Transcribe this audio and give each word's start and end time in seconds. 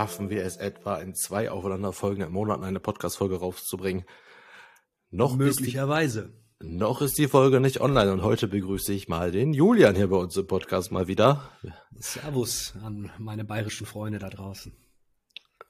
schaffen 0.00 0.30
wir 0.30 0.46
es 0.46 0.56
etwa 0.56 0.96
in 0.96 1.14
zwei 1.14 1.50
aufeinanderfolgenden 1.50 2.32
Monaten 2.32 2.64
eine 2.64 2.80
Podcast-Folge 2.80 3.36
rauszubringen. 3.36 4.06
Noch 5.10 5.36
möglicherweise. 5.36 6.20
Ist 6.20 6.62
die, 6.62 6.66
noch 6.74 7.02
ist 7.02 7.18
die 7.18 7.28
Folge 7.28 7.60
nicht 7.60 7.82
online 7.82 8.10
und 8.10 8.22
heute 8.22 8.48
begrüße 8.48 8.94
ich 8.94 9.08
mal 9.08 9.30
den 9.30 9.52
Julian 9.52 9.94
hier 9.94 10.08
bei 10.08 10.16
uns 10.16 10.34
im 10.38 10.46
Podcast 10.46 10.90
mal 10.90 11.06
wieder. 11.06 11.50
Servus 11.98 12.72
an 12.82 13.10
meine 13.18 13.44
bayerischen 13.44 13.86
Freunde 13.86 14.18
da 14.18 14.30
draußen. 14.30 14.72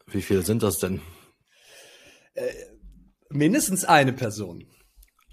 Wie 0.07 0.23
viele 0.23 0.43
sind 0.43 0.63
das 0.63 0.79
denn? 0.79 1.03
Äh, 2.35 2.53
mindestens 3.31 3.85
eine 3.85 4.13
Person. 4.13 4.65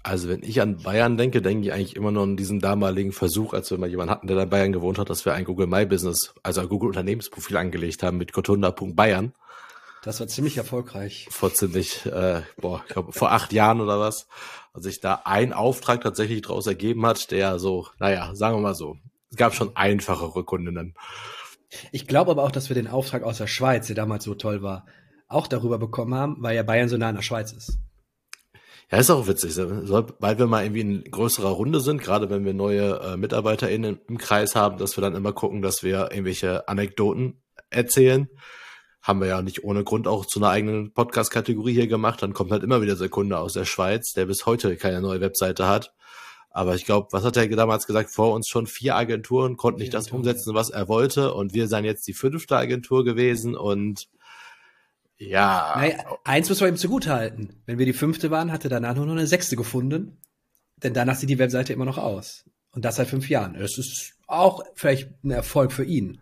Also 0.08 0.30
wenn 0.30 0.42
ich 0.42 0.62
an 0.62 0.78
Bayern 0.78 1.18
denke, 1.18 1.42
denke 1.42 1.66
ich 1.66 1.72
eigentlich 1.74 1.94
immer 1.94 2.10
nur 2.10 2.22
an 2.22 2.38
diesen 2.38 2.60
damaligen 2.60 3.12
Versuch, 3.12 3.52
als 3.52 3.70
wir 3.70 3.76
mal 3.76 3.90
jemanden 3.90 4.10
hatten, 4.10 4.26
der 4.26 4.36
da 4.36 4.44
in 4.44 4.48
Bayern 4.48 4.72
gewohnt 4.72 4.98
hat, 4.98 5.10
dass 5.10 5.26
wir 5.26 5.34
ein 5.34 5.44
Google 5.44 5.66
My 5.66 5.84
Business, 5.84 6.32
also 6.42 6.62
ein 6.62 6.68
Google 6.70 6.88
Unternehmensprofil 6.88 7.58
angelegt 7.58 8.02
haben 8.02 8.16
mit 8.16 8.32
kotunda.bayern. 8.32 9.34
Das 10.02 10.18
war 10.18 10.26
ziemlich 10.26 10.56
erfolgreich. 10.56 11.28
Vor 11.30 11.52
ziemlich, 11.52 12.06
äh, 12.06 12.40
boah, 12.56 12.82
ich 12.86 12.94
glaube 12.94 13.12
vor 13.12 13.32
acht 13.32 13.52
Jahren 13.52 13.82
oder 13.82 14.00
was, 14.00 14.28
als 14.72 14.84
sich 14.84 15.00
da 15.00 15.20
ein 15.26 15.52
Auftrag 15.52 16.00
tatsächlich 16.00 16.40
daraus 16.40 16.66
ergeben 16.66 17.04
hat, 17.04 17.30
der 17.30 17.58
so, 17.58 17.88
naja, 17.98 18.34
sagen 18.34 18.56
wir 18.56 18.62
mal 18.62 18.74
so, 18.74 18.96
es 19.30 19.36
gab 19.36 19.54
schon 19.54 19.76
einfachere 19.76 20.42
Kundinnen. 20.42 20.94
Ich 21.92 22.06
glaube 22.06 22.30
aber 22.30 22.44
auch, 22.44 22.50
dass 22.50 22.70
wir 22.70 22.74
den 22.74 22.88
Auftrag 22.88 23.24
aus 23.24 23.36
der 23.36 23.46
Schweiz, 23.46 23.88
der 23.88 23.96
damals 23.96 24.24
so 24.24 24.34
toll 24.34 24.62
war, 24.62 24.86
auch 25.26 25.46
darüber 25.46 25.78
bekommen 25.78 26.14
haben, 26.14 26.36
weil 26.38 26.56
ja 26.56 26.62
Bayern 26.62 26.88
so 26.88 26.96
nah 26.96 27.10
an 27.10 27.16
der 27.16 27.22
Schweiz 27.22 27.52
ist. 27.52 27.78
Ja, 28.90 28.98
ist 28.98 29.10
auch 29.10 29.26
witzig, 29.26 29.54
weil 29.58 30.38
wir 30.38 30.46
mal 30.46 30.64
irgendwie 30.64 30.80
in 30.80 31.04
größerer 31.04 31.50
Runde 31.50 31.80
sind, 31.80 32.00
gerade 32.00 32.30
wenn 32.30 32.46
wir 32.46 32.54
neue 32.54 32.98
äh, 33.00 33.16
MitarbeiterInnen 33.18 34.00
im 34.08 34.16
Kreis 34.16 34.54
haben, 34.54 34.78
dass 34.78 34.96
wir 34.96 35.02
dann 35.02 35.14
immer 35.14 35.34
gucken, 35.34 35.60
dass 35.60 35.82
wir 35.82 36.10
irgendwelche 36.10 36.66
Anekdoten 36.68 37.42
erzählen. 37.68 38.28
Haben 39.02 39.20
wir 39.20 39.28
ja 39.28 39.42
nicht 39.42 39.62
ohne 39.62 39.84
Grund 39.84 40.08
auch 40.08 40.24
zu 40.24 40.40
einer 40.40 40.48
eigenen 40.48 40.94
Podcast-Kategorie 40.94 41.74
hier 41.74 41.86
gemacht. 41.86 42.22
Dann 42.22 42.32
kommt 42.32 42.50
halt 42.50 42.62
immer 42.62 42.80
wieder 42.80 42.96
der 42.96 43.10
Kunde 43.10 43.38
aus 43.38 43.52
der 43.52 43.66
Schweiz, 43.66 44.12
der 44.12 44.24
bis 44.24 44.46
heute 44.46 44.74
keine 44.76 45.02
neue 45.02 45.20
Webseite 45.20 45.68
hat. 45.68 45.92
Aber 46.50 46.74
ich 46.74 46.86
glaube, 46.86 47.08
was 47.12 47.24
hat 47.24 47.36
er 47.36 47.46
damals 47.46 47.86
gesagt? 47.86 48.10
Vor 48.10 48.34
uns 48.34 48.48
schon 48.48 48.66
vier 48.66 48.96
Agenturen 48.96 49.56
konnten 49.58 49.80
nicht 49.80 49.92
das 49.92 50.10
umsetzen, 50.10 50.54
was 50.54 50.70
er 50.70 50.88
wollte. 50.88 51.34
Und 51.34 51.52
wir 51.52 51.68
seien 51.68 51.84
jetzt 51.84 52.06
die 52.08 52.14
fünfte 52.14 52.56
Agentur 52.56 53.04
gewesen 53.04 53.54
und 53.54 54.08
ja. 55.18 55.74
Naja, 55.76 56.18
eins 56.24 56.48
müssen 56.48 56.62
wir 56.62 56.68
ihm 56.68 56.76
zugutehalten. 56.76 57.62
Wenn 57.66 57.78
wir 57.78 57.86
die 57.86 57.92
fünfte 57.92 58.30
waren, 58.30 58.52
hat 58.52 58.64
er 58.64 58.70
danach 58.70 58.94
nur 58.94 59.06
noch 59.06 59.12
eine 59.12 59.26
sechste 59.26 59.56
gefunden. 59.56 60.18
Denn 60.82 60.94
danach 60.94 61.16
sieht 61.16 61.30
die 61.30 61.38
Webseite 61.38 61.72
immer 61.72 61.84
noch 61.84 61.98
aus. 61.98 62.44
Und 62.72 62.84
das 62.84 62.96
seit 62.96 63.08
fünf 63.08 63.28
Jahren. 63.28 63.54
Das 63.54 63.78
ist 63.78 64.14
auch 64.26 64.62
vielleicht 64.74 65.10
ein 65.24 65.30
Erfolg 65.30 65.72
für 65.72 65.84
ihn. 65.84 66.20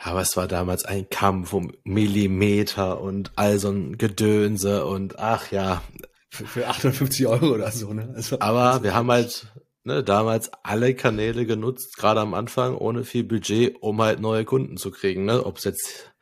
Aber 0.00 0.20
es 0.20 0.36
war 0.36 0.46
damals 0.46 0.84
ein 0.84 1.10
Kampf 1.10 1.52
um 1.52 1.72
Millimeter 1.84 3.00
und 3.00 3.32
all 3.36 3.58
so 3.58 3.70
ein 3.70 3.98
Gedönse 3.98 4.86
und 4.86 5.18
ach 5.18 5.50
ja. 5.50 5.82
Für, 6.30 6.46
für 6.46 6.68
850 6.68 7.26
Euro 7.26 7.54
oder 7.54 7.70
so, 7.72 7.92
ne? 7.92 8.12
Also, 8.14 8.38
Aber 8.38 8.82
wir 8.84 8.94
haben 8.94 9.10
halt 9.10 9.48
ne, 9.82 10.04
damals 10.04 10.52
alle 10.62 10.94
Kanäle 10.94 11.46
genutzt, 11.46 11.96
gerade 11.96 12.20
am 12.20 12.34
Anfang, 12.34 12.76
ohne 12.76 13.04
viel 13.04 13.24
Budget, 13.24 13.76
um 13.80 14.00
halt 14.00 14.20
neue 14.20 14.44
Kunden 14.44 14.76
zu 14.76 14.92
kriegen. 14.92 15.24
Ne? 15.24 15.44
Ob 15.44 15.58
es 15.58 15.64
jetzt 15.64 16.12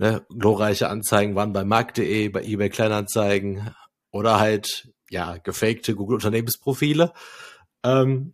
ne, 0.00 0.24
glorreiche 0.30 0.88
Anzeigen 0.88 1.34
waren 1.34 1.52
bei 1.52 1.62
Markt.de, 1.62 2.30
bei 2.30 2.42
eBay 2.42 2.70
Kleinanzeigen 2.70 3.70
oder 4.10 4.40
halt 4.40 4.88
ja 5.10 5.36
gefakte 5.36 5.94
Google 5.94 6.16
Unternehmensprofile. 6.16 7.12
Ähm, 7.84 8.32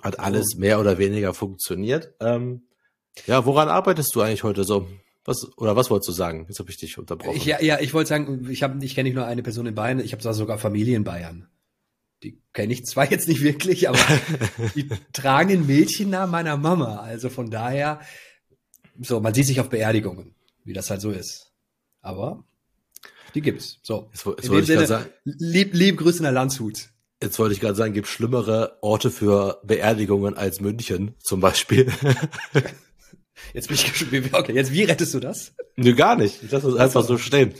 hat 0.00 0.18
alles 0.18 0.54
mehr 0.56 0.80
oder 0.80 0.96
weniger 0.96 1.34
funktioniert. 1.34 2.14
Ähm, 2.20 2.68
ja, 3.26 3.44
woran 3.44 3.68
arbeitest 3.68 4.14
du 4.14 4.22
eigentlich 4.22 4.44
heute 4.44 4.64
so? 4.64 4.88
Was 5.24 5.46
oder 5.58 5.76
was 5.76 5.90
wolltest 5.90 6.08
du 6.08 6.12
sagen? 6.12 6.46
Jetzt 6.48 6.60
habe 6.60 6.70
ich 6.70 6.78
dich 6.78 6.96
unterbrochen. 6.96 7.36
Ich, 7.36 7.44
ja, 7.44 7.60
ja, 7.60 7.78
ich 7.80 7.92
wollte 7.92 8.08
sagen, 8.08 8.48
ich 8.48 8.62
habe, 8.62 8.82
ich 8.82 8.94
kenne 8.94 9.08
nicht 9.08 9.16
nur 9.16 9.26
eine 9.26 9.42
Person 9.42 9.66
in 9.66 9.74
Bayern, 9.74 9.98
ich 9.98 10.12
habe 10.12 10.32
sogar 10.32 10.56
Familie 10.56 10.96
in 10.96 11.04
Bayern. 11.04 11.48
Die 12.22 12.40
kenne 12.52 12.72
ich 12.72 12.84
zwar 12.84 13.10
jetzt 13.10 13.28
nicht 13.28 13.42
wirklich, 13.42 13.88
aber 13.88 13.98
die 14.76 14.88
tragen 15.12 15.48
den 15.48 15.66
Mädchennamen 15.66 16.30
meiner 16.30 16.56
Mama. 16.56 17.00
Also 17.00 17.28
von 17.28 17.50
daher, 17.50 18.00
so, 19.00 19.20
man 19.20 19.34
sieht 19.34 19.46
sich 19.46 19.60
auf 19.60 19.68
Beerdigungen 19.68 20.34
wie 20.64 20.72
das 20.72 20.90
halt 20.90 21.00
so 21.00 21.10
ist. 21.10 21.52
Aber 22.00 22.44
die 23.34 23.42
gibt's. 23.42 23.78
So. 23.82 24.08
Jetzt, 24.12 24.26
jetzt 24.26 24.44
in 24.46 24.52
dem 24.52 24.64
Sinne, 24.64 24.86
sagen, 24.86 25.10
lieb, 25.24 25.74
lieb 25.74 25.98
Grüße 25.98 26.18
in 26.18 26.24
der 26.24 26.32
Landshut. 26.32 26.90
Jetzt 27.22 27.38
wollte 27.38 27.54
ich 27.54 27.60
gerade 27.60 27.74
sagen, 27.74 27.92
gibt 27.92 28.08
schlimmere 28.08 28.78
Orte 28.80 29.10
für 29.10 29.60
Beerdigungen 29.64 30.36
als 30.36 30.60
München 30.60 31.14
zum 31.18 31.40
Beispiel. 31.40 31.92
jetzt 33.52 33.68
bin 33.68 33.74
ich 33.74 33.92
gespannt. 33.92 34.32
Okay, 34.32 34.54
jetzt 34.54 34.72
wie 34.72 34.84
rettest 34.84 35.12
du 35.14 35.20
das? 35.20 35.52
Nö, 35.76 35.94
gar 35.94 36.16
nicht. 36.16 36.42
Ich 36.42 36.50
lasse 36.50 36.68
es 36.68 36.76
einfach 36.76 37.04
so 37.04 37.18
stehen. 37.18 37.54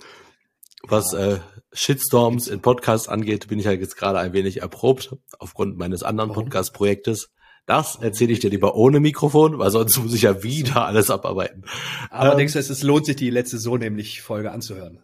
Was 0.83 1.13
äh, 1.13 1.41
Shitstorms 1.73 2.49
in 2.49 2.63
Podcasts 2.63 3.09
angeht, 3.09 3.49
bin 3.49 3.59
ich 3.59 3.67
ja 3.67 3.73
jetzt 3.73 3.97
gerade 3.97 4.19
ein 4.19 4.33
wenig 4.33 4.63
erprobt 4.63 5.15
aufgrund 5.39 5.77
meines 5.77 6.03
anderen 6.03 6.33
Podcast-Projektes. 6.33 7.31
Das 7.67 7.97
erzähle 7.97 8.33
ich 8.33 8.41
dir 8.41 8.51
lieber 8.51 8.75
ohne 8.75 9.01
Mikrofon, 9.01 9.59
weil 9.59 9.71
sonst 9.71 9.97
muss 9.99 10.15
ich 10.15 10.23
ja 10.23 10.43
wieder 10.43 10.87
alles 10.87 11.11
abarbeiten. 11.11 11.65
Aber 12.11 12.33
ähm, 12.33 12.39
denkst 12.39 12.55
du, 12.55 12.59
es 12.59 12.83
lohnt 12.83 13.07
sich, 13.07 13.17
die 13.17 13.31
letzte 13.31 13.59
so 13.59 13.77
nämlich 13.77 14.23
Folge 14.23 14.51
anzuhören? 14.51 15.03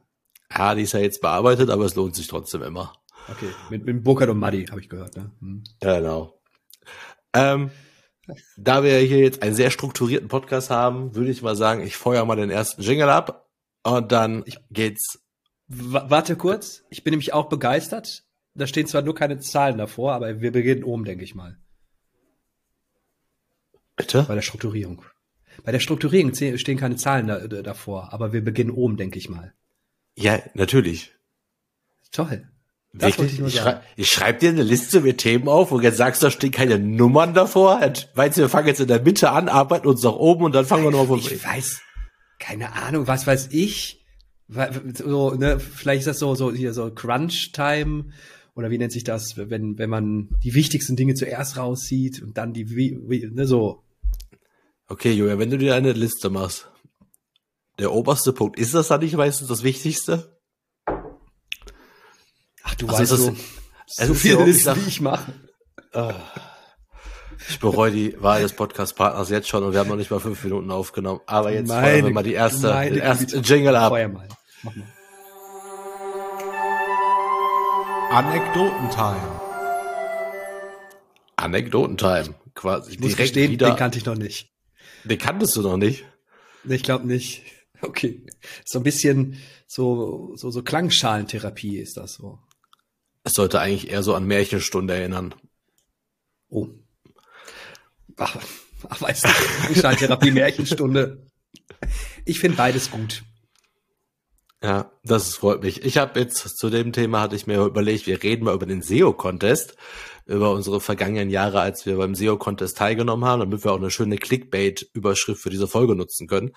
Ja, 0.52 0.74
die 0.74 0.82
ist 0.82 0.92
ja 0.92 1.00
jetzt 1.00 1.20
bearbeitet, 1.20 1.70
aber 1.70 1.84
es 1.84 1.94
lohnt 1.94 2.14
sich 2.16 2.28
trotzdem 2.28 2.62
immer. 2.62 2.92
Okay, 3.28 3.48
mit, 3.70 3.84
mit 3.84 4.04
Burkhard 4.04 4.30
und 4.30 4.38
Maddy 4.38 4.66
habe 4.66 4.80
ich 4.80 4.88
gehört, 4.88 5.16
ne? 5.16 5.30
Hm. 5.40 5.64
Genau. 5.80 6.40
Ähm, 7.32 7.70
da 8.56 8.82
wir 8.82 8.98
hier 8.98 9.18
jetzt 9.18 9.42
einen 9.42 9.54
sehr 9.54 9.70
strukturierten 9.70 10.28
Podcast 10.28 10.70
haben, 10.70 11.14
würde 11.14 11.30
ich 11.30 11.42
mal 11.42 11.56
sagen, 11.56 11.82
ich 11.82 11.96
feuer 11.96 12.24
mal 12.24 12.36
den 12.36 12.50
ersten 12.50 12.82
Jingle 12.82 13.08
ab 13.08 13.48
und 13.82 14.12
dann 14.12 14.42
ich, 14.46 14.58
geht's. 14.70 15.20
Warte 15.68 16.36
kurz, 16.36 16.84
ich 16.90 17.02
bin 17.02 17.10
nämlich 17.12 17.32
auch 17.32 17.48
begeistert. 17.48 18.24
Da 18.54 18.66
stehen 18.66 18.86
zwar 18.86 19.02
nur 19.02 19.14
keine 19.14 19.38
Zahlen 19.38 19.78
davor, 19.78 20.12
aber 20.12 20.40
wir 20.40 20.52
beginnen 20.52 20.84
oben, 20.84 21.04
denke 21.04 21.24
ich 21.24 21.34
mal. 21.34 21.58
Bitte? 23.96 24.24
Bei 24.28 24.34
der 24.34 24.42
Strukturierung. 24.42 25.02
Bei 25.64 25.72
der 25.72 25.80
Strukturierung 25.80 26.34
stehen 26.34 26.76
keine 26.76 26.96
Zahlen 26.96 27.26
da, 27.26 27.38
davor, 27.46 28.12
aber 28.12 28.32
wir 28.32 28.44
beginnen 28.44 28.70
oben, 28.70 28.96
denke 28.96 29.18
ich 29.18 29.28
mal. 29.28 29.54
Ja, 30.14 30.40
natürlich. 30.54 31.12
Toll. 32.12 32.48
Das 32.92 33.18
Wirklich? 33.18 33.40
Ich, 33.40 33.46
ich, 33.46 33.60
schrei 33.60 33.80
ich 33.96 34.10
schreibe 34.10 34.38
dir 34.38 34.48
eine 34.50 34.62
Liste 34.62 35.00
mit 35.00 35.18
Themen 35.18 35.48
auf, 35.48 35.70
wo 35.70 35.80
jetzt 35.80 35.98
sagst, 35.98 36.22
da 36.22 36.30
stehen 36.30 36.50
keine 36.50 36.78
Nummern 36.78 37.34
davor. 37.34 37.80
Weißt 38.14 38.36
du, 38.36 38.42
wir 38.42 38.48
fangen 38.48 38.68
jetzt 38.68 38.80
in 38.80 38.88
der 38.88 39.02
Mitte 39.02 39.30
an, 39.30 39.48
arbeiten 39.48 39.86
uns 39.86 40.02
nach 40.02 40.14
oben 40.14 40.44
und 40.44 40.54
dann 40.54 40.64
fangen 40.64 40.84
wir 40.84 40.90
noch 40.90 41.06
von 41.06 41.18
Ich 41.18 41.44
weiß, 41.44 41.80
keine 42.38 42.72
Ahnung, 42.72 43.06
was 43.06 43.26
weiß 43.26 43.48
ich. 43.50 44.04
So, 44.48 45.34
ne, 45.34 45.58
vielleicht 45.58 46.00
ist 46.00 46.06
das 46.06 46.18
so, 46.18 46.34
so 46.34 46.52
hier 46.52 46.72
so 46.72 46.90
Crunch-Time 46.90 48.06
oder 48.54 48.70
wie 48.70 48.78
nennt 48.78 48.92
sich 48.92 49.04
das, 49.04 49.36
wenn, 49.36 49.76
wenn 49.76 49.90
man 49.90 50.28
die 50.42 50.54
wichtigsten 50.54 50.96
Dinge 50.96 51.14
zuerst 51.14 51.56
rauszieht 51.58 52.22
und 52.22 52.38
dann 52.38 52.52
die, 52.52 52.70
wie, 52.70 53.28
ne, 53.32 53.46
so. 53.46 53.82
Okay, 54.88 55.12
Julia, 55.12 55.38
wenn 55.38 55.50
du 55.50 55.58
dir 55.58 55.74
eine 55.74 55.92
Liste 55.92 56.30
machst, 56.30 56.68
der 57.78 57.92
oberste 57.92 58.32
Punkt, 58.32 58.58
ist 58.58 58.72
das 58.72 58.88
dann 58.88 59.00
nicht 59.00 59.16
meistens 59.16 59.48
das 59.48 59.64
Wichtigste? 59.64 60.38
Ach, 62.62 62.74
du 62.76 62.86
also 62.86 63.00
weißt 63.00 63.12
das, 63.12 63.20
so, 63.20 63.34
so 64.06 64.14
viele 64.14 64.44
Listen, 64.44 64.76
wie 64.76 64.88
ich 64.88 65.00
mache. 65.00 65.32
Uh, 65.92 66.12
ich 67.48 67.58
bereue 67.58 67.90
die 67.90 68.20
Wahl 68.22 68.42
des 68.42 68.52
Podcast-Partners 68.52 69.30
jetzt 69.30 69.48
schon 69.48 69.64
und 69.64 69.72
wir 69.72 69.80
haben 69.80 69.88
noch 69.88 69.96
nicht 69.96 70.10
mal 70.10 70.20
fünf 70.20 70.42
Minuten 70.44 70.70
aufgenommen. 70.70 71.20
Aber 71.26 71.52
jetzt 71.52 71.68
meine, 71.68 71.86
feuern 71.86 72.04
wir 72.04 72.12
mal 72.12 72.22
die 72.22 72.34
erste, 72.34 72.68
den 72.68 72.98
ersten 72.98 73.42
Jingle 73.42 73.74
ab. 73.74 73.90
Feuer 73.90 74.08
mal. 74.08 74.28
Mach 74.62 74.74
mal. 74.74 74.86
Anekdotentime. 78.10 79.40
Anekdotentime. 81.36 82.34
Quasi 82.54 82.92
ich 82.92 83.00
muss 83.00 83.10
direkt 83.10 83.34
gestehen, 83.34 83.50
wieder. 83.50 83.70
Den 83.70 83.76
kannte 83.76 83.98
ich 83.98 84.06
noch 84.06 84.14
nicht. 84.14 84.55
Den 85.08 85.18
kanntest 85.18 85.56
du 85.56 85.62
noch 85.62 85.76
nicht? 85.76 86.04
Ich 86.64 86.82
glaube 86.82 87.06
nicht. 87.06 87.42
Okay. 87.80 88.26
So 88.64 88.78
ein 88.80 88.82
bisschen 88.82 89.38
so, 89.66 90.32
so, 90.36 90.50
so 90.50 90.62
Klangschalentherapie 90.62 91.78
ist 91.78 91.96
das 91.96 92.14
so. 92.14 92.38
Es 93.24 93.34
sollte 93.34 93.60
eigentlich 93.60 93.90
eher 93.90 94.02
so 94.02 94.14
an 94.14 94.26
Märchenstunde 94.26 94.94
erinnern. 94.94 95.34
Oh. 96.48 96.68
Ach, 98.16 98.36
ach 98.88 99.02
weißt 99.02 99.24
du, 99.24 99.28
Klangschalentherapie, 99.28 100.30
Märchenstunde. 100.32 101.26
Ich 102.24 102.40
finde 102.40 102.56
beides 102.56 102.90
gut. 102.90 103.22
Ja, 104.62 104.90
das 105.04 105.36
freut 105.36 105.62
mich. 105.62 105.84
Ich 105.84 105.98
habe 105.98 106.18
jetzt 106.18 106.56
zu 106.56 106.70
dem 106.70 106.92
Thema 106.92 107.20
hatte 107.20 107.36
ich 107.36 107.46
mir 107.46 107.62
überlegt, 107.64 108.06
wir 108.06 108.22
reden 108.22 108.44
mal 108.44 108.54
über 108.54 108.66
den 108.66 108.82
SEO-Contest, 108.82 109.76
über 110.26 110.52
unsere 110.52 110.80
vergangenen 110.80 111.30
Jahre, 111.30 111.60
als 111.60 111.86
wir 111.86 111.96
beim 111.96 112.14
SEO-Contest 112.14 112.76
teilgenommen 112.76 113.24
haben, 113.24 113.40
damit 113.40 113.64
wir 113.64 113.72
auch 113.72 113.78
eine 113.78 113.90
schöne 113.90 114.16
Clickbait-Überschrift 114.16 115.40
für 115.40 115.50
diese 115.50 115.68
Folge 115.68 115.94
nutzen 115.94 116.26
können. 116.26 116.52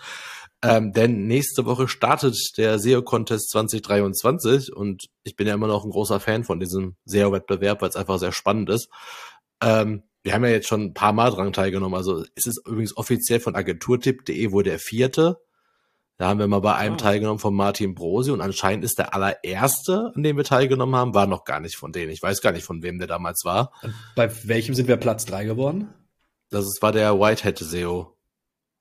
Ähm, 0.64 0.92
denn 0.92 1.28
nächste 1.28 1.66
Woche 1.66 1.88
startet 1.88 2.36
der 2.58 2.80
SEO-Contest 2.80 3.52
2023 3.52 4.76
und 4.76 5.06
ich 5.24 5.36
bin 5.36 5.48
ja 5.48 5.54
immer 5.54 5.68
noch 5.68 5.86
ein 5.86 5.92
großer 5.92 6.20
Fan 6.20 6.44
von 6.44 6.60
diesem 6.60 6.96
SEO-Wettbewerb, 7.06 7.82
weil 7.82 7.90
es 7.90 7.96
einfach 7.96 8.18
sehr 8.18 8.32
spannend 8.32 8.70
ist. 8.70 8.90
Ähm, 9.62 10.04
wir 10.24 10.34
haben 10.34 10.44
ja 10.44 10.50
jetzt 10.50 10.68
schon 10.68 10.82
ein 10.82 10.94
paar 10.94 11.14
Mal 11.14 11.30
dran 11.30 11.54
teilgenommen. 11.54 11.96
Also 11.96 12.26
es 12.36 12.46
ist 12.46 12.62
übrigens 12.66 12.98
offiziell 12.98 13.40
von 13.40 13.56
agenturtipp.de 13.56 14.52
wohl 14.52 14.64
der 14.64 14.80
vierte 14.80 15.38
Da 16.20 16.28
haben 16.28 16.40
wir 16.40 16.48
mal 16.48 16.60
bei 16.60 16.76
einem 16.76 16.96
ah. 16.96 16.98
teilgenommen 16.98 17.40
von 17.40 17.56
Martin 17.56 17.96
Brosi 17.96 18.32
und 18.32 18.42
anscheinend 18.42 18.84
ist 18.84 19.00
der 19.00 19.14
allererste, 19.14 20.12
an 20.14 20.22
dem 20.22 20.36
wir 20.36 20.44
teilgenommen 20.44 20.94
haben, 20.94 21.14
war 21.14 21.28
noch 21.28 21.46
gar 21.46 21.62
nicht 21.62 21.78
von 21.78 21.94
denen. 21.94 22.12
Ich 22.12 22.22
weiß 22.22 22.42
gar 22.42 22.52
nicht, 22.52 22.66
von 22.66 22.84
wem 22.84 22.98
der 23.00 23.08
damals 23.08 23.46
war. 23.46 23.72
Bei 24.18 24.30
welchem 24.44 24.76
sind 24.76 24.90
wir 24.90 24.98
Platz 24.98 25.24
drei 25.24 25.46
geworden? 25.46 25.88
Das 26.50 26.66
ist, 26.66 26.82
war 26.82 26.92
der 26.92 27.18
Whitehead 27.18 27.58
SEO. 27.60 28.18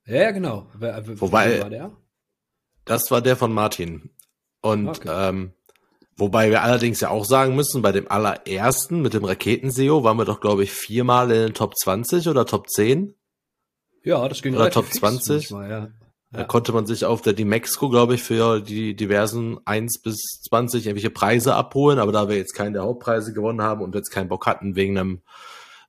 Ja, 0.05 0.17
ja, 0.17 0.31
genau. 0.32 0.67
Wobei, 0.75 1.62
war 1.62 1.70
der? 1.70 1.93
das 2.85 3.08
war 3.12 3.23
der 3.23 3.37
von 3.37 3.52
Martin. 3.52 4.11
Und 4.61 4.88
okay. 4.88 5.29
ähm, 5.29 5.52
wobei 6.17 6.50
wir 6.50 6.64
allerdings 6.64 6.99
ja 6.99 7.11
auch 7.11 7.25
sagen 7.25 7.55
müssen, 7.55 7.82
bei 7.82 7.93
dem 7.93 8.11
allerersten 8.11 9.00
mit 9.00 9.14
dem 9.14 9.25
Raketen-SEO 9.25 10.02
waren 10.02 10.17
wir 10.17 10.25
doch, 10.25 10.41
glaube 10.41 10.64
ich, 10.64 10.73
viermal 10.73 11.31
in 11.31 11.43
den 11.43 11.55
Top 11.55 11.76
20 11.76 12.26
oder 12.26 12.46
Top 12.46 12.69
10. 12.69 13.14
Ja, 14.02 14.29
das 14.29 14.43
ging 14.43 14.56
Oder 14.56 14.73
Top 14.73 14.93
20. 14.93 15.52
Manchmal, 15.52 15.70
ja. 15.70 15.88
Da 16.31 16.45
konnte 16.45 16.73
man 16.73 16.85
sich 16.85 17.07
auf 17.07 17.23
der 17.23 17.33
Dimexco, 17.33 17.89
glaube 17.89 18.15
ich, 18.15 18.23
für 18.23 18.61
die 18.61 18.95
diversen 18.95 19.59
1 19.65 20.03
bis 20.03 20.43
20 20.49 20.85
irgendwelche 20.85 21.11
Preise 21.11 21.55
abholen, 21.55 21.99
aber 21.99 22.13
da 22.13 22.29
wir 22.29 22.37
jetzt 22.37 22.53
keinen 22.53 22.75
der 22.75 22.83
Hauptpreise 22.83 23.33
gewonnen 23.33 23.63
haben 23.63 23.81
und 23.81 23.95
jetzt 23.95 24.11
keinen 24.11 24.29
Bock 24.29 24.45
hatten 24.45 24.77
wegen 24.77 24.99
einem, 24.99 25.23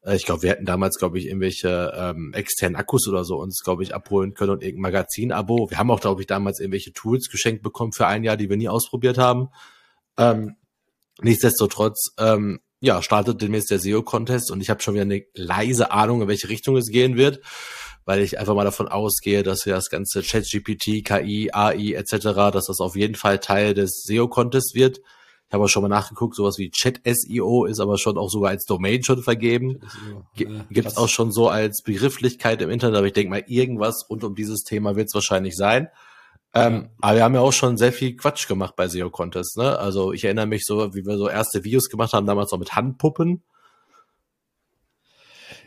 äh, 0.02 0.16
ich 0.16 0.26
glaube, 0.26 0.44
wir 0.44 0.52
hätten 0.52 0.64
damals, 0.64 0.98
glaube 0.98 1.20
ich, 1.20 1.28
irgendwelche 1.28 1.92
ähm, 1.94 2.32
externen 2.34 2.78
Akkus 2.78 3.06
oder 3.10 3.26
so 3.26 3.36
uns, 3.36 3.62
glaube 3.66 3.84
ich, 3.84 3.94
abholen 3.94 4.34
können 4.34 4.52
und 4.52 4.64
irgendein 4.64 4.94
Magazin-Abo. 4.94 5.70
Wir 5.72 5.78
haben 5.78 5.92
auch, 5.92 6.00
glaube 6.00 6.22
ich, 6.22 6.28
damals 6.28 6.62
irgendwelche 6.62 6.94
Tools 6.94 7.30
geschenkt 7.30 7.62
bekommen 7.62 7.92
für 7.92 8.08
ein 8.08 8.24
Jahr, 8.24 8.38
die 8.38 8.50
wir 8.50 8.56
nie 8.56 8.70
ausprobiert 8.70 9.18
haben. 9.18 9.50
Ähm, 10.18 10.56
nichtsdestotrotz, 11.22 12.14
ähm, 12.18 12.62
ja, 12.80 13.02
startet 13.02 13.42
demnächst 13.42 13.72
der 13.72 13.80
SEO-Contest 13.80 14.52
und 14.52 14.62
ich 14.62 14.70
habe 14.70 14.82
schon 14.82 14.94
wieder 14.94 15.04
eine 15.04 15.26
leise 15.34 15.92
Ahnung, 15.92 16.22
in 16.22 16.30
welche 16.30 16.48
Richtung 16.48 16.78
es 16.78 16.88
gehen 16.88 17.18
wird 17.18 17.42
weil 18.06 18.22
ich 18.22 18.40
einfach 18.40 18.56
mal 18.56 18.64
davon 18.64 18.88
ausgehe, 18.88 19.44
dass 19.44 19.66
wir 19.66 19.74
das 19.76 19.90
ganze 19.90 20.22
ChatGPT, 20.22 21.04
KI, 21.06 21.52
AI 21.52 21.94
etc., 21.94 22.52
dass 22.52 22.66
das 22.68 22.80
auf 22.80 22.96
jeden 22.96 23.16
Fall 23.16 23.40
Teil 23.40 23.74
des 23.74 24.04
SEO-Contests 24.06 24.74
wird. 24.74 25.00
Ich 25.50 25.54
habe 25.54 25.64
auch 25.64 25.68
schon 25.68 25.82
mal 25.82 25.90
nachgeguckt, 25.90 26.36
sowas 26.36 26.60
wie 26.60 26.70
Chat-SEO 26.70 27.66
ist 27.66 27.80
aber 27.80 27.98
schon 27.98 28.20
auch 28.20 28.30
sogar 28.30 28.52
als 28.52 28.66
Domain 28.66 29.04
schon 29.04 29.24
vergeben. 29.24 29.80
Gibt 30.36 30.88
es 30.88 30.96
auch 30.96 31.10
schon 31.10 31.32
so 31.32 31.50
als 31.50 31.82
Begrifflichkeit 31.82 32.62
im 32.62 32.70
Internet, 32.70 32.98
aber 32.98 33.08
ich 33.08 33.14
denke 33.14 33.32
mal, 33.32 33.44
irgendwas 33.48 34.08
rund 34.10 34.24
um 34.24 34.36
dieses 34.36 34.64
Thema 34.64 34.96
wird 34.96 35.08
es 35.08 35.16
wahrscheinlich 35.16 35.56
sein. 35.56 35.90
Ähm, 36.54 36.90
aber 37.02 37.16
wir 37.16 37.24
haben 37.24 37.34
ja 37.34 37.42
auch 37.42 37.54
schon 37.54 37.78
sehr 37.78 37.94
viel 37.94 38.16
Quatsch 38.16 38.48
gemacht 38.48 38.76
bei 38.76 38.88
SEO 38.88 39.10
Contests. 39.10 39.56
Ne? 39.56 39.78
Also 39.78 40.14
ich 40.14 40.24
erinnere 40.24 40.48
mich 40.48 40.66
so, 40.66 40.94
wie 40.94 41.06
wir 41.06 41.18
so 41.18 41.30
erste 41.30 41.64
Videos 41.64 41.90
gemacht 41.90 42.14
haben, 42.14 42.26
damals 42.26 42.52
noch 42.52 42.60
mit 42.60 42.76
Handpuppen. 42.76 43.44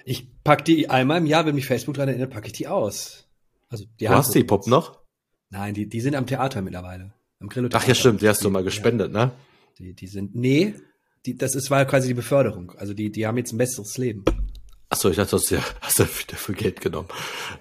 Ich 0.04 0.26
pack 0.42 0.64
die 0.64 0.90
einmal 0.90 1.18
im 1.18 1.26
Jahr, 1.26 1.46
wenn 1.46 1.54
mich 1.54 1.66
Facebook 1.66 1.94
dran 1.94 2.08
erinnert, 2.08 2.30
packe 2.30 2.46
ich 2.46 2.52
die 2.52 2.68
aus. 2.68 3.28
Also 3.68 3.84
die 4.00 4.06
du 4.06 4.10
hast 4.10 4.34
die 4.34 4.44
Pop 4.44 4.66
noch? 4.66 5.00
Nein, 5.50 5.74
die, 5.74 5.88
die 5.88 6.00
sind 6.00 6.14
am 6.14 6.26
Theater 6.26 6.62
mittlerweile. 6.62 7.12
Am 7.40 7.48
Grillo 7.48 7.68
Ach 7.72 7.86
ja, 7.86 7.94
stimmt, 7.94 8.22
die 8.22 8.28
hast 8.28 8.44
du 8.44 8.50
mal 8.50 8.64
gespendet, 8.64 9.12
ja. 9.12 9.26
ne? 9.26 9.32
Die, 9.78 9.94
die 9.94 10.06
sind, 10.06 10.34
nee, 10.34 10.74
die, 11.26 11.36
das 11.36 11.54
ist, 11.54 11.70
war 11.70 11.84
quasi 11.84 12.08
die 12.08 12.14
Beförderung. 12.14 12.72
Also 12.76 12.94
die, 12.94 13.10
die 13.10 13.26
haben 13.26 13.36
jetzt 13.36 13.52
ein 13.52 13.58
besseres 13.58 13.96
Leben. 13.98 14.24
Ach 14.88 14.96
so, 14.96 15.08
ich 15.08 15.16
dachte, 15.16 15.30
du 15.30 15.36
hast, 15.38 15.50
ja, 15.50 15.60
hast 15.80 15.98
du 15.98 16.04
dafür 16.26 16.54
Geld 16.54 16.80
genommen. 16.80 17.08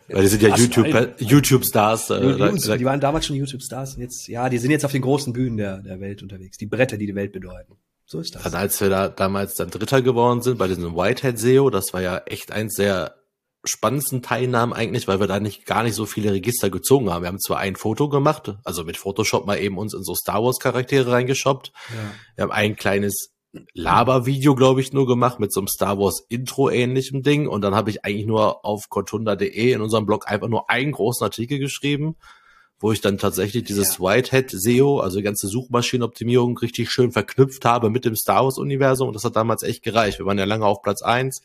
Weil 0.10 0.24
die 0.24 0.28
sind 0.28 0.42
ja 0.42 0.56
YouTube, 0.56 1.16
YouTube-Stars. 1.18 2.10
Äh, 2.10 2.78
die 2.78 2.86
waren 2.86 3.00
damals 3.00 3.26
schon 3.26 3.38
YouTube-Stars 3.38 3.96
jetzt, 3.98 4.28
ja, 4.28 4.50
die 4.50 4.58
sind 4.58 4.72
jetzt 4.72 4.84
auf 4.84 4.92
den 4.92 5.02
großen 5.02 5.32
Bühnen 5.32 5.56
der, 5.56 5.78
der 5.80 6.02
Welt 6.02 6.22
unterwegs. 6.22 6.58
Die 6.58 6.66
Bretter, 6.66 6.98
die 6.98 7.06
die 7.06 7.16
Welt 7.16 7.32
bedeuten. 7.32 7.78
So 8.12 8.20
ist 8.20 8.36
das. 8.36 8.44
Dann 8.44 8.56
als 8.56 8.82
wir 8.82 8.90
da 8.90 9.08
damals 9.08 9.56
dann 9.56 9.70
Dritter 9.70 10.02
geworden 10.02 10.42
sind 10.42 10.58
bei 10.58 10.68
diesem 10.68 10.98
Whitehead 10.98 11.40
SEO, 11.40 11.70
das 11.70 11.94
war 11.94 12.02
ja 12.02 12.18
echt 12.26 12.52
eins 12.52 12.74
der 12.74 13.16
spannendsten 13.64 14.22
Teilnahmen 14.22 14.74
eigentlich, 14.74 15.08
weil 15.08 15.22
wir 15.22 15.28
da 15.28 15.40
nicht 15.40 15.66
gar 15.66 15.84
nicht 15.84 15.96
so 15.96 16.06
viele 16.06 16.34
Register 16.34 16.70
gezogen 16.70 17.10
haben. 17.10 17.22
Wir 17.22 17.30
haben 17.30 17.40
zwar 17.40 17.60
ein 17.60 17.78
Foto 17.78 18.10
gemacht, 18.10 18.54
also 18.66 18.84
mit 18.84 18.98
Photoshop 18.98 19.46
mal 19.46 19.60
eben 19.60 19.78
uns 19.78 19.94
in 19.94 20.04
so 20.04 20.14
Star 20.14 20.44
Wars 20.44 20.60
Charaktere 20.60 21.10
reingeshoppt. 21.10 21.72
Ja. 21.88 21.96
Wir 22.36 22.44
haben 22.44 22.52
ein 22.52 22.76
kleines 22.76 23.30
Laber-Video, 23.74 24.56
glaube 24.56 24.82
ich, 24.82 24.92
nur 24.92 25.08
gemacht 25.08 25.40
mit 25.40 25.54
so 25.54 25.62
einem 25.62 25.70
Star 25.70 25.98
Wars 25.98 26.26
Intro 26.28 26.70
ähnlichem 26.70 27.24
Ding 27.24 27.48
und 27.48 27.62
dann 27.62 27.76
habe 27.76 27.92
ich 27.92 28.04
eigentlich 28.04 28.26
nur 28.26 28.66
auf 28.66 28.90
contunda.de 28.90 29.72
in 29.72 29.80
unserem 29.80 30.06
Blog 30.06 30.30
einfach 30.30 30.50
nur 30.50 30.70
einen 30.70 30.92
großen 30.92 31.24
Artikel 31.24 31.60
geschrieben 31.60 32.18
wo 32.82 32.92
ich 32.92 33.00
dann 33.00 33.18
tatsächlich 33.18 33.64
dieses 33.64 33.98
ja. 33.98 34.04
Whitehead 34.06 34.52
SEO, 34.52 35.00
also 35.00 35.18
die 35.18 35.24
ganze 35.24 35.48
Suchmaschinenoptimierung 35.48 36.58
richtig 36.58 36.92
schön 36.92 37.12
verknüpft 37.12 37.64
habe 37.64 37.90
mit 37.90 38.06
dem 38.06 38.16
Star 38.16 38.44
Wars 38.44 38.58
Universum 38.58 39.08
und 39.08 39.14
das 39.14 39.24
hat 39.24 39.36
damals 39.36 39.64
echt 39.64 39.84
gereicht. 39.84 40.20
Wir 40.20 40.26
waren 40.26 40.40
ja 40.40 40.46
lange 40.46 40.66
auf 40.66 40.82
Platz 40.82 41.02
eins, 41.02 41.42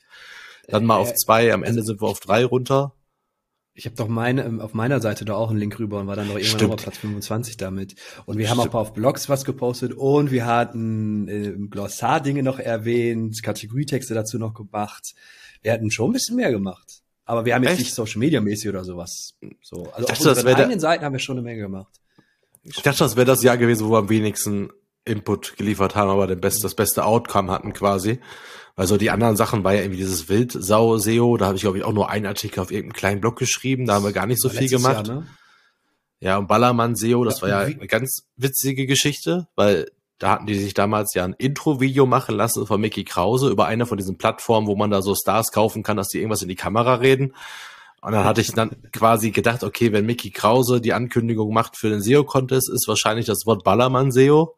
dann 0.67 0.87
mal 0.87 0.97
auf 0.97 1.11
äh, 1.11 1.15
zwei, 1.15 1.53
am 1.53 1.63
Ende 1.63 1.83
sind 1.83 2.01
wir 2.01 2.09
auf 2.09 2.21
drei 2.21 2.45
runter. 2.45 2.93
Ich 3.75 3.85
habe 3.85 3.95
doch 3.95 4.09
meine, 4.09 4.43
ähm, 4.45 4.61
auf 4.61 4.73
meiner 4.73 5.01
Seite 5.01 5.27
da 5.27 5.35
auch 5.35 5.51
einen 5.51 5.59
Link 5.59 5.79
rüber 5.79 6.01
und 6.01 6.07
war 6.07 6.17
dann 6.17 6.29
noch 6.29 6.39
irgendwann 6.39 6.71
auf 6.71 6.83
Platz 6.83 6.97
25 6.97 7.59
damit. 7.59 7.95
Und 8.25 8.39
wir 8.39 8.47
Stimmt. 8.47 8.61
haben 8.61 8.71
auch 8.71 8.75
auf 8.75 8.95
Blogs 8.95 9.29
was 9.29 9.45
gepostet 9.45 9.93
und 9.93 10.31
wir 10.31 10.47
hatten 10.47 11.29
äh, 11.29 11.53
Glossar-Dinge 11.69 12.43
noch 12.43 12.59
erwähnt, 12.59 13.43
Kategorietexte 13.43 14.15
dazu 14.15 14.39
noch 14.39 14.55
gemacht. 14.55 15.15
Wir 15.61 15.73
hatten 15.73 15.91
schon 15.91 16.11
ein 16.11 16.13
bisschen 16.15 16.37
mehr 16.37 16.51
gemacht. 16.51 17.03
Aber 17.27 17.45
wir 17.45 17.55
haben 17.55 17.65
jetzt 17.65 17.73
Echt? 17.73 17.81
nicht 17.81 17.95
Social 17.95 18.21
Media 18.21 18.41
mäßig 18.41 18.69
oder 18.71 18.85
sowas. 18.85 19.35
So, 19.61 19.91
also 19.93 20.07
dachte, 20.07 20.31
auf 20.31 20.37
unseren 20.37 20.55
eigenen 20.55 20.81
Seiten 20.81 21.05
haben 21.05 21.13
wir 21.13 21.19
schon 21.19 21.37
eine 21.37 21.45
Menge 21.45 21.61
gemacht. 21.63 22.01
Ich 22.63 22.81
dachte, 22.83 23.01
das 23.01 23.17
wäre 23.17 23.27
das 23.27 23.43
Jahr 23.43 23.59
gewesen, 23.59 23.87
wo 23.87 23.93
wir 23.93 23.99
am 23.99 24.09
wenigsten 24.09 24.71
Input 25.05 25.57
geliefert 25.57 25.95
haben, 25.95 26.11
aber 26.11 26.27
den 26.27 26.41
best, 26.41 26.65
das 26.65 26.75
beste 26.75 27.05
Outcome 27.05 27.51
hatten 27.51 27.73
quasi. 27.73 28.21
Also 28.77 28.97
die 28.97 29.11
anderen 29.11 29.37
Sachen 29.37 29.65
war 29.65 29.75
ja 29.75 29.81
irgendwie 29.81 29.99
dieses 29.99 30.29
Wildsau-SEO, 30.29 31.37
da 31.37 31.47
habe 31.47 31.57
ich 31.57 31.63
glaube 31.63 31.79
ich 31.79 31.85
auch 31.85 31.93
nur 31.93 32.11
einen 32.11 32.27
Artikel 32.27 32.61
auf 32.61 32.71
irgendeinem 32.71 32.97
kleinen 32.97 33.21
Blog 33.21 33.37
geschrieben, 33.37 33.87
da 33.87 33.95
haben 33.95 34.05
wir 34.05 34.13
gar 34.13 34.27
nicht 34.27 34.41
so 34.41 34.49
viel 34.49 34.69
gemacht. 34.69 35.07
Jahr, 35.07 35.21
ne? 35.21 35.27
Ja, 36.21 36.39
und 36.39 36.47
Ballermann-SEO, 36.47 37.25
das 37.25 37.43
war 37.43 37.49
ja 37.49 37.61
eine 37.61 37.87
ganz 37.87 38.27
witzige 38.37 38.87
Geschichte, 38.87 39.49
weil 39.55 39.91
da 40.19 40.31
hatten 40.31 40.47
die 40.47 40.55
sich 40.55 40.73
damals 40.73 41.13
ja 41.15 41.25
ein 41.25 41.35
Intro-Video 41.35 42.07
machen 42.07 42.37
lassen 42.37 42.67
von 42.67 42.81
Mickey 42.81 43.05
Krause 43.05 43.51
über 43.51 43.67
eine 43.67 43.85
von 43.85 43.99
diesen 43.99 44.17
Plattformen, 44.17 44.67
wo 44.67 44.75
man 44.75 44.91
da 44.91 45.03
so 45.03 45.15
Stars 45.15 45.53
kaufen 45.53 45.83
kann, 45.83 45.97
dass 45.97 46.09
die 46.09 46.19
irgendwas 46.19 46.43
in 46.43 46.49
die 46.49 46.55
Kamera 46.55 46.95
reden. 46.95 47.35
Und 48.01 48.13
dann 48.13 48.25
hatte 48.25 48.41
ich 48.41 48.53
dann 48.53 48.71
quasi 48.93 49.31
gedacht, 49.31 49.65
okay, 49.65 49.93
wenn 49.93 50.07
Mickey 50.07 50.31
Krause 50.31 50.81
die 50.81 50.93
Ankündigung 50.93 51.53
macht 51.53 51.77
für 51.77 51.91
den 51.91 52.01
SEO-Contest, 52.01 52.71
ist 52.73 52.89
wahrscheinlich 52.89 53.27
das 53.27 53.47
Wort 53.47 53.65
Ballermann-SEO. 53.65 54.55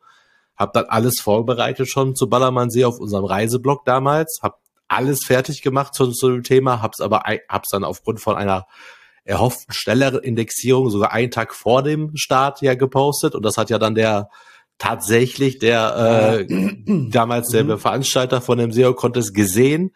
Hab 0.56 0.72
dann 0.74 0.86
alles 0.86 1.20
vorbereitet 1.20 1.88
schon 1.88 2.14
zu 2.14 2.28
Ballermann-SEO 2.28 2.88
auf 2.88 2.98
unserem 2.98 3.24
Reiseblog 3.24 3.84
damals. 3.84 4.38
Hab 4.42 4.60
alles 4.86 5.24
fertig 5.24 5.62
gemacht 5.62 5.94
zu, 5.94 6.10
zu 6.12 6.30
dem 6.30 6.42
Thema, 6.42 6.82
hab's 6.82 7.00
aber 7.00 7.22
hab's 7.48 7.68
dann 7.70 7.84
aufgrund 7.84 8.20
von 8.20 8.36
einer 8.36 8.66
erhofften 9.24 9.74
schnelleren 9.74 10.22
Indexierung 10.22 10.88
sogar 10.90 11.12
einen 11.12 11.30
Tag 11.30 11.54
vor 11.54 11.82
dem 11.82 12.16
Start 12.16 12.62
ja 12.62 12.74
gepostet. 12.74 13.34
Und 13.34 13.44
das 13.44 13.56
hat 13.56 13.70
ja 13.70 13.78
dann 13.78 13.94
der 13.94 14.30
tatsächlich 14.78 15.58
der 15.58 16.46
äh, 16.46 16.46
damals 17.10 17.48
der 17.48 17.64
mhm. 17.64 17.78
Veranstalter 17.78 18.40
von 18.40 18.58
dem 18.58 18.72
SEO-Contest 18.72 19.34
gesehen, 19.34 19.92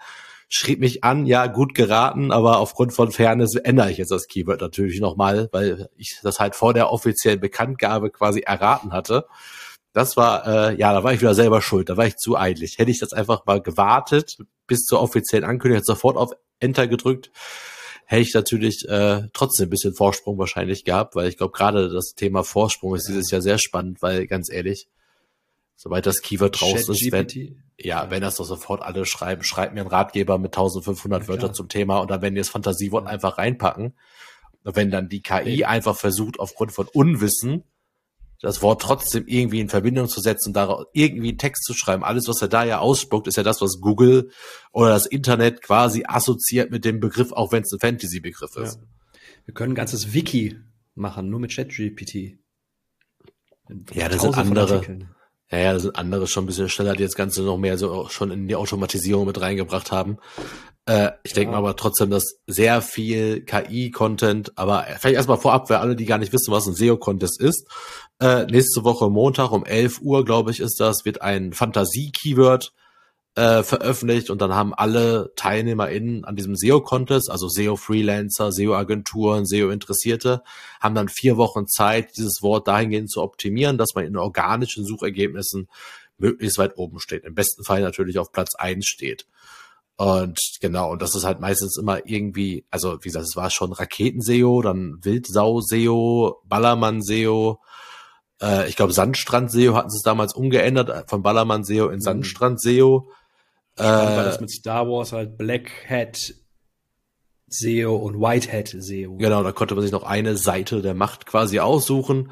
schrieb 0.48 0.80
mich 0.80 1.02
an, 1.02 1.24
ja, 1.24 1.46
gut 1.46 1.74
geraten, 1.74 2.30
aber 2.30 2.58
aufgrund 2.58 2.92
von 2.92 3.10
Fairness 3.10 3.54
ändere 3.54 3.90
ich 3.90 3.96
jetzt 3.96 4.10
das 4.10 4.26
Keyword 4.26 4.60
natürlich 4.60 5.00
nochmal, 5.00 5.48
weil 5.50 5.88
ich 5.96 6.18
das 6.22 6.40
halt 6.40 6.54
vor 6.54 6.74
der 6.74 6.92
offiziellen 6.92 7.40
Bekanntgabe 7.40 8.10
quasi 8.10 8.40
erraten 8.40 8.92
hatte. 8.92 9.26
Das 9.94 10.16
war, 10.16 10.46
äh, 10.46 10.76
ja, 10.76 10.92
da 10.92 11.04
war 11.04 11.12
ich 11.14 11.20
wieder 11.20 11.34
selber 11.34 11.62
schuld, 11.62 11.88
da 11.88 11.96
war 11.96 12.06
ich 12.06 12.16
zu 12.16 12.36
eilig. 12.36 12.78
Hätte 12.78 12.90
ich 12.90 12.98
das 12.98 13.14
einfach 13.14 13.46
mal 13.46 13.62
gewartet 13.62 14.38
bis 14.66 14.84
zur 14.84 15.00
offiziellen 15.00 15.44
Ankündigung, 15.44 15.84
sofort 15.84 16.16
auf 16.16 16.32
Enter 16.60 16.86
gedrückt, 16.86 17.30
hätte 18.12 18.22
ich 18.22 18.34
natürlich 18.34 18.86
äh, 18.88 19.22
trotzdem 19.32 19.68
ein 19.68 19.70
bisschen 19.70 19.94
Vorsprung 19.94 20.36
wahrscheinlich 20.38 20.84
gehabt, 20.84 21.16
weil 21.16 21.28
ich 21.28 21.38
glaube, 21.38 21.52
gerade 21.52 21.88
das 21.88 22.12
Thema 22.14 22.44
Vorsprung 22.44 22.94
ist 22.94 23.08
dieses 23.08 23.30
Jahr 23.30 23.40
sehr 23.40 23.56
spannend, 23.56 24.02
weil 24.02 24.26
ganz 24.26 24.50
ehrlich, 24.52 24.86
sobald 25.76 26.04
das 26.04 26.20
Keyword 26.20 26.60
draußen 26.60 26.94
ist, 26.94 27.10
wenn, 27.10 27.56
ja, 27.78 28.10
wenn 28.10 28.20
das 28.20 28.36
doch 28.36 28.44
sofort 28.44 28.82
alle 28.82 29.06
schreiben, 29.06 29.42
schreibt 29.42 29.72
mir 29.72 29.80
einen 29.80 29.88
Ratgeber 29.88 30.36
mit 30.36 30.52
1500 30.52 31.22
ja, 31.22 31.28
Wörter 31.28 31.52
zum 31.54 31.70
Thema 31.70 32.00
und 32.00 32.10
dann 32.10 32.20
werden 32.20 32.34
die 32.34 32.42
das 32.42 32.50
Fantasiewort 32.50 33.06
einfach 33.06 33.38
reinpacken. 33.38 33.94
Und 34.62 34.76
wenn 34.76 34.90
dann 34.90 35.08
die 35.08 35.22
KI 35.22 35.64
einfach 35.64 35.96
versucht, 35.96 36.38
aufgrund 36.38 36.72
von 36.72 36.88
Unwissen 36.92 37.64
das 38.42 38.60
Wort 38.60 38.82
trotzdem 38.82 39.24
irgendwie 39.26 39.60
in 39.60 39.68
Verbindung 39.68 40.08
zu 40.08 40.20
setzen 40.20 40.50
und 40.50 40.54
daraus 40.54 40.86
irgendwie 40.92 41.28
einen 41.28 41.38
Text 41.38 41.64
zu 41.64 41.74
schreiben. 41.74 42.02
Alles, 42.02 42.26
was 42.26 42.42
er 42.42 42.48
da 42.48 42.64
ja 42.64 42.80
ausspuckt, 42.80 43.28
ist 43.28 43.36
ja 43.36 43.44
das, 43.44 43.60
was 43.60 43.80
Google 43.80 44.30
oder 44.72 44.90
das 44.90 45.06
Internet 45.06 45.62
quasi 45.62 46.04
assoziiert 46.06 46.72
mit 46.72 46.84
dem 46.84 46.98
Begriff, 46.98 47.32
auch 47.32 47.52
wenn 47.52 47.62
es 47.62 47.72
ein 47.72 47.78
Fantasy-Begriff 47.78 48.56
ist. 48.56 48.80
Ja. 48.80 48.82
Wir 49.44 49.54
können 49.54 49.72
ein 49.72 49.76
ganzes 49.76 50.12
Wiki 50.12 50.58
machen, 50.94 51.30
nur 51.30 51.38
mit 51.38 51.54
ChatGPT. 51.54 52.38
Ja, 53.94 54.08
das 54.08 54.22
sind 54.22 54.36
andere. 54.36 54.82
Ja, 54.84 55.06
ja, 55.58 55.72
das 55.74 55.82
sind 55.82 55.96
andere 55.96 56.26
schon 56.26 56.44
ein 56.44 56.46
bisschen 56.46 56.68
schneller, 56.68 56.94
die 56.94 57.02
das 57.02 57.14
Ganze 57.14 57.42
noch 57.42 57.58
mehr 57.58 57.76
so 57.78 58.08
schon 58.08 58.30
in 58.30 58.48
die 58.48 58.56
Automatisierung 58.56 59.26
mit 59.26 59.40
reingebracht 59.40 59.92
haben. 59.92 60.18
Äh, 60.86 61.10
ich 61.22 61.32
denke 61.32 61.52
ja. 61.52 61.60
mal 61.60 61.68
aber 61.68 61.76
trotzdem, 61.76 62.10
dass 62.10 62.40
sehr 62.46 62.82
viel 62.82 63.44
KI-Content, 63.44 64.52
aber 64.56 64.86
vielleicht 64.98 65.16
erstmal 65.16 65.38
vorab, 65.38 65.68
für 65.68 65.78
alle, 65.78 65.94
die 65.94 66.06
gar 66.06 66.18
nicht 66.18 66.32
wissen, 66.32 66.52
was 66.52 66.66
ein 66.66 66.74
SEO-Contest 66.74 67.40
ist. 67.40 67.68
Äh, 68.20 68.46
nächste 68.46 68.82
Woche 68.84 69.10
Montag 69.10 69.52
um 69.52 69.64
11 69.64 70.00
Uhr, 70.00 70.24
glaube 70.24 70.50
ich, 70.50 70.60
ist 70.60 70.80
das, 70.80 71.04
wird 71.04 71.22
ein 71.22 71.52
Fantasie-Keyword 71.52 72.72
äh, 73.34 73.62
veröffentlicht 73.62 74.28
und 74.30 74.42
dann 74.42 74.54
haben 74.54 74.74
alle 74.74 75.32
TeilnehmerInnen 75.36 76.24
an 76.24 76.36
diesem 76.36 76.54
SEO-Contest, 76.54 77.30
also 77.30 77.48
SEO-Freelancer, 77.48 78.52
SEO-Agenturen, 78.52 79.46
SEO-Interessierte, 79.46 80.42
haben 80.80 80.94
dann 80.94 81.08
vier 81.08 81.36
Wochen 81.36 81.66
Zeit, 81.66 82.16
dieses 82.16 82.42
Wort 82.42 82.68
dahingehend 82.68 83.10
zu 83.10 83.22
optimieren, 83.22 83.78
dass 83.78 83.94
man 83.94 84.04
in 84.04 84.16
organischen 84.16 84.84
Suchergebnissen 84.84 85.68
möglichst 86.18 86.58
weit 86.58 86.76
oben 86.76 87.00
steht. 87.00 87.24
Im 87.24 87.34
besten 87.34 87.64
Fall 87.64 87.80
natürlich 87.80 88.18
auf 88.18 88.32
Platz 88.32 88.54
eins 88.54 88.86
steht. 88.86 89.26
Und 89.96 90.38
genau, 90.60 90.90
und 90.90 91.00
das 91.00 91.14
ist 91.14 91.24
halt 91.24 91.40
meistens 91.40 91.78
immer 91.78 92.06
irgendwie, 92.06 92.66
also 92.70 92.98
wie 93.00 93.08
gesagt, 93.08 93.26
es 93.26 93.36
war 93.36 93.50
schon 93.50 93.72
Raketen-SEO, 93.72 94.62
dann 94.62 94.98
Wildsau-SEO, 95.02 96.42
Ballermann-SEO, 96.44 97.60
äh, 98.42 98.68
ich 98.68 98.76
glaube 98.76 98.92
Sandstrand-SEO 98.92 99.74
hatten 99.74 99.90
sie 99.90 99.96
es 99.96 100.02
damals 100.02 100.34
umgeändert, 100.34 100.90
äh, 100.90 101.04
von 101.06 101.22
Ballermann-SEO 101.22 101.88
in 101.88 101.96
mhm. 101.96 102.02
Sandstrand-SEO. 102.02 103.10
Äh, 103.76 103.84
war 103.84 104.24
das 104.24 104.40
mit 104.40 104.50
Star 104.50 104.86
Wars 104.86 105.12
halt 105.12 105.38
Black 105.38 105.70
Hat 105.88 106.34
SEO 107.48 107.96
und 107.96 108.20
White 108.20 108.52
Hat 108.52 108.68
SEO. 108.68 109.16
Genau, 109.16 109.42
da 109.42 109.52
konnte 109.52 109.74
man 109.74 109.82
sich 109.82 109.92
noch 109.92 110.04
eine 110.04 110.36
Seite 110.36 110.82
der 110.82 110.94
Macht 110.94 111.26
quasi 111.26 111.58
aussuchen. 111.58 112.30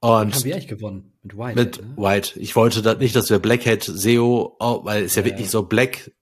Und 0.00 0.34
haben 0.34 0.44
wir 0.44 0.54
eigentlich 0.54 0.68
gewonnen 0.68 1.12
mit 1.22 1.38
White. 1.38 1.54
Mit 1.54 1.80
ne? 1.80 1.96
White. 1.96 2.38
Ich 2.38 2.56
wollte 2.56 2.82
da 2.82 2.94
nicht, 2.94 3.16
dass 3.16 3.30
wir 3.30 3.38
Black 3.38 3.64
Hat 3.66 3.84
SEO, 3.84 4.56
weil 4.58 5.04
es 5.04 5.14
ja, 5.14 5.22
ja 5.22 5.26
wirklich 5.26 5.50
so 5.50 5.62
Black 5.62 6.12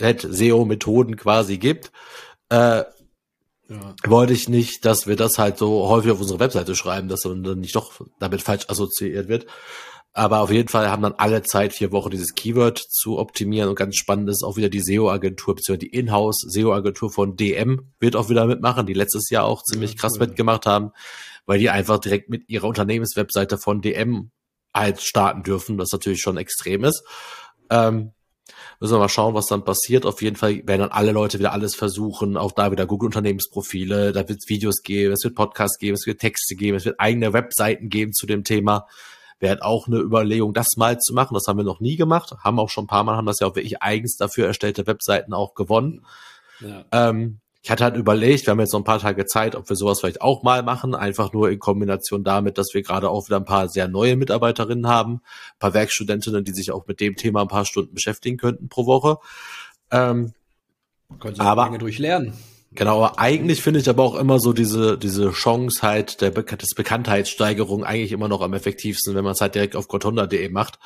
Hat 0.00 0.26
SEO 0.28 0.64
Methoden 0.64 1.16
quasi 1.16 1.58
gibt. 1.58 1.92
Äh, 2.48 2.84
ja. 3.70 3.94
wollte 4.04 4.32
ich 4.32 4.48
nicht, 4.48 4.84
dass 4.84 5.06
wir 5.06 5.14
das 5.14 5.38
halt 5.38 5.58
so 5.58 5.88
häufig 5.88 6.10
auf 6.10 6.20
unsere 6.20 6.40
Webseite 6.40 6.74
schreiben, 6.74 7.08
dass 7.08 7.24
man 7.24 7.44
dann 7.44 7.60
nicht 7.60 7.76
doch 7.76 7.92
damit 8.18 8.42
falsch 8.42 8.68
assoziiert 8.68 9.28
wird. 9.28 9.46
Aber 10.12 10.40
auf 10.40 10.50
jeden 10.50 10.68
Fall 10.68 10.90
haben 10.90 11.02
dann 11.02 11.14
alle 11.18 11.42
Zeit, 11.42 11.72
vier 11.72 11.92
Wochen 11.92 12.10
dieses 12.10 12.34
Keyword 12.34 12.78
zu 12.78 13.18
optimieren. 13.18 13.68
Und 13.68 13.76
ganz 13.76 13.96
spannend 13.96 14.28
ist 14.28 14.42
auch 14.42 14.56
wieder 14.56 14.68
die 14.68 14.80
SEO-Agentur, 14.80 15.54
beziehungsweise 15.54 15.88
die 15.88 15.96
Inhouse-SEO-Agentur 15.96 17.12
von 17.12 17.36
DM 17.36 17.92
wird 18.00 18.16
auch 18.16 18.28
wieder 18.28 18.46
mitmachen, 18.46 18.86
die 18.86 18.92
letztes 18.92 19.30
Jahr 19.30 19.44
auch 19.44 19.62
ziemlich 19.62 19.92
ja, 19.92 19.98
krass 19.98 20.14
cool. 20.14 20.26
mitgemacht 20.26 20.66
haben, 20.66 20.90
weil 21.46 21.60
die 21.60 21.70
einfach 21.70 21.98
direkt 21.98 22.28
mit 22.28 22.48
ihrer 22.48 22.66
Unternehmenswebseite 22.66 23.56
von 23.56 23.82
DM 23.82 24.32
halt 24.74 25.00
starten 25.00 25.44
dürfen, 25.44 25.78
was 25.78 25.92
natürlich 25.92 26.20
schon 26.20 26.36
extrem 26.36 26.82
ist. 26.82 27.04
Ähm, 27.70 28.10
müssen 28.80 28.94
wir 28.94 28.98
mal 28.98 29.08
schauen, 29.08 29.34
was 29.34 29.46
dann 29.46 29.64
passiert. 29.64 30.06
Auf 30.06 30.22
jeden 30.22 30.36
Fall 30.36 30.66
werden 30.66 30.80
dann 30.80 30.90
alle 30.90 31.12
Leute 31.12 31.38
wieder 31.38 31.52
alles 31.52 31.76
versuchen, 31.76 32.36
auch 32.36 32.50
da 32.50 32.72
wieder 32.72 32.86
Google-Unternehmensprofile, 32.86 34.12
da 34.12 34.28
wird 34.28 34.40
es 34.40 34.48
Videos 34.48 34.82
geben, 34.82 35.12
es 35.12 35.22
wird 35.22 35.36
Podcasts 35.36 35.78
geben, 35.78 35.94
es 35.94 36.06
wird 36.06 36.20
Texte 36.20 36.56
geben, 36.56 36.76
es 36.76 36.84
wird 36.84 36.98
eigene 36.98 37.32
Webseiten 37.32 37.88
geben 37.90 38.12
zu 38.12 38.26
dem 38.26 38.42
Thema 38.42 38.88
wäre 39.40 39.50
halt 39.50 39.62
auch 39.62 39.86
eine 39.86 39.98
Überlegung, 39.98 40.52
das 40.52 40.76
mal 40.76 40.98
zu 40.98 41.14
machen. 41.14 41.34
Das 41.34 41.46
haben 41.48 41.56
wir 41.56 41.64
noch 41.64 41.80
nie 41.80 41.96
gemacht. 41.96 42.34
Haben 42.44 42.58
auch 42.60 42.68
schon 42.68 42.84
ein 42.84 42.88
paar 42.88 43.04
Mal, 43.04 43.16
haben 43.16 43.26
das 43.26 43.40
ja 43.40 43.46
auch 43.46 43.56
wirklich 43.56 43.82
eigens 43.82 44.16
dafür 44.16 44.46
erstellte 44.46 44.86
Webseiten 44.86 45.32
auch 45.32 45.54
gewonnen. 45.54 46.04
Ja. 46.60 46.84
Ähm, 46.92 47.40
ich 47.62 47.70
hatte 47.70 47.84
halt 47.84 47.96
überlegt, 47.96 48.46
wir 48.46 48.52
haben 48.52 48.60
jetzt 48.60 48.72
noch 48.72 48.80
ein 48.80 48.84
paar 48.84 49.00
Tage 49.00 49.26
Zeit, 49.26 49.54
ob 49.54 49.68
wir 49.68 49.76
sowas 49.76 50.00
vielleicht 50.00 50.22
auch 50.22 50.42
mal 50.42 50.62
machen, 50.62 50.94
einfach 50.94 51.32
nur 51.34 51.50
in 51.50 51.58
Kombination 51.58 52.24
damit, 52.24 52.56
dass 52.56 52.68
wir 52.72 52.82
gerade 52.82 53.10
auch 53.10 53.26
wieder 53.26 53.36
ein 53.36 53.44
paar 53.44 53.68
sehr 53.68 53.86
neue 53.86 54.16
Mitarbeiterinnen 54.16 54.86
haben, 54.86 55.16
ein 55.16 55.58
paar 55.58 55.74
Werkstudentinnen, 55.74 56.44
die 56.44 56.52
sich 56.52 56.70
auch 56.72 56.86
mit 56.86 57.00
dem 57.00 57.16
Thema 57.16 57.42
ein 57.42 57.48
paar 57.48 57.66
Stunden 57.66 57.94
beschäftigen 57.94 58.38
könnten 58.38 58.68
pro 58.70 58.86
Woche. 58.86 59.18
Ähm, 59.90 60.32
Können 61.18 61.34
Sie 61.34 61.40
aber 61.42 61.64
lange 61.64 61.78
durchlernen. 61.78 62.32
Genau, 62.72 63.02
aber 63.02 63.18
eigentlich 63.18 63.62
finde 63.62 63.80
ich 63.80 63.88
aber 63.88 64.04
auch 64.04 64.14
immer 64.14 64.38
so 64.38 64.52
diese, 64.52 64.96
diese 64.96 65.32
Chance 65.32 65.82
halt 65.82 66.20
der 66.20 66.30
Be 66.30 66.44
des 66.44 66.74
Bekanntheitssteigerung 66.74 67.82
eigentlich 67.82 68.12
immer 68.12 68.28
noch 68.28 68.42
am 68.42 68.54
effektivsten, 68.54 69.14
wenn 69.14 69.24
man 69.24 69.32
es 69.32 69.40
halt 69.40 69.56
direkt 69.56 69.74
auf 69.74 69.88
gotonda.de 69.88 70.48
macht, 70.50 70.78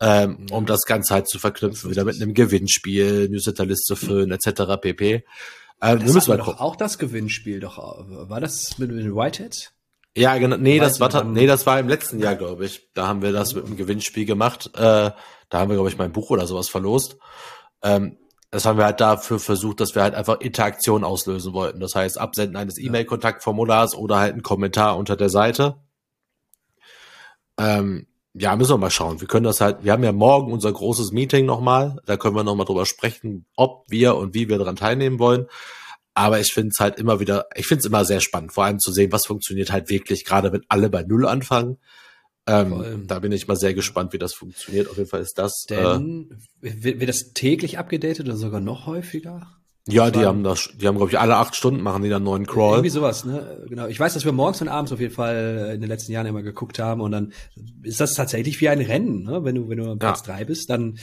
ähm, 0.00 0.46
um 0.50 0.64
das 0.64 0.82
Ganze 0.86 1.12
halt 1.12 1.28
zu 1.28 1.38
verknüpfen, 1.38 1.90
wieder 1.90 2.04
mit 2.04 2.16
einem 2.16 2.32
Gewinnspiel, 2.32 3.28
Newsletterliste 3.28 3.94
füllen, 3.94 4.30
etc. 4.30 4.80
pp. 4.80 5.14
Äh, 5.14 5.22
das 5.80 6.04
wir 6.06 6.12
müssen 6.14 6.30
mal 6.30 6.38
doch 6.38 6.60
auch 6.60 6.76
das 6.76 6.98
Gewinnspiel, 6.98 7.60
doch, 7.60 7.76
war 7.78 8.40
das 8.40 8.78
mit, 8.78 8.90
mit 8.90 9.04
den 9.04 9.14
Whiteheads? 9.14 9.72
Ja, 10.16 10.36
genau, 10.38 10.56
nee, 10.56 10.80
das 10.80 10.98
war, 10.98 11.24
nee, 11.24 11.46
das 11.46 11.66
war 11.66 11.78
im 11.78 11.88
letzten 11.88 12.18
Jahr, 12.18 12.34
glaube 12.34 12.64
ich. 12.64 12.88
Da 12.94 13.06
haben 13.06 13.22
wir 13.22 13.32
das 13.32 13.54
mit 13.54 13.66
einem 13.66 13.76
Gewinnspiel 13.76 14.24
gemacht. 14.24 14.70
Äh, 14.74 15.10
da 15.48 15.58
haben 15.58 15.68
wir, 15.68 15.76
glaube 15.76 15.90
ich, 15.90 15.98
mein 15.98 16.10
Buch 16.10 16.30
oder 16.30 16.46
sowas 16.46 16.68
verlost. 16.68 17.18
Ähm, 17.82 18.16
das 18.50 18.64
haben 18.64 18.78
wir 18.78 18.86
halt 18.86 19.00
dafür 19.00 19.38
versucht, 19.38 19.80
dass 19.80 19.94
wir 19.94 20.02
halt 20.02 20.14
einfach 20.14 20.40
Interaktion 20.40 21.04
auslösen 21.04 21.52
wollten. 21.52 21.80
Das 21.80 21.94
heißt, 21.94 22.18
Absenden 22.18 22.56
eines 22.56 22.78
E-Mail-Kontaktformulars 22.78 23.94
oder 23.94 24.18
halt 24.18 24.34
ein 24.34 24.42
Kommentar 24.42 24.96
unter 24.96 25.16
der 25.16 25.28
Seite. 25.28 25.76
Ähm, 27.58 28.06
ja, 28.32 28.56
müssen 28.56 28.72
wir 28.72 28.78
mal 28.78 28.90
schauen. 28.90 29.20
Wir 29.20 29.28
können 29.28 29.44
das 29.44 29.60
halt, 29.60 29.84
wir 29.84 29.92
haben 29.92 30.04
ja 30.04 30.12
morgen 30.12 30.52
unser 30.52 30.72
großes 30.72 31.12
Meeting 31.12 31.44
nochmal. 31.44 31.96
Da 32.06 32.16
können 32.16 32.36
wir 32.36 32.44
nochmal 32.44 32.66
drüber 32.66 32.86
sprechen, 32.86 33.46
ob 33.56 33.84
wir 33.88 34.16
und 34.16 34.34
wie 34.34 34.48
wir 34.48 34.58
daran 34.58 34.76
teilnehmen 34.76 35.18
wollen. 35.18 35.46
Aber 36.14 36.40
ich 36.40 36.52
finde 36.52 36.70
es 36.72 36.80
halt 36.80 36.98
immer 36.98 37.20
wieder, 37.20 37.46
ich 37.54 37.66
finde 37.66 37.80
es 37.80 37.86
immer 37.86 38.04
sehr 38.04 38.20
spannend, 38.20 38.52
vor 38.52 38.64
allem 38.64 38.78
zu 38.78 38.92
sehen, 38.92 39.12
was 39.12 39.26
funktioniert 39.26 39.70
halt 39.70 39.88
wirklich, 39.90 40.24
gerade 40.24 40.52
wenn 40.52 40.62
alle 40.68 40.88
bei 40.88 41.02
Null 41.02 41.26
anfangen. 41.26 41.78
Ähm, 42.48 43.04
da 43.06 43.18
bin 43.18 43.32
ich 43.32 43.46
mal 43.46 43.56
sehr 43.56 43.74
gespannt, 43.74 44.12
wie 44.12 44.18
das 44.18 44.34
funktioniert. 44.34 44.88
Auf 44.88 44.96
jeden 44.96 45.08
Fall 45.08 45.20
ist 45.20 45.38
das. 45.38 45.66
Denn 45.68 46.30
äh, 46.62 46.72
wird, 46.82 47.08
das 47.08 47.32
täglich 47.32 47.78
abgedatet 47.78 48.26
oder 48.26 48.36
sogar 48.36 48.60
noch 48.60 48.86
häufiger? 48.86 49.46
Ja, 49.90 50.10
die 50.10 50.20
haben 50.26 50.44
das, 50.44 50.68
die 50.76 50.86
haben, 50.86 50.96
glaube 50.96 51.10
ich, 51.10 51.18
alle 51.18 51.36
acht 51.36 51.56
Stunden 51.56 51.80
machen 51.80 52.02
die 52.02 52.10
dann 52.10 52.22
neuen 52.22 52.46
Crawl. 52.46 52.74
Irgendwie 52.74 52.90
sowas, 52.90 53.24
ne? 53.24 53.64
Genau. 53.68 53.86
Ich 53.86 53.98
weiß, 53.98 54.12
dass 54.12 54.24
wir 54.26 54.32
morgens 54.32 54.60
und 54.60 54.68
abends 54.68 54.92
auf 54.92 55.00
jeden 55.00 55.14
Fall 55.14 55.72
in 55.74 55.80
den 55.80 55.88
letzten 55.88 56.12
Jahren 56.12 56.26
immer 56.26 56.42
geguckt 56.42 56.78
haben 56.78 57.00
und 57.00 57.10
dann 57.10 57.32
ist 57.82 57.98
das 58.00 58.12
tatsächlich 58.12 58.60
wie 58.60 58.68
ein 58.68 58.82
Rennen, 58.82 59.22
ne? 59.22 59.44
Wenn 59.44 59.54
du, 59.54 59.68
wenn 59.70 59.78
du 59.78 59.90
am 59.90 59.98
Platz 59.98 60.22
ja. 60.26 60.34
drei 60.34 60.44
bist, 60.44 60.68
dann 60.68 60.98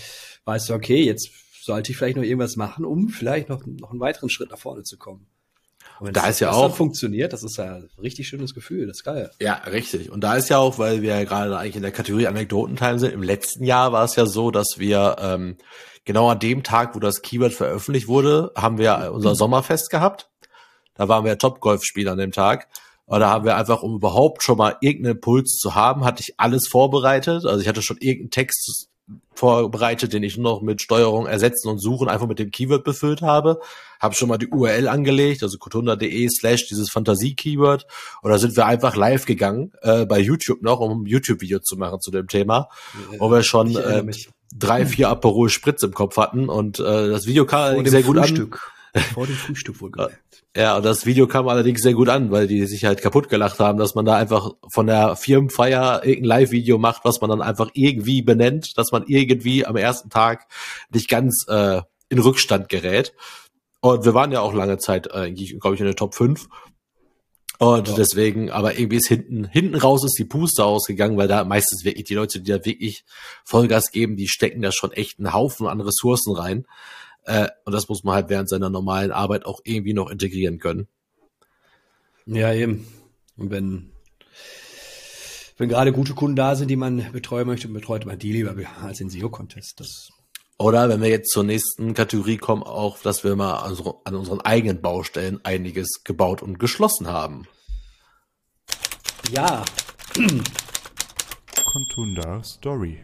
weißt 0.46 0.70
du, 0.70 0.74
okay, 0.76 1.04
jetzt 1.04 1.32
sollte 1.64 1.92
ich 1.92 1.98
vielleicht 1.98 2.16
noch 2.16 2.24
irgendwas 2.24 2.58
machen, 2.58 2.86
um 2.86 3.10
vielleicht 3.10 3.50
noch, 3.50 3.66
noch 3.66 3.90
einen 3.90 4.00
weiteren 4.00 4.30
Schritt 4.30 4.52
nach 4.52 4.60
vorne 4.60 4.84
zu 4.84 4.98
kommen. 4.98 5.26
Und 6.00 6.16
da 6.16 6.28
ist 6.28 6.40
ja 6.40 6.52
auch 6.52 6.76
funktioniert, 6.76 7.32
das 7.32 7.44
ist 7.44 7.58
ja 7.58 7.76
ein 7.76 7.90
richtig 8.02 8.28
schönes 8.28 8.54
Gefühl, 8.54 8.88
das 8.88 8.98
ist 8.98 9.04
geil. 9.04 9.32
Ja, 9.40 9.56
richtig. 9.66 10.12
Und 10.12 10.22
da 10.22 10.36
ist 10.36 10.50
ja 10.50 10.58
auch, 10.58 10.78
weil 10.78 11.02
wir 11.02 11.18
ja 11.18 11.24
gerade 11.24 11.58
eigentlich 11.58 11.78
in 11.78 11.82
der 11.82 11.92
Kategorie 11.92 12.28
Anekdotenteil 12.28 13.00
sind. 13.00 13.14
Im 13.14 13.24
letzten 13.24 13.64
Jahr 13.64 13.92
war 13.92 14.04
es 14.04 14.16
ja 14.16 14.26
so, 14.26 14.52
dass 14.52 14.76
wir 14.78 15.16
ähm, 15.20 15.58
genau 16.04 16.30
an 16.30 16.40
dem 16.40 16.64
Tag, 16.64 16.96
wo 16.96 17.00
das 17.00 17.22
Keyword 17.22 17.54
veröffentlicht 17.54 18.08
wurde, 18.08 18.52
haben 18.56 18.78
wir 18.78 19.12
unser 19.14 19.32
mhm. 19.32 19.36
Sommerfest 19.36 19.90
gehabt. 19.90 20.30
Da 20.96 21.08
waren 21.08 21.26
wir 21.26 21.38
Top-Golf-Spieler 21.38 22.14
an 22.14 22.18
dem 22.18 22.32
Tag. 22.32 22.68
Und 23.06 23.20
da 23.20 23.30
haben 23.30 23.46
wir 23.46 23.56
einfach, 23.56 23.84
um 23.84 23.96
überhaupt 23.96 24.44
schon 24.44 24.58
mal 24.58 24.78
irgendeinen 24.82 25.20
Puls 25.20 25.58
zu 25.58 25.76
haben, 25.76 26.06
hatte 26.06 26.22
ich 26.22 26.36
alles 26.38 26.68
vorbereitet. 26.68 27.46
Also 27.46 27.60
ich 27.60 27.68
hatte 27.68 27.82
schon 27.82 27.98
irgendeinen 28.00 28.32
Text 28.32 28.90
vorbereitet, 29.34 30.14
den 30.14 30.24
ich 30.24 30.38
noch 30.38 30.62
mit 30.62 30.82
Steuerung 30.82 31.28
ersetzen 31.28 31.68
und 31.68 31.80
suchen 31.80 32.08
einfach 32.08 32.28
mit 32.28 32.40
dem 32.40 32.52
Keyword 32.52 32.84
befüllt 32.84 33.22
habe. 33.22 33.60
Habe 34.00 34.16
schon 34.16 34.30
mal 34.30 34.38
die 34.38 34.48
URL 34.48 34.88
angelegt, 34.88 35.44
also 35.44 35.58
kotunda.de 35.58 36.30
slash 36.30 36.68
dieses 36.68 36.90
Fantasie-Keyword. 36.90 37.86
Und 38.22 38.32
da 38.32 38.38
sind 38.38 38.56
wir 38.56 38.66
einfach 38.66 38.96
live 38.96 39.26
gegangen 39.26 39.74
äh, 39.82 40.06
bei 40.06 40.20
YouTube 40.20 40.62
noch, 40.62 40.80
um 40.80 41.04
ein 41.04 41.06
YouTube-Video 41.06 41.60
zu 41.60 41.76
machen 41.76 42.00
zu 42.00 42.12
dem 42.12 42.28
Thema. 42.28 42.70
Ja, 43.12 43.20
wo 43.20 43.30
wir 43.30 43.44
schon 43.44 43.76
äh, 43.76 44.04
drei, 44.56 44.86
vier 44.86 45.10
Aperol 45.10 45.50
Spritz 45.50 45.84
im 45.84 45.94
Kopf 45.94 46.18
hatten 46.18 46.50
und 46.50 46.80
äh, 46.80 47.10
das 47.10 47.28
Video 47.28 47.46
kam 47.46 47.86
sehr 47.86 48.04
gut 48.04 48.18
Frühstück. 48.18 48.56
an. 48.56 48.72
Vor 49.14 49.28
dem 49.28 49.36
Frühstück 49.36 49.82
wohl 49.82 49.92
gemerkt. 49.92 50.44
Ja, 50.56 50.78
und 50.78 50.86
das 50.86 51.06
Video 51.06 51.28
kam 51.28 51.48
allerdings 51.48 51.82
sehr 51.82 51.94
gut 51.94 52.08
an, 52.08 52.32
weil 52.32 52.48
die 52.48 52.66
sich 52.66 52.86
halt 52.86 53.02
kaputt 53.02 53.30
gelacht 53.30 53.60
haben, 53.60 53.78
dass 53.78 53.94
man 53.94 54.06
da 54.06 54.16
einfach 54.16 54.52
von 54.72 54.88
der 54.88 55.16
Firmenfeier 55.16 56.06
irgendein 56.06 56.40
Live-Video 56.40 56.78
macht, 56.78 57.04
was 57.04 57.20
man 57.20 57.30
dann 57.30 57.42
einfach 57.42 57.72
irgendwie 57.74 58.22
benennt, 58.22 58.78
dass 58.78 58.92
man 58.92 59.04
irgendwie 59.08 59.66
am 59.66 59.76
ersten 59.76 60.10
Tag 60.10 60.48
nicht 60.94 61.10
ganz 61.10 61.46
äh, 61.50 61.82
in 62.10 62.20
Rückstand 62.20 62.70
gerät. 62.70 63.14
Und 63.82 64.06
wir 64.06 64.14
waren 64.14 64.32
ja 64.32 64.40
auch 64.40 64.54
lange 64.54 64.78
Zeit, 64.78 65.08
äh, 65.08 65.32
glaube 65.32 65.76
ich, 65.76 65.82
in 65.82 65.88
der 65.88 65.96
Top 65.96 66.16
5. 66.16 66.48
Und 67.58 67.88
ja. 67.88 67.96
deswegen, 67.96 68.50
aber 68.50 68.78
irgendwie 68.78 68.98
ist 68.98 69.08
hinten, 69.08 69.46
hinten 69.46 69.76
raus 69.76 70.04
ist 70.04 70.18
die 70.20 70.26
Puste 70.26 70.66
ausgegangen, 70.66 71.18
weil 71.18 71.28
da 71.28 71.44
meistens 71.44 71.86
wirklich 71.86 72.06
die 72.06 72.16
Leute, 72.16 72.42
die 72.42 72.52
da 72.52 72.66
wirklich 72.66 73.06
Vollgas 73.46 73.92
geben, 73.92 74.18
die 74.18 74.28
stecken 74.28 74.62
da 74.62 74.72
schon 74.72 74.92
echt 74.92 75.20
einen 75.20 75.34
Haufen 75.34 75.68
an 75.68 75.82
Ressourcen 75.82 76.36
rein. 76.36 76.66
Äh, 77.26 77.50
und 77.66 77.74
das 77.74 77.90
muss 77.90 78.04
man 78.04 78.16
halt 78.16 78.30
während 78.30 78.50
seiner 78.50 78.70
normalen 78.70 79.12
Arbeit 79.12 79.46
auch 79.46 79.60
irgendwie 79.64 79.94
noch 79.94 80.10
integrieren 80.10 80.60
können. 80.60 80.88
Ja, 82.26 82.54
eben. 82.54 82.88
Und 83.38 83.52
wenn, 83.52 83.92
wenn 85.58 85.70
gerade 85.70 85.92
gute 85.92 86.14
Kunden 86.14 86.36
da 86.36 86.56
sind, 86.56 86.70
die 86.70 86.76
man 86.76 87.12
betreuen 87.12 87.48
möchte, 87.48 87.68
betreut 87.68 88.06
man 88.06 88.18
die 88.18 88.32
lieber 88.32 88.56
als 88.82 89.00
den 89.00 89.10
SEO-Contest. 89.10 89.80
Das 89.80 90.10
oder 90.58 90.88
wenn 90.88 91.02
wir 91.02 91.10
jetzt 91.10 91.32
zur 91.32 91.44
nächsten 91.44 91.94
Kategorie 91.94 92.38
kommen, 92.38 92.64
auch, 92.64 93.00
dass 93.00 93.26
wir 93.26 93.36
mal 93.36 93.58
also 93.58 94.02
an 94.06 94.16
unseren 94.16 94.40
eigenen 94.40 94.82
Baustellen 94.82 95.44
einiges 95.44 96.02
gebaut 96.06 96.42
und 96.42 96.60
geschlossen 96.60 97.08
haben. 97.08 97.46
Ja. 99.32 99.66
Contunda 101.66 102.42
Story. 102.44 103.04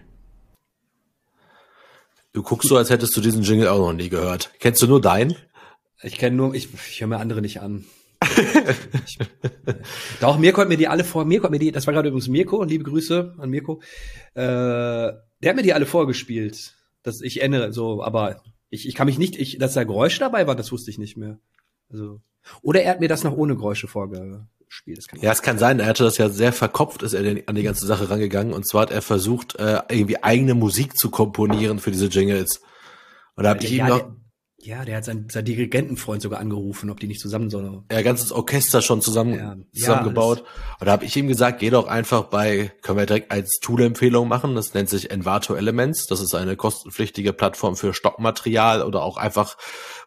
Du 2.33 2.43
guckst 2.43 2.69
so, 2.69 2.77
als 2.77 2.89
hättest 2.89 3.15
du 3.17 3.21
diesen 3.21 3.43
Jingle 3.43 3.67
auch 3.67 3.79
noch 3.79 3.93
nie 3.93 4.09
gehört. 4.09 4.51
Kennst 4.59 4.81
du 4.81 4.87
nur 4.87 5.01
deinen? 5.01 5.35
Ich 6.01 6.17
kenne 6.17 6.35
nur, 6.35 6.53
ich, 6.55 6.69
ich 6.73 7.01
höre 7.01 7.07
mir 7.07 7.17
andere 7.17 7.41
nicht 7.41 7.61
an. 7.61 7.85
ich, 9.05 9.17
doch, 10.21 10.37
mir 10.37 10.53
kommt 10.53 10.69
mir 10.69 10.77
die 10.77 10.87
alle 10.87 11.03
vor. 11.03 11.25
Mir 11.25 11.41
kommt 11.41 11.51
mir 11.51 11.59
die, 11.59 11.71
das 11.71 11.87
war 11.87 11.93
gerade 11.93 12.09
übrigens 12.09 12.27
Mirko, 12.27 12.63
liebe 12.63 12.83
Grüße 12.83 13.35
an 13.37 13.49
Mirko. 13.49 13.81
Äh, 14.33 14.41
der 14.41 15.49
hat 15.49 15.55
mir 15.55 15.63
die 15.63 15.73
alle 15.73 15.85
vorgespielt. 15.85 16.75
Das, 17.03 17.21
ich 17.21 17.41
erinnere 17.41 17.73
so, 17.73 18.03
aber 18.03 18.41
ich, 18.69 18.87
ich 18.87 18.95
kann 18.95 19.07
mich 19.07 19.17
nicht, 19.17 19.37
ich, 19.37 19.57
dass 19.57 19.73
da 19.73 19.83
Geräusche 19.83 20.19
dabei 20.19 20.47
war, 20.47 20.55
das 20.55 20.71
wusste 20.71 20.91
ich 20.91 20.97
nicht 20.97 21.17
mehr. 21.17 21.39
Also. 21.89 22.21
Oder 22.61 22.83
er 22.83 22.91
hat 22.91 22.99
mir 22.99 23.09
das 23.09 23.23
noch 23.23 23.35
ohne 23.35 23.55
Geräusche 23.55 23.87
vorgespielt. 23.87 25.05
Ja, 25.21 25.31
es 25.31 25.41
kann 25.41 25.57
sein. 25.57 25.79
Er 25.79 25.87
hatte 25.87 26.03
das 26.03 26.17
ja 26.17 26.29
sehr 26.29 26.53
verkopft, 26.53 27.03
ist 27.03 27.13
er 27.13 27.43
an 27.45 27.55
die 27.55 27.63
ganze 27.63 27.85
Sache 27.85 28.09
rangegangen. 28.09 28.53
Und 28.53 28.67
zwar 28.67 28.83
hat 28.83 28.91
er 28.91 29.01
versucht, 29.01 29.55
äh, 29.55 29.81
irgendwie 29.89 30.23
eigene 30.23 30.53
Musik 30.53 30.97
zu 30.97 31.09
komponieren 31.09 31.79
für 31.79 31.91
diese 31.91 32.07
Jingles. 32.07 32.61
Und 33.35 33.43
da 33.43 33.51
habe 33.51 33.63
ich 33.63 33.71
ihm 33.71 33.87
noch, 33.87 34.11
ja, 34.63 34.85
der 34.85 34.97
hat 34.97 35.05
seinen, 35.05 35.29
seinen 35.29 35.45
Dirigentenfreund 35.45 36.21
sogar 36.21 36.39
angerufen, 36.39 36.89
ob 36.89 36.99
die 36.99 37.07
nicht 37.07 37.19
zusammen 37.19 37.49
sollen. 37.49 37.83
Ja, 37.91 38.01
ganzes 38.01 38.31
Orchester 38.31 38.81
schon 38.81 39.01
zusammen 39.01 39.33
ja, 39.33 39.55
zusammengebaut. 39.73 40.39
Ja, 40.39 40.75
und 40.79 40.87
da 40.87 40.91
habe 40.91 41.05
ich 41.05 41.15
ihm 41.15 41.27
gesagt, 41.27 41.59
geh 41.59 41.69
doch 41.69 41.87
einfach 41.87 42.25
bei, 42.25 42.71
können 42.81 42.97
wir 42.97 43.05
direkt 43.05 43.31
als 43.31 43.59
Tool-Empfehlung 43.61 44.27
machen. 44.27 44.55
Das 44.55 44.73
nennt 44.73 44.89
sich 44.89 45.11
Envato 45.11 45.55
Elements. 45.55 46.07
Das 46.07 46.21
ist 46.21 46.35
eine 46.35 46.55
kostenpflichtige 46.55 47.33
Plattform 47.33 47.75
für 47.75 47.93
Stockmaterial 47.93 48.83
oder 48.83 49.03
auch 49.03 49.17
einfach 49.17 49.57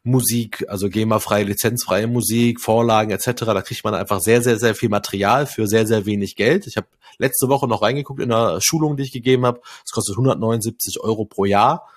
Musik, 0.03 0.65
also 0.69 0.89
GEMA-freie, 0.89 1.45
lizenzfreie 1.45 2.07
Musik, 2.07 2.61
Vorlagen 2.61 3.11
etc. 3.11 3.45
Da 3.47 3.63
kriegt 3.63 3.85
man 3.85 3.95
einfach 3.95 4.21
sehr, 4.21 4.43
sehr, 4.43 4.59
sehr 4.59 4.75
viel 4.75 4.89
Material 4.89 5.47
für 5.47 5.67
sehr, 5.67 5.87
sehr 5.87 6.07
wenig 6.07 6.37
Geld. 6.37 6.67
Ich 6.67 6.77
habe 6.77 6.87
letzte 7.19 7.49
Woche 7.49 7.67
noch 7.67 7.83
reingeguckt 7.83 8.21
in 8.21 8.33
einer 8.33 8.61
Schulung, 8.61 8.97
die 8.97 9.05
ich 9.05 9.13
gegeben 9.13 9.47
habe. 9.47 9.61
Es 9.85 9.93
kostet 9.93 10.15
179 10.15 11.01
Euro 11.01 11.25
pro 11.25 11.45
Jahr. 11.45 11.89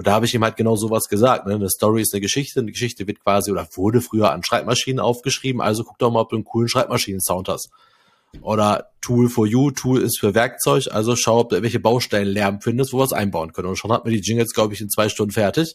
Und 0.00 0.06
da 0.06 0.12
habe 0.12 0.24
ich 0.24 0.32
ihm 0.32 0.42
halt 0.42 0.56
genau 0.56 0.76
sowas 0.76 1.10
gesagt. 1.10 1.46
Ne? 1.46 1.56
Eine 1.56 1.68
Story 1.68 2.00
ist 2.00 2.14
eine 2.14 2.22
Geschichte, 2.22 2.58
eine 2.60 2.70
Geschichte 2.70 3.06
wird 3.06 3.20
quasi 3.22 3.52
oder 3.52 3.68
wurde 3.74 4.00
früher 4.00 4.32
an 4.32 4.42
Schreibmaschinen 4.42 4.98
aufgeschrieben, 4.98 5.60
also 5.60 5.84
guck 5.84 5.98
doch 5.98 6.10
mal, 6.10 6.22
ob 6.22 6.30
du 6.30 6.36
einen 6.36 6.46
coolen 6.46 6.70
Schreibmaschinen-Sound 6.70 7.50
hast. 7.50 7.68
Oder 8.40 8.92
Tool 9.02 9.28
for 9.28 9.46
You, 9.46 9.72
Tool 9.72 10.00
ist 10.00 10.18
für 10.18 10.34
Werkzeug, 10.34 10.86
also 10.90 11.16
schau, 11.16 11.40
ob 11.40 11.50
du 11.50 11.60
welche 11.60 11.80
Baustellen 11.80 12.28
Lärm 12.28 12.62
findest, 12.62 12.94
wo 12.94 12.98
wir 13.00 13.04
es 13.04 13.12
einbauen 13.12 13.52
können. 13.52 13.68
Und 13.68 13.76
schon 13.76 13.92
hat 13.92 14.06
mir 14.06 14.10
die 14.10 14.22
Jingles, 14.22 14.54
glaube 14.54 14.72
ich, 14.72 14.80
in 14.80 14.88
zwei 14.88 15.10
Stunden 15.10 15.32
fertig. 15.32 15.74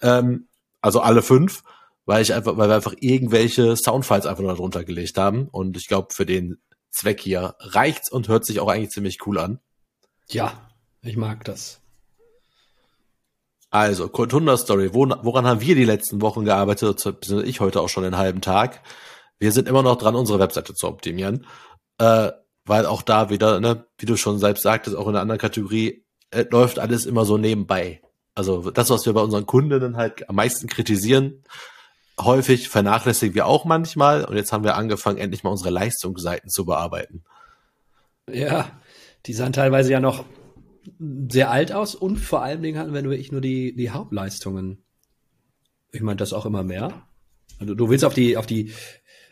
Ähm, 0.00 0.48
also 0.80 0.98
alle 0.98 1.22
fünf, 1.22 1.62
weil 2.04 2.20
ich 2.20 2.34
einfach, 2.34 2.56
weil 2.56 2.68
wir 2.68 2.74
einfach 2.74 2.96
irgendwelche 2.98 3.76
Soundfiles 3.76 4.26
einfach 4.26 4.42
nur 4.42 4.54
darunter 4.54 4.82
gelegt 4.82 5.16
haben. 5.18 5.46
Und 5.46 5.76
ich 5.76 5.86
glaube, 5.86 6.08
für 6.12 6.26
den 6.26 6.58
Zweck 6.90 7.20
hier 7.20 7.54
reicht's 7.60 8.10
und 8.10 8.26
hört 8.26 8.44
sich 8.44 8.58
auch 8.58 8.66
eigentlich 8.66 8.90
ziemlich 8.90 9.24
cool 9.24 9.38
an. 9.38 9.60
Ja, 10.30 10.68
ich 11.00 11.16
mag 11.16 11.44
das. 11.44 11.81
Also, 13.72 14.08
Kotunda 14.08 14.58
Story. 14.58 14.92
Woran 14.92 15.46
haben 15.46 15.62
wir 15.62 15.74
die 15.74 15.86
letzten 15.86 16.20
Wochen 16.20 16.44
gearbeitet? 16.44 17.02
Ich 17.44 17.60
heute 17.60 17.80
auch 17.80 17.88
schon 17.88 18.04
einen 18.04 18.18
halben 18.18 18.42
Tag. 18.42 18.82
Wir 19.38 19.50
sind 19.50 19.66
immer 19.66 19.82
noch 19.82 19.96
dran, 19.96 20.14
unsere 20.14 20.38
Webseite 20.38 20.74
zu 20.74 20.86
optimieren. 20.86 21.46
Äh, 21.96 22.32
weil 22.66 22.84
auch 22.84 23.00
da 23.00 23.30
wieder, 23.30 23.60
ne, 23.60 23.86
wie 23.96 24.04
du 24.04 24.16
schon 24.16 24.38
selbst 24.38 24.62
sagtest, 24.62 24.94
auch 24.94 25.06
in 25.06 25.14
der 25.14 25.22
anderen 25.22 25.40
Kategorie, 25.40 26.04
äh, 26.30 26.44
läuft 26.50 26.78
alles 26.78 27.06
immer 27.06 27.24
so 27.24 27.38
nebenbei. 27.38 28.02
Also 28.34 28.70
das, 28.70 28.90
was 28.90 29.06
wir 29.06 29.14
bei 29.14 29.22
unseren 29.22 29.46
Kundinnen 29.46 29.96
halt 29.96 30.28
am 30.28 30.36
meisten 30.36 30.66
kritisieren, 30.66 31.42
häufig 32.20 32.68
vernachlässigen 32.68 33.34
wir 33.34 33.46
auch 33.46 33.64
manchmal. 33.64 34.26
Und 34.26 34.36
jetzt 34.36 34.52
haben 34.52 34.64
wir 34.64 34.76
angefangen, 34.76 35.16
endlich 35.16 35.44
mal 35.44 35.50
unsere 35.50 35.70
Leistungsseiten 35.70 36.50
zu 36.50 36.66
bearbeiten. 36.66 37.24
Ja, 38.30 38.70
die 39.24 39.32
sahen 39.32 39.54
teilweise 39.54 39.92
ja 39.92 40.00
noch 40.00 40.26
sehr 41.28 41.50
alt 41.50 41.72
aus 41.72 41.94
und 41.94 42.16
vor 42.16 42.42
allen 42.42 42.62
Dingen 42.62 42.78
hatten 42.78 42.94
wir 42.94 43.02
nur, 43.02 43.12
ich 43.12 43.32
nur 43.32 43.40
die, 43.40 43.74
die 43.74 43.90
Hauptleistungen. 43.90 44.84
Ich 45.92 46.00
meine, 46.00 46.16
das 46.16 46.32
auch 46.32 46.46
immer 46.46 46.62
mehr. 46.62 47.06
Also 47.58 47.74
du 47.74 47.88
willst 47.88 48.04
auf 48.04 48.14
die, 48.14 48.36
auf 48.36 48.46
die, 48.46 48.72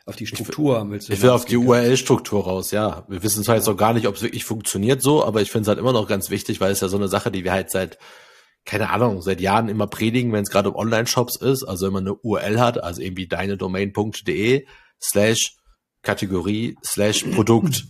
auf 0.07 0.17
die 0.17 0.27
Struktur. 0.27 0.83
Ich, 0.95 1.09
will, 1.09 1.15
ich 1.15 1.23
will 1.23 1.31
auf 1.31 1.45
die 1.45 1.57
URL-Struktur 1.57 2.45
raus, 2.45 2.71
ja. 2.71 3.05
Wir 3.09 3.23
wissen 3.23 3.43
zwar 3.43 3.57
jetzt 3.57 3.67
noch 3.67 3.77
gar 3.77 3.93
nicht, 3.93 4.07
ob 4.07 4.17
es 4.17 4.23
wirklich 4.23 4.45
funktioniert 4.45 5.03
so, 5.03 5.25
aber 5.25 5.43
ich 5.43 5.51
finde 5.51 5.63
es 5.63 5.69
halt 5.69 5.79
immer 5.79 5.93
noch 5.93 6.07
ganz 6.07 6.31
wichtig, 6.31 6.61
weil 6.61 6.73
es 6.73 6.81
ja 6.81 6.89
so 6.89 6.97
eine 6.97 7.09
Sache, 7.09 7.31
die 7.31 7.45
wir 7.45 7.53
halt 7.53 7.71
seit, 7.71 7.99
keine 8.65 8.91
Ahnung, 8.91 9.23
seit 9.23 9.41
Jahren 9.41 9.69
immer 9.69 9.87
predigen, 9.87 10.33
wenn 10.33 10.43
es 10.43 10.51
gerade 10.51 10.71
um 10.71 10.77
Online-Shops 10.77 11.37
ist. 11.37 11.65
Also 11.65 11.87
wenn 11.87 11.93
man 11.93 12.07
eine 12.07 12.15
URL 12.15 12.61
hat, 12.61 12.83
also 12.83 13.01
irgendwie 13.01 13.27
deine 13.27 13.57
Domain.de 13.57 14.67
slash 15.03 15.57
Kategorie 16.03 16.77
slash 16.85 17.25
Produkt. 17.25 17.85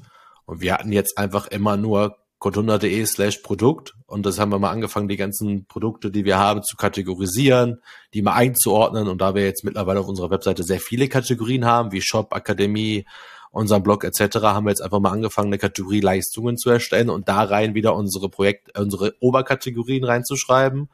Und 0.47 0.61
wir 0.61 0.75
hatten 0.75 0.93
jetzt 0.93 1.17
einfach 1.17 1.47
immer 1.47 1.77
nur 1.77 2.17
contunda.de 2.41 3.05
slash 3.05 3.39
Produkt 3.39 3.95
und 4.07 4.25
das 4.25 4.39
haben 4.39 4.51
wir 4.51 4.59
mal 4.59 4.71
angefangen, 4.71 5.09
die 5.09 5.19
ganzen 5.19 5.67
Produkte, 5.67 6.11
die 6.11 6.25
wir 6.25 6.39
haben, 6.39 6.63
zu 6.63 6.77
kategorisieren, 6.77 7.83
die 8.15 8.23
mal 8.23 8.33
einzuordnen 8.33 9.09
und 9.09 9.21
da 9.21 9.35
wir 9.35 9.45
jetzt 9.45 9.63
mittlerweile 9.63 10.01
auf 10.01 10.09
unserer 10.09 10.31
Webseite 10.31 10.63
sehr 10.63 10.81
viele 10.81 11.09
Kategorien 11.09 11.67
haben, 11.67 11.93
wie 11.93 12.01
Shop, 12.01 12.35
Akademie, 12.35 13.05
unseren 13.51 13.83
Blog 13.83 14.05
etc., 14.05 14.39
haben 14.39 14.65
wir 14.65 14.71
jetzt 14.71 14.81
einfach 14.81 15.01
mal 15.01 15.11
angefangen, 15.11 15.49
eine 15.49 15.59
Kategorie 15.59 16.01
Leistungen 16.01 16.57
zu 16.57 16.71
erstellen 16.71 17.11
und 17.11 17.29
da 17.29 17.43
rein 17.43 17.75
wieder 17.75 17.95
unsere 17.95 18.31
Projekt, 18.31 18.79
unsere 18.79 19.15
Oberkategorien 19.21 20.05
reinzuschreiben, 20.05 20.89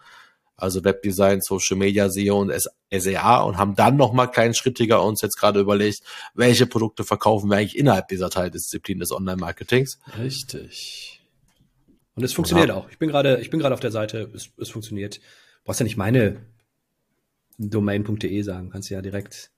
also 0.56 0.82
Webdesign, 0.82 1.42
Social 1.42 1.76
Media, 1.76 2.10
SEO 2.10 2.40
und 2.40 2.52
SEA 2.90 3.42
und 3.42 3.56
haben 3.56 3.76
dann 3.76 3.96
nochmal 3.96 4.32
kleinschrittiger 4.32 5.00
uns 5.04 5.20
jetzt 5.22 5.36
gerade 5.36 5.60
überlegt, 5.60 6.00
welche 6.34 6.66
Produkte 6.66 7.04
verkaufen 7.04 7.50
wir 7.50 7.58
eigentlich 7.58 7.78
innerhalb 7.78 8.08
dieser 8.08 8.30
Teildisziplin 8.30 8.98
des 8.98 9.12
Online-Marketings. 9.12 10.00
Richtig. 10.18 11.15
Und 12.16 12.24
es 12.24 12.32
funktioniert 12.32 12.68
ja. 12.68 12.74
auch. 12.74 12.88
Ich 12.90 12.98
bin 12.98 13.08
gerade, 13.08 13.40
ich 13.40 13.50
bin 13.50 13.60
gerade 13.60 13.74
auf 13.74 13.80
der 13.80 13.92
Seite, 13.92 14.30
es, 14.34 14.50
es 14.58 14.70
funktioniert. 14.70 15.18
Du 15.18 15.64
brauchst 15.64 15.80
ja 15.80 15.84
nicht 15.84 15.98
meine 15.98 16.40
domain.de 17.58 18.42
sagen, 18.42 18.70
kannst 18.70 18.90
ja 18.90 19.02
direkt 19.02 19.50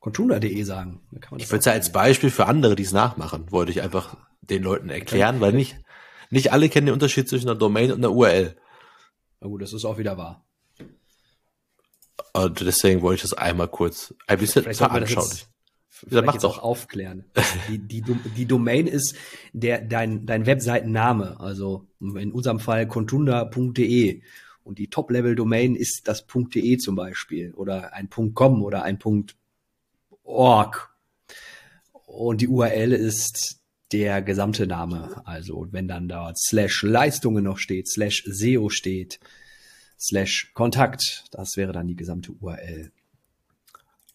contuna.de 0.00 0.62
sagen. 0.64 1.00
ich 1.38 1.48
würde 1.48 1.58
es 1.60 1.64
ja 1.64 1.72
als 1.72 1.92
Beispiel 1.92 2.30
für 2.30 2.46
andere, 2.46 2.74
die 2.74 2.82
es 2.82 2.92
nachmachen, 2.92 3.50
wollte 3.52 3.70
ich 3.70 3.82
einfach 3.82 4.16
den 4.40 4.64
Leuten 4.64 4.90
erklären, 4.90 5.40
weil 5.40 5.52
nicht, 5.52 5.76
nicht 6.30 6.52
alle 6.52 6.68
kennen 6.68 6.86
den 6.86 6.94
Unterschied 6.94 7.28
zwischen 7.28 7.48
einer 7.48 7.58
Domain 7.58 7.92
und 7.92 7.98
einer 7.98 8.10
URL. 8.10 8.56
Na 9.40 9.46
gut, 9.46 9.62
das 9.62 9.72
ist 9.72 9.84
auch 9.84 9.98
wieder 9.98 10.18
wahr. 10.18 10.44
Und 12.32 12.60
deswegen 12.60 13.02
wollte 13.02 13.16
ich 13.16 13.30
das 13.30 13.34
einmal 13.34 13.68
kurz 13.68 14.12
ein 14.26 14.38
bisschen 14.38 14.64
veranschaulichen 14.74 15.51
vielleicht 16.08 16.26
macht's 16.26 16.44
auch 16.44 16.58
aufklären. 16.58 17.24
Die, 17.68 17.78
die, 17.78 18.02
die 18.36 18.46
Domain 18.46 18.86
ist 18.86 19.16
der, 19.52 19.80
dein, 19.80 20.26
dein 20.26 20.46
Webseitenname, 20.46 21.40
also 21.40 21.86
in 22.00 22.32
unserem 22.32 22.60
Fall 22.60 22.86
contunda.de. 22.86 24.22
Und 24.64 24.78
die 24.78 24.88
Top-Level-Domain 24.88 25.74
ist 25.74 26.02
das 26.06 26.24
.de 26.26 26.76
zum 26.78 26.94
Beispiel 26.94 27.52
oder 27.54 27.92
ein 27.94 28.08
.com 28.10 28.62
oder 28.62 28.84
ein 28.84 28.98
.org. 30.22 30.94
Und 32.06 32.40
die 32.40 32.48
URL 32.48 32.92
ist 32.92 33.60
der 33.92 34.22
gesamte 34.22 34.66
Name. 34.66 35.22
Also 35.24 35.66
wenn 35.70 35.88
dann 35.88 36.08
dort 36.08 36.38
slash 36.38 36.82
Leistungen 36.82 37.44
noch 37.44 37.58
steht, 37.58 37.88
slash 37.88 38.24
SEO 38.26 38.68
steht, 38.68 39.18
slash 39.98 40.52
Kontakt, 40.54 41.24
das 41.32 41.56
wäre 41.56 41.72
dann 41.72 41.88
die 41.88 41.96
gesamte 41.96 42.32
URL. 42.32 42.92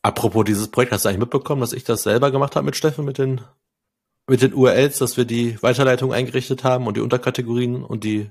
Apropos 0.01 0.45
dieses 0.45 0.69
Projekt, 0.69 0.91
hast 0.91 1.05
du 1.05 1.09
eigentlich 1.09 1.19
mitbekommen, 1.19 1.61
dass 1.61 1.73
ich 1.73 1.83
das 1.83 2.03
selber 2.03 2.31
gemacht 2.31 2.55
habe 2.55 2.65
mit 2.65 2.75
Steffen, 2.75 3.05
mit 3.05 3.17
den, 3.17 3.41
mit 4.27 4.41
den 4.41 4.53
URLs, 4.53 4.99
dass 4.99 5.17
wir 5.17 5.25
die 5.25 5.61
Weiterleitung 5.61 6.13
eingerichtet 6.13 6.63
haben 6.63 6.87
und 6.87 6.97
die 6.97 7.01
Unterkategorien 7.01 7.83
und 7.83 8.03
die 8.03 8.29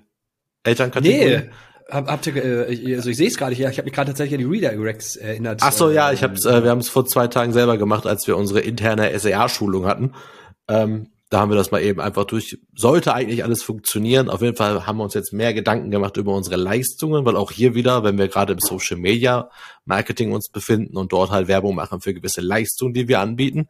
Elternkategorien? 0.63 1.47
Nee. 1.47 1.51
Hab, 1.89 2.09
habt 2.09 2.27
ihr, 2.27 2.69
äh, 2.69 2.97
also 2.97 3.11
ich 3.11 3.17
sehe 3.17 3.29
es 3.29 3.37
gerade 3.37 3.55
hier, 3.55 3.71
ich 3.71 3.79
habe 3.79 3.85
mich 3.85 3.95
gerade 3.95 4.11
tatsächlich 4.11 4.35
an 4.35 4.51
die 4.51 4.57
Redirects 4.57 5.15
erinnert. 5.17 5.61
Ach 5.63 5.73
so, 5.73 5.91
ja, 5.91 6.11
ich 6.11 6.23
hab's, 6.23 6.45
äh, 6.45 6.65
wir 6.65 6.71
haben 6.71 6.81
es 6.81 6.89
vor 6.89 7.07
zwei 7.07 7.29
Tagen 7.29 7.53
selber 7.53 7.79
gemacht, 7.79 8.07
als 8.07 8.27
wir 8.27 8.37
unsere 8.37 8.61
interne 8.61 9.17
SEA-Schulung 9.17 9.87
hatten. 9.87 10.13
Ähm, 10.69 11.11
da 11.29 11.41
haben 11.41 11.51
wir 11.51 11.57
das 11.57 11.73
mal 11.73 11.83
eben 11.83 12.01
einfach 12.01 12.25
durch. 12.25 12.59
Sollte 12.75 13.13
eigentlich 13.13 13.43
alles 13.43 13.63
funktionieren. 13.63 14.31
Auf 14.31 14.43
jeden 14.43 14.57
Fall 14.57 14.87
haben 14.87 14.99
wir 14.99 15.05
uns 15.05 15.15
jetzt 15.15 15.33
mehr 15.33 15.55
Gedanken 15.55 15.91
gemacht 15.91 16.17
über 16.17 16.33
unsere 16.33 16.57
Leistungen, 16.57 17.25
weil 17.25 17.37
auch 17.37 17.51
hier 17.51 17.75
wieder, 17.75 18.05
wenn 18.05 18.17
wir 18.17 18.29
gerade 18.29 18.53
im 18.53 18.61
Social 18.61 18.97
Media 18.97 19.51
Marketing 19.85 20.33
uns 20.33 20.49
befinden 20.49 20.97
und 20.97 21.13
dort 21.13 21.31
halt 21.31 21.49
Werbung 21.49 21.75
machen 21.75 22.01
für 22.01 22.15
gewisse 22.15 22.41
Leistungen, 22.41 22.95
die 22.95 23.09
wir 23.09 23.21
anbieten, 23.21 23.69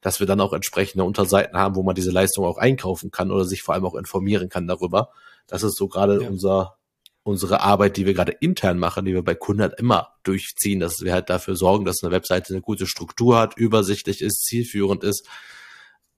dass 0.00 0.20
wir 0.20 0.26
dann 0.26 0.40
auch 0.40 0.54
entsprechende 0.54 1.04
Unterseiten 1.04 1.58
haben, 1.58 1.76
wo 1.76 1.82
man 1.82 1.94
diese 1.94 2.10
Leistung 2.10 2.46
auch 2.46 2.58
einkaufen 2.58 3.10
kann 3.10 3.30
oder 3.30 3.44
sich 3.44 3.62
vor 3.62 3.74
allem 3.74 3.84
auch 3.84 3.94
informieren 3.94 4.48
kann 4.48 4.66
darüber. 4.66 5.10
Das 5.46 5.62
ist 5.62 5.76
so 5.76 5.88
gerade 5.88 6.22
ja. 6.22 6.28
unser 6.28 6.76
unsere 7.26 7.62
Arbeit, 7.62 7.96
die 7.96 8.04
wir 8.04 8.12
gerade 8.12 8.32
intern 8.32 8.78
machen, 8.78 9.06
die 9.06 9.14
wir 9.14 9.22
bei 9.22 9.34
Kunden 9.34 9.62
halt 9.62 9.80
immer 9.80 10.08
durchziehen, 10.24 10.78
dass 10.78 11.00
wir 11.00 11.14
halt 11.14 11.30
dafür 11.30 11.56
sorgen, 11.56 11.86
dass 11.86 12.02
eine 12.02 12.12
Webseite 12.12 12.52
eine 12.52 12.60
gute 12.60 12.86
Struktur 12.86 13.38
hat, 13.38 13.56
übersichtlich 13.56 14.20
ist, 14.20 14.44
zielführend 14.44 15.02
ist, 15.02 15.26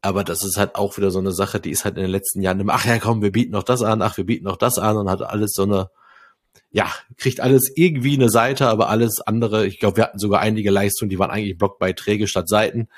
aber 0.06 0.22
das 0.22 0.44
ist 0.44 0.56
halt 0.56 0.76
auch 0.76 0.96
wieder 0.96 1.10
so 1.10 1.18
eine 1.18 1.32
Sache, 1.32 1.58
die 1.58 1.70
ist 1.70 1.84
halt 1.84 1.96
in 1.96 2.02
den 2.02 2.10
letzten 2.12 2.40
Jahren 2.40 2.60
immer, 2.60 2.74
ach 2.74 2.86
ja, 2.86 2.98
komm, 3.00 3.22
wir 3.22 3.32
bieten 3.32 3.52
noch 3.52 3.64
das 3.64 3.82
an, 3.82 4.02
ach, 4.02 4.16
wir 4.16 4.24
bieten 4.24 4.44
noch 4.44 4.56
das 4.56 4.78
an 4.78 4.96
und 4.96 5.10
hat 5.10 5.20
alles 5.22 5.52
so 5.52 5.64
eine, 5.64 5.90
ja, 6.70 6.86
kriegt 7.16 7.40
alles 7.40 7.72
irgendwie 7.74 8.14
eine 8.14 8.28
Seite, 8.28 8.68
aber 8.68 8.88
alles 8.88 9.20
andere, 9.20 9.66
ich 9.66 9.80
glaube, 9.80 9.96
wir 9.96 10.04
hatten 10.04 10.20
sogar 10.20 10.40
einige 10.40 10.70
Leistungen, 10.70 11.10
die 11.10 11.18
waren 11.18 11.32
eigentlich 11.32 11.58
Blogbeiträge 11.58 12.28
statt 12.28 12.48
Seiten. 12.48 12.88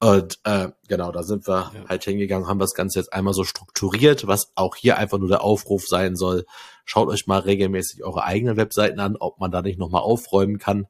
Und 0.00 0.40
äh, 0.44 0.70
genau, 0.88 1.12
da 1.12 1.22
sind 1.22 1.46
wir 1.46 1.70
ja. 1.72 1.88
halt 1.88 2.02
hingegangen, 2.02 2.48
haben 2.48 2.58
das 2.58 2.74
Ganze 2.74 2.98
jetzt 2.98 3.12
einmal 3.12 3.34
so 3.34 3.44
strukturiert, 3.44 4.26
was 4.26 4.50
auch 4.56 4.74
hier 4.74 4.98
einfach 4.98 5.18
nur 5.18 5.28
der 5.28 5.44
Aufruf 5.44 5.86
sein 5.86 6.16
soll. 6.16 6.46
Schaut 6.84 7.08
euch 7.08 7.28
mal 7.28 7.40
regelmäßig 7.40 8.02
eure 8.02 8.24
eigenen 8.24 8.56
Webseiten 8.56 8.98
an, 8.98 9.16
ob 9.16 9.38
man 9.38 9.52
da 9.52 9.62
nicht 9.62 9.78
nochmal 9.78 10.02
aufräumen 10.02 10.58
kann 10.58 10.88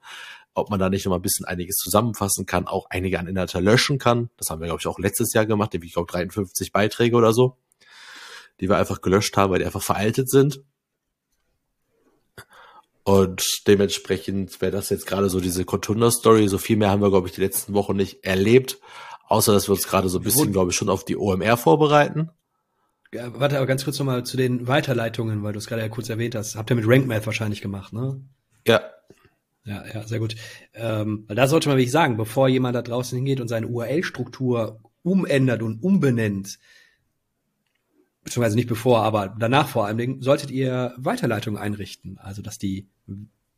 ob 0.55 0.71
man 0.71 0.81
da 0.81 0.89
nicht 0.89 1.05
noch 1.05 1.11
mal 1.11 1.17
ein 1.17 1.23
bisschen 1.23 1.47
einiges 1.47 1.77
zusammenfassen 1.77 2.47
kann, 2.47 2.67
auch 2.67 2.87
einige 2.91 3.19
an 3.19 3.27
Inhalte 3.27 3.61
löschen 3.61 3.99
kann. 3.99 4.31
Das 4.37 4.51
haben 4.51 4.61
wir, 4.61 4.67
glaube 4.67 4.81
ich, 4.81 4.87
auch 4.87 4.99
letztes 4.99 5.33
Jahr 5.33 5.47
gemacht, 5.47 5.75
ich 5.75 5.93
glaube 5.93 6.11
53 6.11 6.73
Beiträge 6.73 7.17
oder 7.17 7.33
so, 7.33 7.57
die 8.61 8.69
wir 8.69 8.77
einfach 8.77 9.01
gelöscht 9.01 9.37
haben, 9.37 9.53
weil 9.53 9.61
die 9.61 9.67
einfach 9.67 9.83
veraltet 9.83 10.29
sind. 10.29 10.63
Und 13.03 13.43
dementsprechend 13.67 14.61
wäre 14.61 14.73
das 14.73 14.91
jetzt 14.91 15.07
gerade 15.07 15.31
so 15.31 15.41
diese 15.41 15.65
Contunda-Story. 15.65 16.49
So 16.49 16.59
viel 16.59 16.77
mehr 16.77 16.91
haben 16.91 17.03
wir, 17.03 17.11
glaube 17.11 17.29
ich, 17.29 17.35
die 17.35 17.41
letzten 17.41 17.73
Wochen 17.75 17.97
nicht 17.97 18.25
erlebt. 18.25 18.79
Außer, 19.27 19.53
dass 19.53 19.69
wir 19.69 19.73
uns 19.73 19.87
gerade 19.87 20.09
so 20.09 20.19
ein 20.19 20.25
bisschen, 20.25 20.53
glaube 20.53 20.71
ich, 20.71 20.77
schon 20.77 20.89
auf 20.91 21.05
die 21.05 21.17
OMR 21.17 21.57
vorbereiten. 21.57 22.31
Ja, 23.13 23.39
warte, 23.41 23.57
aber 23.57 23.67
ganz 23.67 23.85
kurz 23.85 23.99
nochmal 23.99 24.25
zu 24.25 24.37
den 24.37 24.69
Weiterleitungen, 24.69 25.43
weil 25.43 25.53
du 25.53 25.59
es 25.59 25.67
gerade 25.67 25.83
ja 25.83 25.89
kurz 25.89 26.09
erwähnt 26.09 26.35
hast. 26.35 26.55
Habt 26.55 26.71
ihr 26.71 26.77
mit 26.77 26.87
RankMath 26.87 27.27
wahrscheinlich 27.27 27.61
gemacht, 27.61 27.93
ne? 27.93 28.21
Ja. 28.67 28.83
Ja, 29.65 29.85
ja, 29.87 30.07
sehr 30.07 30.19
gut. 30.19 30.37
Ähm, 30.75 31.27
da 31.29 31.47
sollte 31.47 31.69
man 31.69 31.77
wirklich 31.77 31.93
sagen, 31.93 32.17
bevor 32.17 32.49
jemand 32.49 32.75
da 32.75 32.83
draußen 32.83 33.17
hingeht 33.17 33.41
und 33.41 33.49
seine 33.49 33.69
URL-Struktur 33.69 34.81
umändert 35.03 35.63
und 35.63 35.83
umbenennt, 35.83 36.59
beziehungsweise 38.25 38.57
nicht 38.57 38.69
bevor, 38.69 39.03
aber 39.03 39.35
danach 39.39 39.69
vor 39.69 39.87
allen 39.87 39.99
Dingen, 39.99 40.23
solltet 40.23 40.51
ihr 40.51 40.95
Weiterleitungen 40.97 41.61
einrichten. 41.61 42.19
Also, 42.19 42.43
dass 42.43 42.59
die 42.59 42.89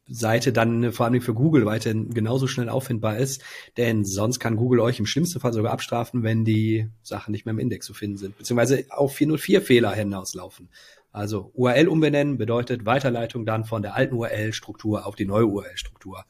Seite 0.08 0.52
dann 0.52 0.92
vor 0.92 1.06
allem 1.06 1.20
für 1.20 1.34
Google 1.34 1.64
weiterhin 1.64 2.12
genauso 2.12 2.46
schnell 2.46 2.68
auffindbar 2.68 3.18
ist, 3.18 3.42
denn 3.76 4.04
sonst 4.04 4.40
kann 4.40 4.56
Google 4.56 4.80
euch 4.80 4.98
im 4.98 5.06
schlimmsten 5.06 5.40
Fall 5.40 5.52
sogar 5.52 5.72
abstrafen, 5.72 6.22
wenn 6.22 6.44
die 6.44 6.88
Sachen 7.02 7.30
nicht 7.30 7.46
mehr 7.46 7.52
im 7.52 7.60
Index 7.60 7.86
zu 7.86 7.94
finden 7.94 8.18
sind, 8.18 8.36
beziehungsweise 8.36 8.84
auf 8.90 9.16
404-Fehler 9.16 9.94
hinauslaufen. 9.94 10.68
Also 11.12 11.50
URL 11.54 11.88
umbenennen 11.88 12.38
bedeutet 12.38 12.86
Weiterleitung 12.86 13.44
dann 13.44 13.64
von 13.64 13.82
der 13.82 13.94
alten 13.94 14.14
URL-Struktur 14.14 15.06
auf 15.06 15.14
die 15.14 15.26
neue 15.26 15.46
URL-Struktur. 15.46 16.24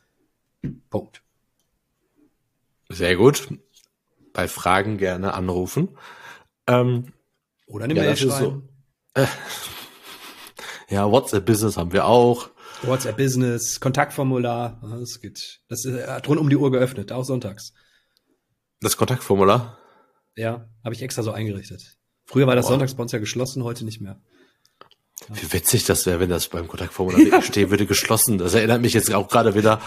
Punkt. 0.90 1.22
Sehr 2.88 3.16
gut. 3.16 3.48
Bei 4.32 4.48
Fragen 4.48 4.98
gerne 4.98 5.34
anrufen. 5.34 5.96
Ähm, 6.66 7.12
Oder 7.66 7.84
eine 7.84 7.94
ja, 7.94 8.02
Mail 8.02 8.16
schreiben. 8.16 8.68
So, 9.14 9.20
äh, 9.22 9.26
ja, 10.88 11.10
WhatsApp-Business 11.10 11.76
haben 11.76 11.92
wir 11.92 12.06
auch. 12.06 12.50
WhatsApp 12.82 13.16
Business, 13.16 13.78
Kontaktformular, 13.78 14.80
das 14.98 15.20
geht. 15.20 15.60
Das 15.68 15.84
hat 15.86 16.28
rund 16.28 16.40
um 16.40 16.50
die 16.50 16.56
Uhr 16.56 16.72
geöffnet, 16.72 17.12
auch 17.12 17.24
sonntags. 17.24 17.72
Das 18.80 18.96
Kontaktformular? 18.96 19.78
Ja, 20.34 20.68
habe 20.82 20.94
ich 20.94 21.02
extra 21.02 21.22
so 21.22 21.30
eingerichtet. 21.30 21.98
Früher 22.24 22.46
war 22.46 22.56
das 22.56 22.64
wow. 22.64 22.72
sonntags 22.72 22.94
bei 22.94 23.02
uns 23.02 23.12
ja 23.12 23.20
geschlossen, 23.20 23.62
heute 23.62 23.84
nicht 23.84 24.00
mehr. 24.00 24.20
Wie 25.34 25.52
witzig 25.52 25.84
das 25.84 26.06
wäre, 26.06 26.20
wenn 26.20 26.30
das 26.30 26.48
beim 26.48 26.68
Kontaktformular 26.68 27.20
ja. 27.20 27.42
stehen 27.42 27.70
würde, 27.70 27.86
geschlossen. 27.86 28.38
Das 28.38 28.54
erinnert 28.54 28.82
mich 28.82 28.92
jetzt 28.92 29.12
auch 29.12 29.28
gerade 29.28 29.54
wieder 29.54 29.80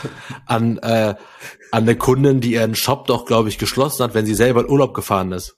an, 0.45 0.77
äh, 0.79 1.15
an 1.71 1.83
eine 1.83 1.95
Kundin, 1.95 2.41
die 2.41 2.53
ihren 2.53 2.75
Shop 2.75 3.07
doch, 3.07 3.25
glaube 3.25 3.49
ich, 3.49 3.57
geschlossen 3.57 4.03
hat, 4.03 4.13
wenn 4.13 4.25
sie 4.25 4.35
selber 4.35 4.61
in 4.61 4.69
Urlaub 4.69 4.93
gefahren 4.93 5.31
ist. 5.31 5.55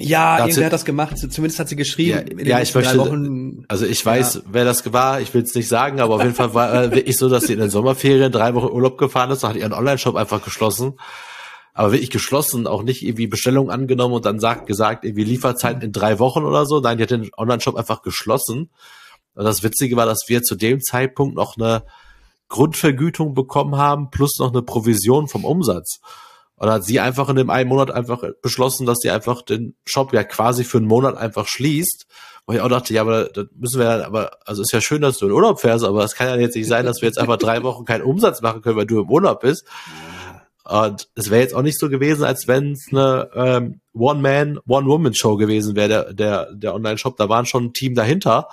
Ja, 0.00 0.36
Dazu, 0.36 0.48
irgendwer 0.50 0.66
hat 0.66 0.72
das 0.72 0.84
gemacht. 0.84 1.18
Zumindest 1.18 1.58
hat 1.58 1.68
sie 1.68 1.74
geschrieben. 1.74 2.38
Ja, 2.38 2.58
ja 2.58 2.60
ich 2.60 2.72
möchte. 2.72 3.64
Also 3.66 3.84
ich 3.84 4.04
weiß, 4.06 4.34
ja. 4.34 4.40
wer 4.46 4.64
das 4.64 4.92
war. 4.92 5.20
Ich 5.20 5.34
will 5.34 5.42
es 5.42 5.54
nicht 5.56 5.66
sagen, 5.66 5.98
aber 5.98 6.14
auf 6.14 6.22
jeden 6.22 6.36
Fall 6.36 6.54
war 6.54 6.72
äh, 6.72 6.92
wirklich 6.92 7.16
so, 7.16 7.28
dass 7.28 7.44
sie 7.44 7.54
in 7.54 7.58
den 7.58 7.70
Sommerferien 7.70 8.30
drei 8.30 8.54
Wochen 8.54 8.72
Urlaub 8.72 8.96
gefahren 8.96 9.32
ist, 9.32 9.42
hat 9.42 9.56
ihren 9.56 9.72
Online-Shop 9.72 10.14
einfach 10.14 10.42
geschlossen. 10.44 10.94
Aber 11.78 11.92
wirklich 11.92 12.10
geschlossen, 12.10 12.66
auch 12.66 12.82
nicht 12.82 13.04
irgendwie 13.04 13.28
Bestellungen 13.28 13.70
angenommen 13.70 14.14
und 14.14 14.26
dann 14.26 14.40
sagt, 14.40 14.66
gesagt, 14.66 15.04
irgendwie 15.04 15.22
Lieferzeit 15.22 15.80
in 15.84 15.92
drei 15.92 16.18
Wochen 16.18 16.42
oder 16.42 16.66
so. 16.66 16.80
Nein, 16.80 16.96
die 16.96 17.04
hat 17.04 17.12
den 17.12 17.30
Online-Shop 17.36 17.76
einfach 17.76 18.02
geschlossen. 18.02 18.72
Und 19.34 19.44
das 19.44 19.62
Witzige 19.62 19.94
war, 19.94 20.04
dass 20.04 20.24
wir 20.26 20.42
zu 20.42 20.56
dem 20.56 20.80
Zeitpunkt 20.80 21.36
noch 21.36 21.56
eine 21.56 21.84
Grundvergütung 22.48 23.32
bekommen 23.32 23.76
haben, 23.76 24.10
plus 24.10 24.40
noch 24.40 24.50
eine 24.50 24.62
Provision 24.62 25.28
vom 25.28 25.44
Umsatz. 25.44 26.00
Und 26.56 26.68
hat 26.68 26.82
sie 26.82 26.98
einfach 26.98 27.28
in 27.28 27.36
dem 27.36 27.48
einen 27.48 27.68
Monat 27.68 27.92
einfach 27.92 28.24
beschlossen, 28.42 28.84
dass 28.84 28.98
sie 28.98 29.10
einfach 29.10 29.42
den 29.42 29.76
Shop 29.84 30.12
ja 30.12 30.24
quasi 30.24 30.64
für 30.64 30.78
einen 30.78 30.88
Monat 30.88 31.16
einfach 31.16 31.46
schließt. 31.46 32.06
Wo 32.48 32.54
ich 32.54 32.60
auch 32.60 32.68
dachte, 32.68 32.92
ja, 32.92 33.02
aber 33.02 33.26
das 33.26 33.46
müssen 33.54 33.78
wir 33.78 33.98
ja, 33.98 34.04
aber, 34.04 34.38
also 34.46 34.62
ist 34.62 34.72
ja 34.72 34.80
schön, 34.80 35.02
dass 35.02 35.18
du 35.18 35.26
in 35.26 35.32
Urlaub 35.32 35.60
fährst, 35.60 35.84
aber 35.84 36.02
es 36.02 36.16
kann 36.16 36.26
ja 36.26 36.34
jetzt 36.38 36.56
nicht 36.56 36.66
sein, 36.66 36.84
dass 36.84 37.02
wir 37.02 37.06
jetzt 37.08 37.18
einfach 37.18 37.36
drei 37.36 37.62
Wochen 37.62 37.84
keinen 37.84 38.02
Umsatz 38.02 38.42
machen 38.42 38.62
können, 38.62 38.78
weil 38.78 38.86
du 38.86 39.00
im 39.00 39.08
Urlaub 39.08 39.42
bist. 39.42 39.64
Und 40.68 41.08
es 41.14 41.30
wäre 41.30 41.40
jetzt 41.40 41.54
auch 41.54 41.62
nicht 41.62 41.78
so 41.78 41.88
gewesen, 41.88 42.24
als 42.24 42.46
wenn 42.46 42.72
es 42.72 42.88
eine 42.90 43.30
ähm, 43.34 43.80
One-Man, 43.94 44.58
One-Woman-Show 44.66 45.36
gewesen 45.36 45.76
wäre, 45.76 45.88
der, 45.88 46.12
der, 46.12 46.52
der 46.52 46.74
Online-Shop. 46.74 47.16
Da 47.16 47.28
waren 47.28 47.46
schon 47.46 47.66
ein 47.66 47.72
Team 47.72 47.94
dahinter. 47.94 48.48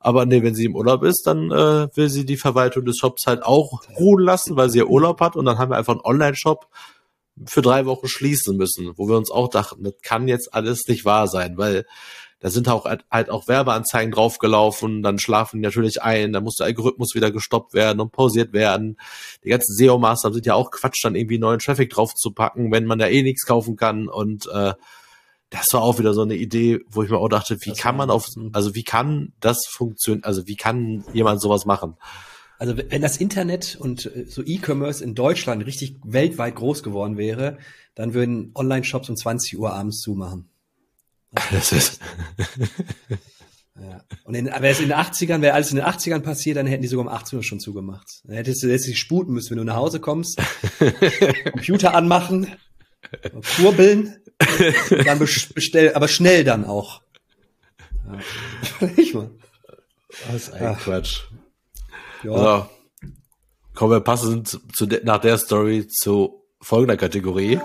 Aber 0.00 0.26
nee, 0.26 0.42
wenn 0.42 0.56
sie 0.56 0.64
im 0.64 0.74
Urlaub 0.74 1.04
ist, 1.04 1.22
dann 1.24 1.52
äh, 1.52 1.88
will 1.96 2.08
sie 2.08 2.26
die 2.26 2.36
Verwaltung 2.36 2.84
des 2.84 2.98
Shops 2.98 3.26
halt 3.26 3.44
auch 3.44 3.82
ruhen 3.96 4.24
lassen, 4.24 4.56
weil 4.56 4.70
sie 4.70 4.78
ja 4.78 4.86
Urlaub 4.86 5.20
hat. 5.20 5.36
Und 5.36 5.44
dann 5.44 5.58
haben 5.58 5.70
wir 5.70 5.76
einfach 5.76 5.92
einen 5.92 6.04
Online-Shop, 6.04 6.66
für 7.46 7.62
drei 7.62 7.86
Wochen 7.86 8.08
schließen 8.08 8.56
müssen, 8.56 8.92
wo 8.96 9.08
wir 9.08 9.16
uns 9.16 9.30
auch 9.30 9.48
dachten, 9.48 9.84
das 9.84 9.94
kann 10.02 10.28
jetzt 10.28 10.52
alles 10.52 10.86
nicht 10.86 11.04
wahr 11.04 11.28
sein, 11.28 11.56
weil 11.56 11.86
da 12.42 12.50
sind 12.50 12.68
auch 12.68 12.84
halt 12.84 13.30
auch 13.30 13.46
Werbeanzeigen 13.46 14.10
draufgelaufen, 14.10 15.02
dann 15.02 15.20
schlafen 15.20 15.58
die 15.58 15.62
natürlich 15.62 16.02
ein, 16.02 16.32
dann 16.32 16.42
muss 16.42 16.56
der 16.56 16.66
Algorithmus 16.66 17.14
wieder 17.14 17.30
gestoppt 17.30 17.72
werden 17.72 18.00
und 18.00 18.10
pausiert 18.10 18.52
werden. 18.52 18.98
Die 19.44 19.48
ganzen 19.48 19.76
SEO-Maßnahmen 19.76 20.34
sind 20.34 20.46
ja 20.46 20.54
auch 20.54 20.72
Quatsch, 20.72 21.04
dann 21.04 21.14
irgendwie 21.14 21.38
neuen 21.38 21.60
Traffic 21.60 21.90
draufzupacken, 21.90 22.72
wenn 22.72 22.84
man 22.84 22.98
da 22.98 23.06
eh 23.06 23.22
nichts 23.22 23.46
kaufen 23.46 23.76
kann 23.76 24.08
und 24.08 24.48
äh, 24.52 24.74
das 25.50 25.66
war 25.72 25.82
auch 25.82 25.98
wieder 25.98 26.14
so 26.14 26.22
eine 26.22 26.34
Idee, 26.34 26.80
wo 26.88 27.02
ich 27.02 27.10
mir 27.10 27.18
auch 27.18 27.28
dachte, 27.28 27.58
wie 27.60 27.70
das 27.70 27.78
kann 27.78 27.96
man 27.96 28.10
auf, 28.10 28.26
also 28.52 28.74
wie 28.74 28.84
kann 28.84 29.34
das 29.38 29.58
funktionieren, 29.68 30.24
also 30.24 30.46
wie 30.46 30.56
kann 30.56 31.04
jemand 31.12 31.40
sowas 31.40 31.64
machen? 31.64 31.96
Also 32.58 32.76
wenn 32.76 33.02
das 33.02 33.18
Internet 33.18 33.76
und 33.78 34.06
äh, 34.06 34.24
so 34.26 34.42
E-Commerce 34.42 35.04
in 35.04 35.14
Deutschland 35.14 35.64
richtig 35.64 35.96
weltweit 36.04 36.56
groß 36.56 36.82
geworden 36.82 37.18
wäre, 37.18 37.58
dann 37.94 38.14
würden 38.14 38.50
Online-Shops 38.54 39.10
um 39.10 39.16
20 39.16 39.58
Uhr 39.58 39.72
abends 39.72 40.00
zumachen. 40.00 40.48
Das 41.50 41.72
ist 41.72 42.00
ja. 43.80 44.02
Und 44.24 44.34
in, 44.34 44.46
wäre 44.46 44.68
es 44.68 44.80
in 44.80 44.88
den 44.88 44.98
80ern, 44.98 45.40
wäre 45.40 45.54
alles 45.54 45.70
in 45.70 45.76
den 45.76 45.84
80ern 45.84 46.20
passiert, 46.20 46.56
dann 46.58 46.66
hätten 46.66 46.82
die 46.82 46.88
sogar 46.88 47.06
um 47.06 47.12
18 47.12 47.38
Uhr 47.38 47.42
schon 47.42 47.60
zugemacht. 47.60 48.06
Dann 48.24 48.36
hättest 48.36 48.62
du 48.62 48.68
jetzt 48.68 48.86
dich 48.86 48.98
sputen 48.98 49.32
müssen, 49.32 49.50
wenn 49.50 49.58
du 49.58 49.64
nach 49.64 49.76
Hause 49.76 50.00
kommst, 50.00 50.40
Computer 51.52 51.94
anmachen, 51.94 52.48
kurbeln, 53.56 54.16
dann 55.04 55.18
bestell, 55.18 55.94
aber 55.94 56.08
schnell 56.08 56.44
dann 56.44 56.64
auch. 56.64 57.02
Ja. 58.80 58.88
Ich 58.96 59.14
mal. 59.14 59.30
Was 60.30 60.50
ein 60.52 60.66
Ach. 60.66 60.80
Quatsch. 60.80 61.22
Ja. 62.22 62.38
So. 62.38 62.68
Kommen 63.74 63.92
wir 63.92 64.00
passend 64.00 64.60
zu 64.74 64.86
nach 65.02 65.18
der 65.18 65.38
Story 65.38 65.86
zu 65.88 66.44
folgender 66.60 66.96
Kategorie. 66.98 67.58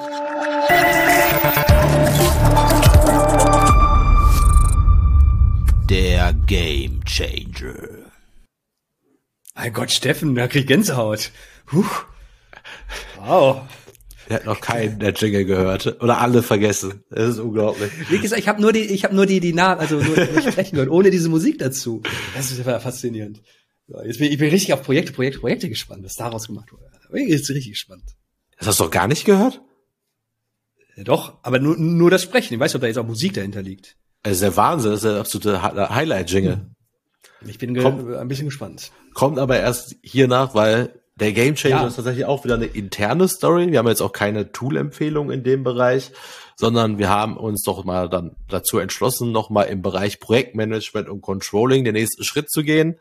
Der 5.89 6.33
Game 6.33 7.01
Changer. 7.05 8.11
Mein 9.55 9.71
Gott, 9.71 9.89
Steffen, 9.89 10.35
da 10.35 10.49
krieg 10.49 10.63
ich 10.63 10.67
Gänsehaut. 10.67 11.31
Puh. 11.65 11.85
Wow. 13.15 13.61
Der 14.27 14.35
hat 14.37 14.45
noch 14.45 14.59
keinen 14.59 14.99
der 14.99 15.13
Jingle 15.13 15.45
gehört 15.45 16.01
oder 16.01 16.19
alle 16.19 16.43
vergessen. 16.43 17.05
Das 17.09 17.29
ist 17.29 17.39
unglaublich. 17.39 17.89
Wie 18.09 18.19
gesagt, 18.19 18.41
ich 18.41 18.49
habe 18.49 18.61
nur 18.61 18.73
die, 18.73 18.81
ich 18.81 19.05
habe 19.05 19.15
nur 19.15 19.25
die, 19.25 19.39
die 19.39 19.53
Namen, 19.53 19.79
also 19.79 19.95
nur 19.95 20.17
nicht 20.17 20.51
sprechen 20.51 20.75
gehört, 20.75 20.91
ohne 20.91 21.09
diese 21.09 21.29
Musik 21.29 21.57
dazu. 21.57 22.03
Das 22.35 22.51
ist 22.51 22.65
ja 22.65 22.79
faszinierend. 22.81 23.41
So, 23.87 24.01
jetzt 24.03 24.19
bin 24.19 24.29
ich 24.29 24.37
bin 24.37 24.49
richtig 24.49 24.73
auf 24.73 24.83
Projekte, 24.83 25.13
Projekte, 25.13 25.39
Projekte 25.39 25.69
gespannt, 25.69 26.03
was 26.03 26.15
daraus 26.15 26.47
gemacht 26.47 26.69
wurde. 26.73 26.83
Ich 27.13 27.27
bin 27.27 27.33
richtig 27.33 27.69
gespannt. 27.69 28.03
Das 28.57 28.67
hast 28.67 28.81
du 28.81 28.83
doch 28.83 28.91
gar 28.91 29.07
nicht 29.07 29.23
gehört? 29.23 29.61
Ja, 30.97 31.05
doch, 31.05 31.37
aber 31.43 31.59
nur, 31.59 31.77
nur 31.77 32.11
das 32.11 32.23
Sprechen. 32.23 32.55
Ich 32.55 32.59
weiß 32.59 32.71
nicht, 32.71 32.75
ob 32.75 32.81
da 32.81 32.87
jetzt 32.87 32.97
auch 32.97 33.07
Musik 33.07 33.35
dahinter 33.35 33.61
liegt. 33.61 33.95
Das 34.27 34.35
ist 34.35 34.43
der 34.43 34.57
Wahnsinn, 34.57 34.91
das 34.91 35.03
ist 35.03 35.09
der 35.09 35.19
absolute 35.21 35.61
Highlight-Jingle. 35.63 36.65
Ich 37.45 37.57
bin 37.57 37.81
kommt, 37.81 38.13
ein 38.13 38.27
bisschen 38.27 38.47
gespannt. 38.47 38.91
Kommt 39.13 39.39
aber 39.39 39.57
erst 39.57 39.95
hier 40.01 40.27
nach, 40.27 40.53
weil 40.53 40.99
der 41.15 41.31
Game 41.31 41.55
Changer 41.55 41.81
ja. 41.81 41.87
ist 41.87 41.95
tatsächlich 41.95 42.25
auch 42.25 42.43
wieder 42.43 42.55
eine 42.55 42.65
interne 42.65 43.29
Story. 43.29 43.71
Wir 43.71 43.79
haben 43.79 43.87
jetzt 43.87 44.01
auch 44.01 44.11
keine 44.11 44.51
Tool-Empfehlung 44.51 45.31
in 45.31 45.43
dem 45.43 45.63
Bereich, 45.63 46.11
sondern 46.57 46.97
wir 46.97 47.07
haben 47.07 47.37
uns 47.37 47.63
doch 47.63 47.85
mal 47.85 48.09
dann 48.09 48.35
dazu 48.49 48.79
entschlossen, 48.79 49.31
nochmal 49.31 49.67
im 49.67 49.81
Bereich 49.81 50.19
Projektmanagement 50.19 51.07
und 51.07 51.21
Controlling 51.21 51.85
den 51.85 51.93
nächsten 51.93 52.25
Schritt 52.25 52.51
zu 52.51 52.63
gehen 52.63 52.99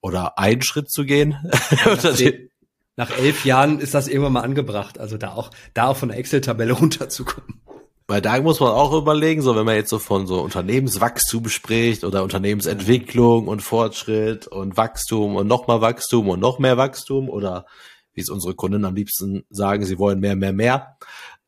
oder 0.00 0.38
einen 0.38 0.62
Schritt 0.62 0.90
zu 0.90 1.04
gehen. 1.04 1.36
Nach, 1.84 3.10
nach 3.10 3.18
elf 3.18 3.44
Jahren 3.44 3.78
ist 3.78 3.92
das 3.92 4.08
irgendwann 4.08 4.32
mal 4.32 4.40
angebracht, 4.40 4.98
also 4.98 5.18
da 5.18 5.34
auch, 5.34 5.50
da 5.74 5.88
auch 5.88 5.98
von 5.98 6.08
der 6.08 6.16
Excel-Tabelle 6.16 6.72
runterzukommen. 6.80 7.60
Weil 8.08 8.20
da 8.22 8.40
muss 8.40 8.60
man 8.60 8.70
auch 8.70 8.92
überlegen, 8.92 9.42
so 9.42 9.56
wenn 9.56 9.66
man 9.66 9.74
jetzt 9.74 9.90
so 9.90 9.98
von 9.98 10.28
so 10.28 10.40
Unternehmenswachstum 10.40 11.48
spricht 11.48 12.04
oder 12.04 12.22
Unternehmensentwicklung 12.22 13.48
und 13.48 13.62
Fortschritt 13.62 14.46
und 14.46 14.76
Wachstum 14.76 15.34
und 15.34 15.48
nochmal 15.48 15.80
Wachstum 15.80 16.28
und 16.28 16.38
noch 16.38 16.60
mehr 16.60 16.76
Wachstum 16.76 17.28
oder 17.28 17.66
wie 18.14 18.20
es 18.20 18.30
unsere 18.30 18.54
Kunden 18.54 18.84
am 18.84 18.94
liebsten 18.94 19.44
sagen, 19.50 19.84
sie 19.84 19.98
wollen 19.98 20.20
mehr, 20.20 20.36
mehr, 20.36 20.52
mehr. 20.52 20.96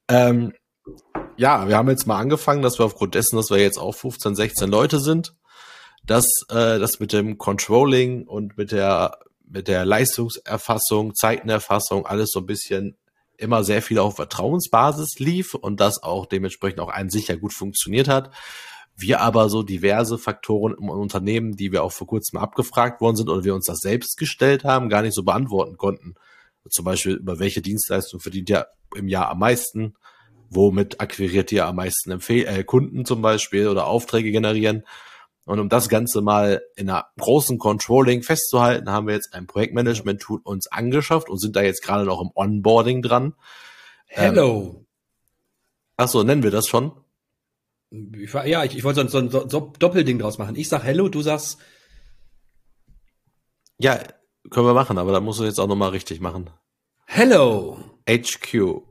Ähm, 0.08 0.52
ja, 1.36 1.68
wir 1.68 1.76
haben 1.76 1.88
jetzt 1.88 2.08
mal 2.08 2.18
angefangen, 2.18 2.62
dass 2.62 2.78
wir 2.80 2.86
aufgrund 2.86 3.14
dessen, 3.14 3.36
dass 3.36 3.50
wir 3.50 3.58
jetzt 3.58 3.78
auch 3.78 3.94
15, 3.94 4.34
16 4.34 4.68
Leute 4.68 4.98
sind, 4.98 5.34
dass 6.04 6.26
äh, 6.50 6.80
das 6.80 6.98
mit 6.98 7.12
dem 7.12 7.38
Controlling 7.38 8.26
und 8.26 8.58
mit 8.58 8.72
der 8.72 9.18
mit 9.50 9.68
der 9.68 9.86
Leistungserfassung, 9.86 11.14
Zeitenerfassung 11.14 12.04
alles 12.04 12.30
so 12.32 12.40
ein 12.40 12.46
bisschen 12.46 12.98
immer 13.38 13.64
sehr 13.64 13.82
viel 13.82 13.98
auf 13.98 14.16
Vertrauensbasis 14.16 15.18
lief 15.18 15.54
und 15.54 15.80
das 15.80 16.02
auch 16.02 16.26
dementsprechend 16.26 16.80
auch 16.80 16.90
an 16.90 17.08
sich 17.08 17.28
ja 17.28 17.36
gut 17.36 17.54
funktioniert 17.54 18.08
hat, 18.08 18.30
Wir 19.00 19.20
aber 19.20 19.48
so 19.48 19.62
diverse 19.62 20.18
Faktoren 20.18 20.74
im 20.76 20.88
Unternehmen, 20.88 21.56
die 21.56 21.70
wir 21.70 21.84
auch 21.84 21.92
vor 21.92 22.08
kurzem 22.08 22.36
abgefragt 22.40 23.00
worden 23.00 23.14
sind 23.14 23.28
oder 23.28 23.44
wir 23.44 23.54
uns 23.54 23.66
das 23.66 23.78
selbst 23.78 24.16
gestellt 24.16 24.64
haben, 24.64 24.88
gar 24.88 25.02
nicht 25.02 25.14
so 25.14 25.22
beantworten 25.22 25.76
konnten. 25.76 26.16
Zum 26.68 26.84
Beispiel, 26.84 27.14
über 27.14 27.38
welche 27.38 27.62
Dienstleistung 27.62 28.18
verdient 28.18 28.50
ihr 28.50 28.66
im 28.96 29.06
Jahr 29.06 29.28
am 29.28 29.38
meisten? 29.38 29.94
Womit 30.50 31.00
akquiriert 31.00 31.52
ihr 31.52 31.66
am 31.66 31.76
meisten 31.76 32.10
Empfehl 32.10 32.44
äh, 32.46 32.64
Kunden 32.64 33.04
zum 33.04 33.22
Beispiel 33.22 33.68
oder 33.68 33.86
Aufträge 33.86 34.32
generieren? 34.32 34.82
Und 35.48 35.60
um 35.60 35.70
das 35.70 35.88
Ganze 35.88 36.20
mal 36.20 36.60
in 36.76 36.90
einer 36.90 37.06
großen 37.18 37.56
Controlling 37.56 38.22
festzuhalten, 38.22 38.90
haben 38.90 39.06
wir 39.06 39.14
jetzt 39.14 39.32
ein 39.32 39.46
Projektmanagement-Tool 39.46 40.40
uns 40.44 40.66
angeschafft 40.66 41.30
und 41.30 41.38
sind 41.38 41.56
da 41.56 41.62
jetzt 41.62 41.82
gerade 41.82 42.04
noch 42.04 42.20
im 42.20 42.30
Onboarding 42.34 43.00
dran. 43.00 43.34
Hello. 44.08 44.74
Ähm, 44.76 44.86
ach 45.96 46.08
so, 46.08 46.22
nennen 46.22 46.42
wir 46.42 46.50
das 46.50 46.66
schon? 46.66 46.92
Ich, 47.90 48.34
ja, 48.34 48.62
ich, 48.62 48.76
ich 48.76 48.84
wollte 48.84 49.08
so 49.08 49.16
ein, 49.16 49.30
so, 49.30 49.48
so 49.48 49.72
Doppelding 49.78 50.18
draus 50.18 50.36
machen. 50.36 50.54
Ich 50.54 50.68
sag 50.68 50.82
Hello, 50.84 51.08
du 51.08 51.22
sagst. 51.22 51.56
Ja, 53.78 53.98
können 54.50 54.66
wir 54.66 54.74
machen, 54.74 54.98
aber 54.98 55.12
da 55.12 55.20
musst 55.20 55.40
du 55.40 55.44
jetzt 55.44 55.60
auch 55.60 55.66
nochmal 55.66 55.90
richtig 55.90 56.20
machen. 56.20 56.50
Hello. 57.06 57.78
HQ. 58.06 58.82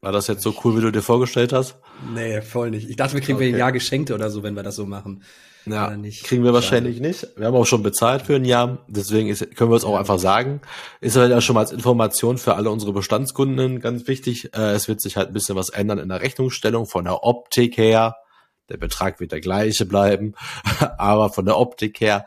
War 0.00 0.12
das 0.12 0.26
jetzt 0.26 0.42
so 0.42 0.54
cool, 0.62 0.76
wie 0.76 0.82
du 0.82 0.92
dir 0.92 1.02
vorgestellt 1.02 1.52
hast? 1.52 1.76
Nee, 2.14 2.42
voll 2.42 2.70
nicht. 2.70 2.88
Ich 2.88 2.96
dachte, 2.96 3.14
wir 3.14 3.20
kriegen 3.20 3.36
okay. 3.36 3.46
wir 3.46 3.54
ein 3.54 3.58
Jahr 3.58 3.72
Geschenke 3.72 4.14
oder 4.14 4.30
so, 4.30 4.42
wenn 4.42 4.54
wir 4.54 4.62
das 4.62 4.76
so 4.76 4.86
machen. 4.86 5.22
Ja, 5.64 5.92
kriegen 6.22 6.44
wir 6.44 6.52
wahrscheinlich 6.52 7.00
nicht. 7.00 7.26
Wir 7.36 7.46
haben 7.46 7.56
auch 7.56 7.66
schon 7.66 7.82
bezahlt 7.82 8.22
für 8.22 8.36
ein 8.36 8.44
Jahr, 8.44 8.84
deswegen 8.86 9.28
ist, 9.28 9.56
können 9.56 9.70
wir 9.70 9.76
es 9.76 9.84
auch 9.84 9.96
einfach 9.96 10.20
sagen. 10.20 10.60
Ist 11.00 11.16
halt 11.16 11.32
ja 11.32 11.40
schon 11.40 11.54
mal 11.54 11.62
als 11.62 11.72
Information 11.72 12.38
für 12.38 12.54
alle 12.54 12.70
unsere 12.70 12.92
Bestandskunden 12.92 13.80
ganz 13.80 14.06
wichtig. 14.06 14.54
Äh, 14.54 14.72
es 14.72 14.86
wird 14.86 15.00
sich 15.00 15.16
halt 15.16 15.28
ein 15.28 15.32
bisschen 15.32 15.56
was 15.56 15.70
ändern 15.70 15.98
in 15.98 16.08
der 16.08 16.20
Rechnungsstellung 16.20 16.86
von 16.86 17.04
der 17.04 17.24
Optik 17.24 17.76
her. 17.78 18.14
Der 18.68 18.76
Betrag 18.76 19.18
wird 19.18 19.32
der 19.32 19.40
gleiche 19.40 19.86
bleiben, 19.86 20.34
aber 20.98 21.30
von 21.30 21.46
der 21.46 21.58
Optik 21.58 22.00
her 22.00 22.26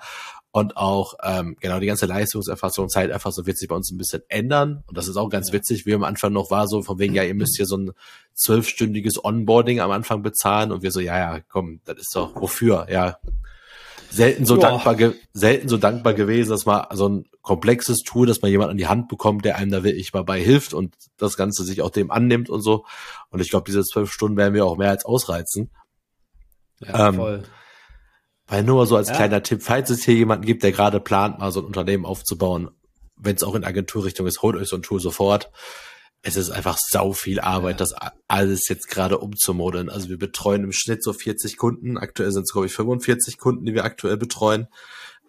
und 0.51 0.77
auch 0.77 1.13
ähm, 1.23 1.55
genau 1.59 1.79
die 1.79 1.85
ganze 1.85 2.07
Leistungserfassung, 2.07 2.89
Zeiterfassung 2.89 3.45
wird 3.45 3.57
sich 3.57 3.67
bei 3.67 3.75
uns 3.75 3.91
ein 3.91 3.97
bisschen 3.97 4.23
ändern. 4.29 4.83
Und 4.87 4.97
das 4.97 5.07
ist 5.07 5.15
auch 5.15 5.29
ganz 5.29 5.49
ja. 5.49 5.53
witzig, 5.53 5.85
wie 5.85 5.93
am 5.93 6.03
Anfang 6.03 6.33
noch 6.33 6.49
war, 6.49 6.67
so 6.67 6.81
von 6.81 6.97
wegen, 6.97 7.13
ja, 7.13 7.23
ihr 7.23 7.35
müsst 7.35 7.57
hier 7.57 7.67
so 7.67 7.77
ein 7.77 7.91
zwölfstündiges 8.33 9.23
Onboarding 9.23 9.79
am 9.79 9.91
Anfang 9.91 10.23
bezahlen. 10.23 10.71
Und 10.71 10.81
wir 10.81 10.91
so, 10.91 10.99
ja, 10.99 11.17
ja, 11.17 11.39
komm, 11.47 11.81
das 11.85 11.99
ist 11.99 12.15
doch 12.15 12.35
wofür, 12.35 12.87
ja. 12.89 13.17
Selten 14.09 14.45
so 14.45 14.55
Boah. 14.55 14.81
dankbar, 14.81 15.13
selten 15.33 15.69
so 15.69 15.77
dankbar 15.77 16.15
gewesen, 16.15 16.49
dass 16.49 16.65
man 16.65 16.87
so 16.93 17.07
ein 17.07 17.25
komplexes 17.43 17.99
Tool, 17.99 18.25
dass 18.25 18.41
man 18.41 18.49
jemand 18.49 18.71
an 18.71 18.77
die 18.77 18.87
Hand 18.87 19.07
bekommt, 19.07 19.45
der 19.45 19.57
einem 19.57 19.69
da 19.69 19.83
wirklich 19.83 20.13
mal 20.13 20.23
bei 20.23 20.41
hilft 20.41 20.73
und 20.73 20.95
das 21.17 21.37
Ganze 21.37 21.63
sich 21.63 21.83
auch 21.83 21.91
dem 21.91 22.09
annimmt 22.09 22.49
und 22.49 22.61
so. 22.61 22.85
Und 23.29 23.39
ich 23.39 23.51
glaube, 23.51 23.65
diese 23.67 23.83
zwölf 23.83 24.11
Stunden 24.11 24.35
werden 24.35 24.55
wir 24.55 24.65
auch 24.65 24.77
mehr 24.77 24.89
als 24.89 25.05
ausreizen. 25.05 25.69
Ja, 26.79 27.09
ähm, 27.09 27.15
voll. 27.15 27.43
Weil 28.49 28.63
nur 28.63 28.77
mal 28.77 28.85
so 28.87 28.95
als 28.95 29.09
ja. 29.09 29.15
kleiner 29.15 29.43
Tipp, 29.43 29.61
falls 29.61 29.89
es 29.89 30.03
hier 30.03 30.15
jemanden 30.15 30.45
gibt, 30.45 30.63
der 30.63 30.71
gerade 30.71 30.99
plant, 30.99 31.39
mal 31.39 31.51
so 31.51 31.59
ein 31.61 31.65
Unternehmen 31.65 32.05
aufzubauen, 32.05 32.71
wenn 33.15 33.35
es 33.35 33.43
auch 33.43 33.55
in 33.55 33.63
Agenturrichtung 33.63 34.25
ist, 34.27 34.41
holt 34.41 34.55
euch 34.55 34.67
so 34.67 34.75
ein 34.75 34.81
Tool 34.81 34.99
sofort. 34.99 35.51
Es 36.21 36.35
ist 36.35 36.49
einfach 36.49 36.77
sau 36.89 37.13
viel 37.13 37.39
Arbeit, 37.39 37.79
ja. 37.79 37.85
das 37.85 37.93
alles 38.27 38.67
jetzt 38.67 38.89
gerade 38.89 39.19
umzumodeln. 39.19 39.89
Also 39.89 40.09
wir 40.09 40.17
betreuen 40.17 40.63
im 40.65 40.71
Schnitt 40.73 41.03
so 41.03 41.13
40 41.13 41.57
Kunden. 41.57 41.97
Aktuell 41.97 42.31
sind 42.31 42.43
es, 42.43 42.51
glaube 42.51 42.67
ich, 42.67 42.73
45 42.73 43.37
Kunden, 43.37 43.65
die 43.65 43.73
wir 43.73 43.85
aktuell 43.85 44.17
betreuen. 44.17 44.67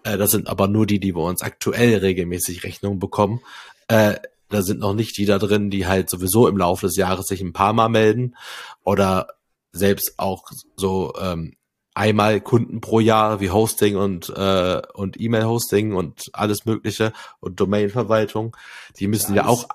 Äh, 0.03 0.19
das 0.19 0.31
sind 0.31 0.49
aber 0.49 0.67
nur 0.67 0.87
die, 0.87 0.99
die 0.99 1.13
bei 1.13 1.21
uns 1.21 1.43
aktuell 1.43 1.99
regelmäßig 1.99 2.65
Rechnungen 2.65 2.99
bekommen. 2.99 3.41
Äh, 3.89 4.17
da 4.49 4.63
sind 4.63 4.81
noch 4.81 4.95
nicht 4.95 5.17
die 5.17 5.27
da 5.27 5.39
drin, 5.39 5.71
die 5.71 5.87
halt 5.87 6.11
sowieso 6.11 6.49
im 6.49 6.57
Laufe 6.57 6.87
des 6.87 6.97
Jahres 6.97 7.27
sich 7.27 7.41
ein 7.41 7.53
paar 7.53 7.73
Mal 7.73 7.89
melden 7.89 8.35
oder 8.83 9.29
selbst 9.73 10.15
auch 10.19 10.51
so 10.77 11.15
ähm, 11.21 11.55
einmal 11.95 12.41
Kunden 12.41 12.81
pro 12.81 13.01
Jahr 13.01 13.41
wie 13.41 13.51
Hosting 13.51 13.97
und 13.97 14.29
äh, 14.31 14.83
und 14.95 15.21
E-Mail-Hosting 15.21 15.95
und 15.95 16.31
alles 16.33 16.65
Mögliche 16.65 17.13
und 17.41 17.61
Domain-Verwaltung. 17.61 18.57
Die 18.99 19.09
müssen 19.09 19.35
ja, 19.35 19.43
ja 19.43 19.49
auch 19.49 19.69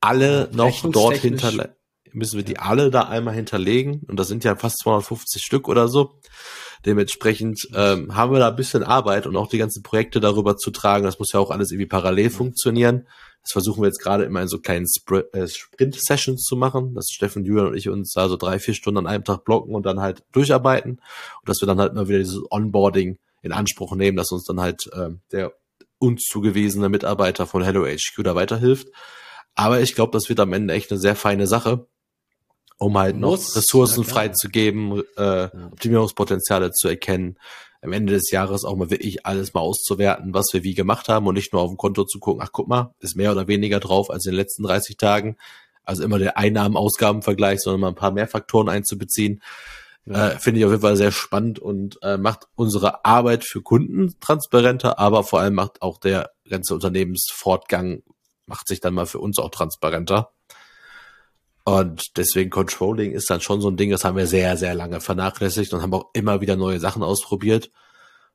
alle 0.00 0.48
noch 0.52 0.90
dort 0.90 1.16
hinterlegen. 1.16 1.72
Müssen 2.12 2.36
wir 2.36 2.44
die 2.44 2.58
alle 2.58 2.90
da 2.90 3.02
einmal 3.02 3.34
hinterlegen 3.34 4.02
und 4.08 4.18
das 4.18 4.28
sind 4.28 4.42
ja 4.42 4.56
fast 4.56 4.78
250 4.82 5.42
Stück 5.42 5.68
oder 5.68 5.88
so. 5.88 6.18
Dementsprechend 6.86 7.68
ähm, 7.74 8.14
haben 8.14 8.32
wir 8.32 8.38
da 8.38 8.48
ein 8.48 8.56
bisschen 8.56 8.82
Arbeit 8.82 9.26
und 9.26 9.36
auch 9.36 9.48
die 9.48 9.58
ganzen 9.58 9.82
Projekte 9.82 10.20
darüber 10.20 10.56
zu 10.56 10.70
tragen. 10.70 11.04
Das 11.04 11.18
muss 11.18 11.32
ja 11.32 11.40
auch 11.40 11.50
alles 11.50 11.70
irgendwie 11.70 11.86
parallel 11.86 12.30
funktionieren. 12.30 13.06
Das 13.48 13.54
versuchen 13.54 13.80
wir 13.80 13.86
jetzt 13.86 14.02
gerade 14.02 14.24
immer 14.24 14.42
in 14.42 14.48
so 14.48 14.58
kleinen 14.58 14.84
äh, 15.32 15.48
Sprint-Sessions 15.48 16.42
zu 16.42 16.54
machen, 16.54 16.94
dass 16.94 17.08
Steffen, 17.08 17.46
Julian 17.46 17.68
und 17.68 17.76
ich 17.78 17.88
uns 17.88 18.12
da 18.12 18.28
so 18.28 18.36
drei, 18.36 18.58
vier 18.58 18.74
Stunden 18.74 18.98
an 18.98 19.06
einem 19.06 19.24
Tag 19.24 19.46
blocken 19.46 19.74
und 19.74 19.86
dann 19.86 20.00
halt 20.00 20.22
durcharbeiten. 20.32 20.92
Und 20.92 21.48
dass 21.48 21.62
wir 21.62 21.66
dann 21.66 21.80
halt 21.80 21.94
mal 21.94 22.08
wieder 22.08 22.18
dieses 22.18 22.42
Onboarding 22.50 23.16
in 23.40 23.52
Anspruch 23.52 23.96
nehmen, 23.96 24.18
dass 24.18 24.32
uns 24.32 24.44
dann 24.44 24.60
halt 24.60 24.90
äh, 24.92 25.08
der 25.32 25.54
uns 25.98 26.24
zugewiesene 26.24 26.90
Mitarbeiter 26.90 27.46
von 27.46 27.62
Hello 27.62 27.86
HQ 27.86 28.22
da 28.22 28.34
weiterhilft. 28.34 28.88
Aber 29.54 29.80
ich 29.80 29.94
glaube, 29.94 30.12
das 30.12 30.28
wird 30.28 30.40
am 30.40 30.52
Ende 30.52 30.74
echt 30.74 30.90
eine 30.90 31.00
sehr 31.00 31.16
feine 31.16 31.46
Sache, 31.46 31.86
um 32.78 32.96
halt 32.96 33.16
Muss, 33.16 33.48
noch 33.48 33.56
Ressourcen 33.56 34.04
freizugeben, 34.04 35.02
äh, 35.16 35.22
ja. 35.22 35.50
Optimierungspotenziale 35.72 36.72
zu 36.72 36.88
erkennen 36.88 37.36
am 37.80 37.92
Ende 37.92 38.12
des 38.12 38.30
Jahres 38.30 38.64
auch 38.64 38.76
mal 38.76 38.90
wirklich 38.90 39.24
alles 39.24 39.54
mal 39.54 39.60
auszuwerten, 39.60 40.34
was 40.34 40.46
wir 40.52 40.64
wie 40.64 40.74
gemacht 40.74 41.08
haben 41.08 41.26
und 41.26 41.34
nicht 41.34 41.52
nur 41.52 41.62
auf 41.62 41.70
dem 41.70 41.76
Konto 41.76 42.04
zu 42.04 42.18
gucken, 42.18 42.42
ach 42.42 42.50
guck 42.52 42.68
mal, 42.68 42.94
ist 42.98 43.16
mehr 43.16 43.32
oder 43.32 43.46
weniger 43.46 43.80
drauf 43.80 44.10
als 44.10 44.26
in 44.26 44.32
den 44.32 44.38
letzten 44.38 44.64
30 44.64 44.96
Tagen. 44.96 45.36
Also 45.84 46.02
immer 46.02 46.18
der 46.18 46.36
Einnahmen-Ausgaben-Vergleich, 46.36 47.60
sondern 47.60 47.80
mal 47.80 47.88
ein 47.88 47.94
paar 47.94 48.10
mehr 48.10 48.28
Faktoren 48.28 48.68
einzubeziehen. 48.68 49.42
Ja. 50.04 50.30
Äh, 50.30 50.38
Finde 50.38 50.60
ich 50.60 50.66
auf 50.66 50.72
jeden 50.72 50.82
Fall 50.82 50.96
sehr 50.96 51.12
spannend 51.12 51.58
und 51.60 51.98
äh, 52.02 52.18
macht 52.18 52.48
unsere 52.56 53.04
Arbeit 53.04 53.44
für 53.44 53.62
Kunden 53.62 54.14
transparenter, 54.20 54.98
aber 54.98 55.22
vor 55.22 55.40
allem 55.40 55.54
macht 55.54 55.80
auch 55.80 55.98
der 55.98 56.30
ganze 56.48 56.74
Unternehmensfortgang, 56.74 58.02
macht 58.46 58.68
sich 58.68 58.80
dann 58.80 58.94
mal 58.94 59.06
für 59.06 59.20
uns 59.20 59.38
auch 59.38 59.50
transparenter. 59.50 60.32
Und 61.68 62.16
deswegen 62.16 62.48
Controlling 62.48 63.12
ist 63.12 63.28
dann 63.28 63.42
schon 63.42 63.60
so 63.60 63.68
ein 63.68 63.76
Ding, 63.76 63.90
das 63.90 64.02
haben 64.02 64.16
wir 64.16 64.26
sehr, 64.26 64.56
sehr 64.56 64.74
lange 64.74 65.02
vernachlässigt 65.02 65.74
und 65.74 65.82
haben 65.82 65.92
auch 65.92 66.06
immer 66.14 66.40
wieder 66.40 66.56
neue 66.56 66.80
Sachen 66.80 67.02
ausprobiert. 67.02 67.70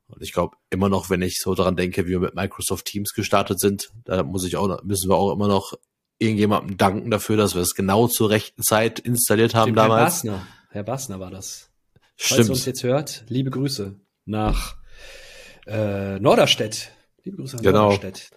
Und 0.06 0.22
ich 0.22 0.32
glaube 0.32 0.56
immer 0.70 0.88
noch, 0.88 1.10
wenn 1.10 1.20
ich 1.20 1.40
so 1.40 1.52
daran 1.56 1.74
denke, 1.74 2.06
wie 2.06 2.10
wir 2.10 2.20
mit 2.20 2.36
Microsoft 2.36 2.84
Teams 2.84 3.12
gestartet 3.12 3.58
sind, 3.58 3.90
da 4.04 4.22
muss 4.22 4.44
ich 4.44 4.56
auch, 4.56 4.80
müssen 4.84 5.10
wir 5.10 5.16
auch 5.16 5.32
immer 5.32 5.48
noch 5.48 5.74
irgendjemandem 6.18 6.76
danken 6.76 7.10
dafür, 7.10 7.36
dass 7.36 7.56
wir 7.56 7.62
es 7.62 7.74
genau 7.74 8.06
zur 8.06 8.30
rechten 8.30 8.62
Zeit 8.62 9.00
installiert 9.00 9.56
haben 9.56 9.72
Dem 9.72 9.74
damals. 9.74 10.22
Herr 10.22 10.30
Bassner, 10.30 10.46
Herr 10.70 10.82
Bassner 10.84 11.18
war 11.18 11.32
das. 11.32 11.70
Stimmt. 12.14 12.36
Falls 12.36 12.48
ihr 12.48 12.52
uns 12.52 12.64
jetzt 12.66 12.82
hört, 12.84 13.24
liebe 13.26 13.50
Grüße 13.50 13.96
nach 14.26 14.76
äh, 15.66 16.20
Norderstedt. 16.20 16.92
Liebe 17.24 17.38
Grüße 17.38 17.56
nach 17.56 17.64
genau. 17.64 17.82
Norderstedt. 17.86 18.30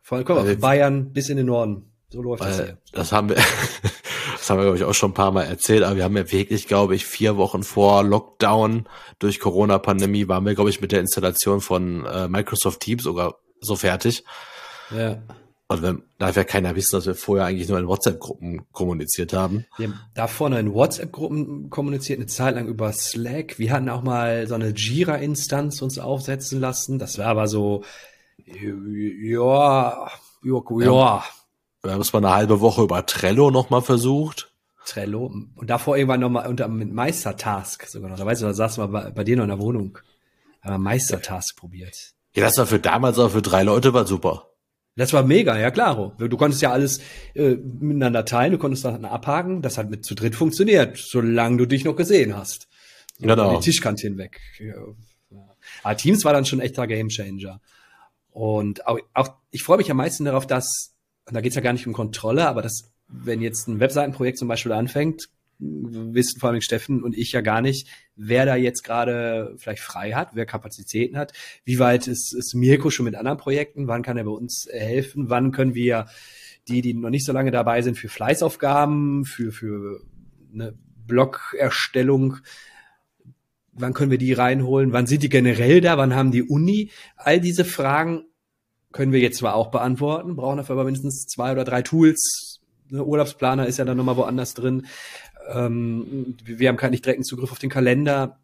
Von, 0.00 0.24
komm, 0.24 0.38
also, 0.38 0.56
Bayern 0.60 1.12
bis 1.12 1.28
in 1.28 1.38
den 1.38 1.46
Norden. 1.46 1.90
So 2.08 2.22
läuft 2.22 2.44
das 2.44 2.56
hier. 2.56 2.78
Das 2.92 3.10
haben 3.10 3.30
wir, 3.30 3.36
das 4.44 4.50
haben 4.50 4.58
wir, 4.58 4.64
glaube 4.64 4.76
ich, 4.76 4.84
auch 4.84 4.92
schon 4.92 5.12
ein 5.12 5.14
paar 5.14 5.32
Mal 5.32 5.44
erzählt, 5.44 5.84
aber 5.84 5.96
wir 5.96 6.04
haben 6.04 6.18
ja 6.18 6.30
wirklich, 6.30 6.68
glaube 6.68 6.94
ich, 6.94 7.06
vier 7.06 7.38
Wochen 7.38 7.62
vor 7.62 8.04
Lockdown 8.04 8.86
durch 9.18 9.40
Corona-Pandemie 9.40 10.28
waren 10.28 10.44
wir, 10.44 10.54
glaube 10.54 10.68
ich, 10.68 10.82
mit 10.82 10.92
der 10.92 11.00
Installation 11.00 11.62
von 11.62 12.04
äh, 12.04 12.28
Microsoft 12.28 12.80
Teams 12.80 13.04
sogar 13.04 13.38
so 13.60 13.74
fertig. 13.74 14.22
Ja. 14.94 15.22
Und 15.68 15.82
wenn, 15.82 16.02
darf 16.18 16.36
ja 16.36 16.44
keiner 16.44 16.76
wissen, 16.76 16.94
dass 16.94 17.06
wir 17.06 17.14
vorher 17.14 17.46
eigentlich 17.46 17.70
nur 17.70 17.78
in 17.78 17.88
WhatsApp-Gruppen 17.88 18.70
kommuniziert 18.70 19.32
haben. 19.32 19.64
Wir 19.78 19.88
haben 19.88 20.00
davor 20.14 20.50
nur 20.50 20.58
in 20.58 20.74
WhatsApp-Gruppen 20.74 21.70
kommuniziert, 21.70 22.18
eine 22.18 22.26
Zeit 22.26 22.54
lang 22.54 22.68
über 22.68 22.92
Slack. 22.92 23.58
Wir 23.58 23.72
hatten 23.72 23.88
auch 23.88 24.02
mal 24.02 24.46
so 24.46 24.56
eine 24.56 24.74
Jira-Instanz 24.74 25.80
uns 25.80 25.98
aufsetzen 25.98 26.60
lassen. 26.60 26.98
Das 26.98 27.16
war 27.16 27.28
aber 27.28 27.48
so, 27.48 27.82
ja, 28.44 28.68
ja, 29.22 30.06
ja. 30.84 31.24
Wir 31.84 31.92
haben 31.92 32.00
es 32.00 32.14
mal 32.14 32.24
eine 32.24 32.34
halbe 32.34 32.60
Woche 32.60 32.82
über 32.82 33.04
Trello 33.04 33.50
nochmal 33.50 33.82
versucht. 33.82 34.50
Trello. 34.86 35.26
Und 35.54 35.68
davor 35.68 35.98
irgendwann 35.98 36.20
nochmal 36.20 36.48
unter 36.48 36.66
mit 36.66 36.90
Meistertask 36.90 37.86
sogar 37.86 38.08
noch. 38.08 38.16
Da 38.16 38.24
weißt 38.24 38.40
du, 38.40 38.46
da 38.46 38.54
saß 38.54 38.78
mal 38.78 38.86
bei, 38.86 39.10
bei 39.10 39.22
dir 39.22 39.36
noch 39.36 39.44
in 39.44 39.50
der 39.50 39.58
Wohnung. 39.58 39.98
Aber 40.62 40.78
Meistertask 40.78 41.54
probiert. 41.56 42.14
Ja, 42.34 42.42
das 42.42 42.56
war 42.56 42.66
für 42.66 42.78
damals 42.78 43.18
auch 43.18 43.30
für 43.30 43.42
drei 43.42 43.62
Leute 43.62 43.92
war 43.92 44.06
super. 44.06 44.48
Das 44.96 45.12
war 45.12 45.24
mega, 45.24 45.58
ja 45.58 45.70
klar. 45.70 46.14
Du 46.16 46.36
konntest 46.36 46.62
ja 46.62 46.72
alles 46.72 47.00
äh, 47.34 47.56
miteinander 47.56 48.24
teilen, 48.24 48.52
du 48.52 48.58
konntest 48.58 48.84
dann 48.84 49.04
abhaken. 49.04 49.60
Das 49.60 49.76
hat 49.76 49.90
mit 49.90 50.06
zu 50.06 50.14
dritt 50.14 50.36
funktioniert, 50.36 50.96
solange 50.96 51.58
du 51.58 51.66
dich 51.66 51.84
noch 51.84 51.96
gesehen 51.96 52.34
hast. 52.34 52.68
So 53.18 53.26
genau. 53.26 53.56
Die 53.56 53.64
Tischkante 53.64 54.06
hinweg. 54.06 54.40
Ja. 54.58 54.74
Aber 55.82 55.96
Teams 55.96 56.24
war 56.24 56.32
dann 56.32 56.46
schon 56.46 56.60
echter 56.60 56.86
Gamechanger. 56.86 57.60
Und 58.30 58.86
auch, 58.86 58.98
auch 59.12 59.34
ich 59.50 59.62
freue 59.62 59.76
mich 59.76 59.90
am 59.90 59.98
meisten 59.98 60.24
darauf, 60.24 60.46
dass 60.46 60.93
und 61.26 61.34
da 61.34 61.40
geht's 61.40 61.56
ja 61.56 61.62
gar 61.62 61.72
nicht 61.72 61.86
um 61.86 61.92
Kontrolle, 61.92 62.46
aber 62.46 62.62
das, 62.62 62.92
wenn 63.08 63.40
jetzt 63.40 63.68
ein 63.68 63.80
Webseitenprojekt 63.80 64.38
zum 64.38 64.48
Beispiel 64.48 64.72
anfängt, 64.72 65.28
wissen 65.58 66.40
vor 66.40 66.50
allem 66.50 66.60
Steffen 66.60 67.02
und 67.02 67.16
ich 67.16 67.32
ja 67.32 67.40
gar 67.40 67.60
nicht, 67.60 67.88
wer 68.16 68.44
da 68.44 68.56
jetzt 68.56 68.82
gerade 68.82 69.54
vielleicht 69.56 69.82
frei 69.82 70.12
hat, 70.12 70.30
wer 70.34 70.46
Kapazitäten 70.46 71.16
hat, 71.16 71.32
wie 71.64 71.78
weit 71.78 72.08
ist, 72.08 72.34
ist 72.34 72.54
Mirko 72.54 72.90
schon 72.90 73.04
mit 73.04 73.14
anderen 73.14 73.38
Projekten, 73.38 73.86
wann 73.86 74.02
kann 74.02 74.16
er 74.16 74.24
bei 74.24 74.30
uns 74.30 74.68
helfen, 74.70 75.30
wann 75.30 75.52
können 75.52 75.74
wir 75.74 76.06
die, 76.68 76.80
die 76.80 76.94
noch 76.94 77.10
nicht 77.10 77.24
so 77.24 77.32
lange 77.32 77.50
dabei 77.50 77.82
sind, 77.82 77.96
für 77.96 78.08
Fleißaufgaben, 78.08 79.24
für, 79.24 79.52
für 79.52 80.00
eine 80.52 80.74
Blog-Erstellung 81.06 82.38
wann 83.74 83.92
können 83.92 84.10
wir 84.10 84.18
die 84.18 84.32
reinholen? 84.32 84.92
Wann 84.92 85.06
sind 85.06 85.22
die 85.22 85.28
generell 85.28 85.80
da? 85.80 85.98
Wann 85.98 86.14
haben 86.14 86.30
die 86.30 86.42
Uni? 86.42 86.90
All 87.16 87.40
diese 87.40 87.64
Fragen 87.64 88.24
können 88.94 89.12
wir 89.12 89.18
jetzt 89.18 89.38
zwar 89.38 89.56
auch 89.56 89.72
beantworten, 89.72 90.36
brauchen 90.36 90.56
dafür 90.56 90.74
aber 90.74 90.84
mindestens 90.84 91.26
zwei 91.26 91.50
oder 91.52 91.64
drei 91.64 91.82
Tools. 91.82 92.60
Ne, 92.88 93.04
Urlaubsplaner 93.04 93.66
ist 93.66 93.76
ja 93.78 93.84
dann 93.84 93.96
nochmal 93.96 94.16
woanders 94.16 94.54
drin. 94.54 94.86
Ähm, 95.48 96.36
wir 96.44 96.68
haben 96.68 96.76
keinen 96.76 96.92
nicht 96.92 97.04
direkten 97.04 97.24
Zugriff 97.24 97.50
auf 97.50 97.58
den 97.58 97.70
Kalender. 97.70 98.38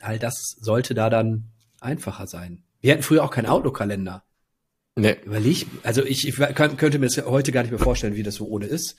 All 0.00 0.20
das 0.20 0.56
sollte 0.60 0.94
da 0.94 1.10
dann 1.10 1.46
einfacher 1.80 2.28
sein. 2.28 2.62
Wir 2.80 2.92
hatten 2.92 3.02
früher 3.02 3.24
auch 3.24 3.30
keinen 3.32 3.46
Outlook-Kalender. 3.46 4.22
Nee. 4.94 5.16
Überleg, 5.24 5.66
also 5.82 6.04
ich, 6.04 6.28
ich 6.28 6.36
kann, 6.36 6.76
könnte 6.76 7.00
mir 7.00 7.06
das 7.06 7.26
heute 7.26 7.50
gar 7.50 7.62
nicht 7.62 7.72
mehr 7.72 7.80
vorstellen, 7.80 8.14
wie 8.14 8.22
das 8.22 8.36
so 8.36 8.46
ohne 8.46 8.66
ist. 8.66 8.96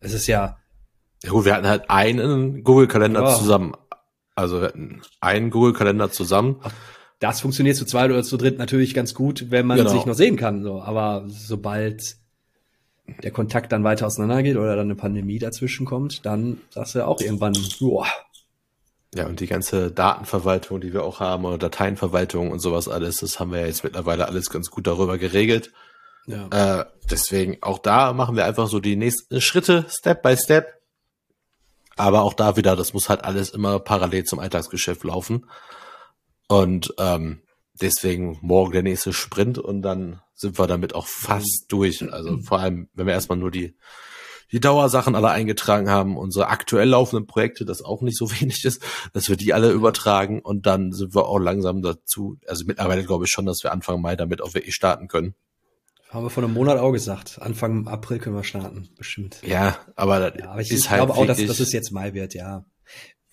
Es 0.00 0.12
ist 0.12 0.26
ja. 0.26 0.58
Ja 1.24 1.30
gut, 1.30 1.46
wir 1.46 1.54
hatten 1.54 1.66
halt 1.66 1.88
einen 1.88 2.62
Google-Kalender 2.62 3.24
oh. 3.24 3.38
zusammen. 3.38 3.72
Also 4.34 4.60
wir 4.60 4.68
hatten 4.68 5.00
einen 5.22 5.48
Google-Kalender 5.48 6.12
zusammen. 6.12 6.60
Das 7.20 7.40
funktioniert 7.40 7.76
zu 7.76 7.84
zweit 7.84 8.10
oder 8.10 8.22
zu 8.22 8.36
dritt 8.36 8.58
natürlich 8.58 8.94
ganz 8.94 9.14
gut, 9.14 9.50
wenn 9.50 9.66
man 9.66 9.78
genau. 9.78 9.90
sich 9.90 10.04
noch 10.04 10.14
sehen 10.14 10.36
kann. 10.36 10.62
So. 10.62 10.82
Aber 10.82 11.24
sobald 11.28 12.16
der 13.22 13.30
Kontakt 13.30 13.72
dann 13.72 13.84
weiter 13.84 14.06
auseinandergeht 14.06 14.56
oder 14.56 14.76
dann 14.76 14.86
eine 14.86 14.94
Pandemie 14.94 15.38
dazwischen 15.38 15.86
kommt, 15.86 16.24
dann 16.24 16.60
sagst 16.70 16.94
du 16.94 17.06
auch 17.06 17.20
irgendwann, 17.20 17.54
boah. 17.78 18.06
Ja, 19.14 19.26
und 19.26 19.40
die 19.40 19.46
ganze 19.46 19.92
Datenverwaltung, 19.92 20.80
die 20.80 20.92
wir 20.92 21.04
auch 21.04 21.20
haben, 21.20 21.44
oder 21.44 21.58
Dateienverwaltung 21.58 22.50
und 22.50 22.58
sowas 22.58 22.88
alles, 22.88 23.16
das 23.16 23.38
haben 23.38 23.52
wir 23.52 23.60
ja 23.60 23.66
jetzt 23.66 23.84
mittlerweile 23.84 24.26
alles 24.26 24.50
ganz 24.50 24.70
gut 24.70 24.86
darüber 24.86 25.18
geregelt. 25.18 25.70
Ja. 26.26 26.80
Äh, 26.80 26.84
deswegen 27.10 27.58
auch 27.60 27.78
da 27.78 28.12
machen 28.12 28.36
wir 28.36 28.44
einfach 28.44 28.68
so 28.68 28.80
die 28.80 28.96
nächsten 28.96 29.40
Schritte, 29.40 29.86
Step 29.88 30.22
by 30.22 30.36
Step. 30.36 30.80
Aber 31.96 32.22
auch 32.22 32.34
da 32.34 32.56
wieder, 32.56 32.74
das 32.74 32.92
muss 32.92 33.08
halt 33.08 33.22
alles 33.22 33.50
immer 33.50 33.78
parallel 33.78 34.24
zum 34.24 34.40
Alltagsgeschäft 34.40 35.04
laufen. 35.04 35.46
Und 36.48 36.94
ähm, 36.98 37.42
deswegen 37.80 38.38
morgen 38.42 38.72
der 38.72 38.82
nächste 38.82 39.12
Sprint 39.12 39.58
und 39.58 39.82
dann 39.82 40.20
sind 40.34 40.58
wir 40.58 40.66
damit 40.66 40.94
auch 40.94 41.06
fast 41.06 41.66
durch. 41.68 42.12
Also 42.12 42.38
vor 42.40 42.60
allem, 42.60 42.88
wenn 42.94 43.06
wir 43.06 43.14
erstmal 43.14 43.38
nur 43.38 43.50
die, 43.50 43.76
die 44.52 44.60
Dauersachen 44.60 45.14
alle 45.14 45.30
eingetragen 45.30 45.88
haben, 45.88 46.16
unsere 46.16 46.48
aktuell 46.48 46.88
laufenden 46.88 47.26
Projekte, 47.26 47.64
das 47.64 47.82
auch 47.82 48.02
nicht 48.02 48.18
so 48.18 48.30
wenig 48.40 48.64
ist, 48.64 48.82
dass 49.12 49.28
wir 49.28 49.36
die 49.36 49.54
alle 49.54 49.70
übertragen 49.70 50.40
und 50.40 50.66
dann 50.66 50.92
sind 50.92 51.14
wir 51.14 51.26
auch 51.26 51.38
langsam 51.38 51.82
dazu, 51.82 52.38
also 52.46 52.64
mittlerweile 52.66 53.04
glaube 53.04 53.24
ich 53.24 53.30
schon, 53.30 53.46
dass 53.46 53.62
wir 53.62 53.72
Anfang 53.72 54.00
Mai 54.00 54.16
damit 54.16 54.42
auch 54.42 54.54
wirklich 54.54 54.74
starten 54.74 55.08
können. 55.08 55.34
Haben 56.10 56.26
wir 56.26 56.30
vor 56.30 56.44
einem 56.44 56.54
Monat 56.54 56.78
auch 56.78 56.92
gesagt. 56.92 57.42
Anfang 57.42 57.88
April 57.88 58.20
können 58.20 58.36
wir 58.36 58.44
starten, 58.44 58.88
bestimmt. 58.96 59.40
Ja, 59.44 59.78
aber, 59.96 60.38
ja, 60.38 60.50
aber 60.50 60.60
ich, 60.60 60.70
halt 60.88 61.00
glaube 61.00 61.14
auch, 61.14 61.26
dass, 61.26 61.44
dass 61.44 61.58
es 61.58 61.72
jetzt 61.72 61.90
Mai 61.90 62.14
wird, 62.14 62.34
ja. 62.34 62.64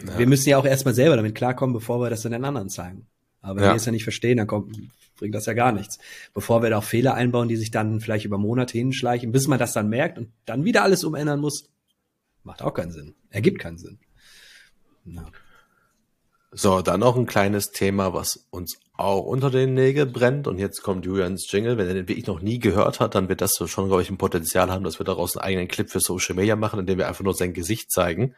Ja. 0.05 0.17
Wir 0.17 0.27
müssen 0.27 0.49
ja 0.49 0.57
auch 0.57 0.65
erstmal 0.65 0.93
selber 0.93 1.15
damit 1.15 1.35
klarkommen, 1.35 1.73
bevor 1.73 2.01
wir 2.01 2.09
das 2.09 2.21
dann 2.21 2.31
den 2.31 2.45
anderen 2.45 2.69
zeigen. 2.69 3.07
Aber 3.41 3.57
wenn 3.57 3.63
ja. 3.63 3.69
wir 3.71 3.75
es 3.75 3.85
ja 3.85 3.91
nicht 3.91 4.03
verstehen, 4.03 4.37
dann 4.37 4.47
kommt, 4.47 4.77
bringt 5.17 5.35
das 5.35 5.45
ja 5.45 5.53
gar 5.53 5.71
nichts. 5.71 5.97
Bevor 6.33 6.61
wir 6.61 6.69
da 6.69 6.77
auch 6.77 6.83
Fehler 6.83 7.15
einbauen, 7.15 7.47
die 7.47 7.55
sich 7.55 7.71
dann 7.71 7.99
vielleicht 7.99 8.25
über 8.25 8.37
Monate 8.37 8.77
hinschleichen, 8.77 9.31
bis 9.31 9.47
man 9.47 9.59
das 9.59 9.73
dann 9.73 9.89
merkt 9.89 10.17
und 10.17 10.29
dann 10.45 10.63
wieder 10.63 10.83
alles 10.83 11.03
umändern 11.03 11.39
muss, 11.39 11.69
macht 12.43 12.61
auch 12.61 12.73
keinen 12.73 12.91
Sinn. 12.91 13.15
Ergibt 13.29 13.59
keinen 13.59 13.77
Sinn. 13.77 13.99
Ja. 15.05 15.25
So, 16.53 16.81
dann 16.81 16.99
noch 16.99 17.15
ein 17.15 17.27
kleines 17.27 17.71
Thema, 17.71 18.13
was 18.13 18.47
uns 18.49 18.77
auch 18.93 19.25
unter 19.25 19.49
den 19.49 19.73
Nägeln 19.73 20.11
brennt. 20.11 20.47
Und 20.47 20.59
jetzt 20.59 20.83
kommt 20.83 21.05
Julians 21.05 21.49
Jingle. 21.49 21.77
Wenn 21.77 21.87
er 21.87 21.93
den 21.93 22.09
wirklich 22.09 22.27
noch 22.27 22.41
nie 22.41 22.59
gehört 22.59 22.99
hat, 22.99 23.15
dann 23.15 23.29
wird 23.29 23.39
das 23.39 23.53
schon, 23.67 23.87
glaube 23.87 24.01
ich, 24.01 24.09
ein 24.09 24.17
Potenzial 24.17 24.69
haben, 24.69 24.83
dass 24.83 24.99
wir 24.99 25.05
daraus 25.05 25.37
einen 25.37 25.45
eigenen 25.45 25.67
Clip 25.69 25.89
für 25.89 26.01
Social 26.01 26.35
Media 26.35 26.57
machen, 26.57 26.81
indem 26.81 26.97
wir 26.97 27.07
einfach 27.07 27.23
nur 27.23 27.33
sein 27.33 27.53
Gesicht 27.53 27.89
zeigen. 27.89 28.35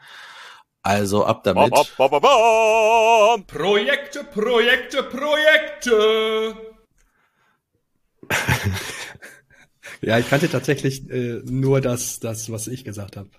Also 0.83 1.25
ab 1.25 1.43
damit. 1.45 1.71
Ba, 1.97 2.07
ba, 2.09 2.19
ba, 2.19 3.37
Projekte, 3.47 4.25
Projekte, 4.25 5.03
Projekte. 5.03 6.55
ja, 10.01 10.19
ich 10.19 10.29
kannte 10.29 10.49
tatsächlich 10.49 11.09
äh, 11.09 11.41
nur 11.45 11.79
das, 11.79 12.19
das, 12.19 12.51
was 12.51 12.67
ich 12.67 12.83
gesagt 12.83 13.15
habe. 13.15 13.29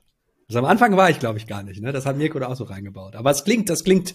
Also 0.48 0.58
am 0.58 0.64
Anfang 0.64 0.96
war 0.96 1.10
ich, 1.10 1.18
glaube 1.18 1.38
ich, 1.38 1.46
gar 1.46 1.62
nicht. 1.62 1.82
Ne? 1.82 1.92
Das 1.92 2.06
hat 2.06 2.16
Mirko 2.16 2.38
da 2.38 2.48
auch 2.48 2.56
so 2.56 2.64
reingebaut. 2.64 3.14
Aber 3.14 3.30
es 3.30 3.44
klingt, 3.44 3.68
das 3.68 3.84
klingt, 3.84 4.14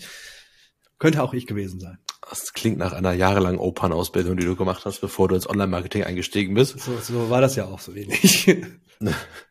könnte 0.98 1.22
auch 1.22 1.34
ich 1.34 1.46
gewesen 1.46 1.80
sein. 1.80 2.00
Das 2.28 2.54
klingt 2.54 2.80
nach 2.80 2.94
einer 2.94 3.13
jahrelangen 3.13 3.60
Opernausbildung, 3.60 4.38
die 4.38 4.46
du 4.46 4.56
gemacht 4.56 4.86
hast, 4.86 5.02
bevor 5.02 5.28
du 5.28 5.36
ins 5.36 5.50
Online-Marketing 5.50 6.04
eingestiegen 6.04 6.56
bist. 6.56 6.80
So, 6.80 6.98
so 6.98 7.30
war 7.30 7.42
das 7.42 7.56
ja 7.56 7.65
auch 7.65 7.80
so 7.80 7.94
wenig. 7.94 8.56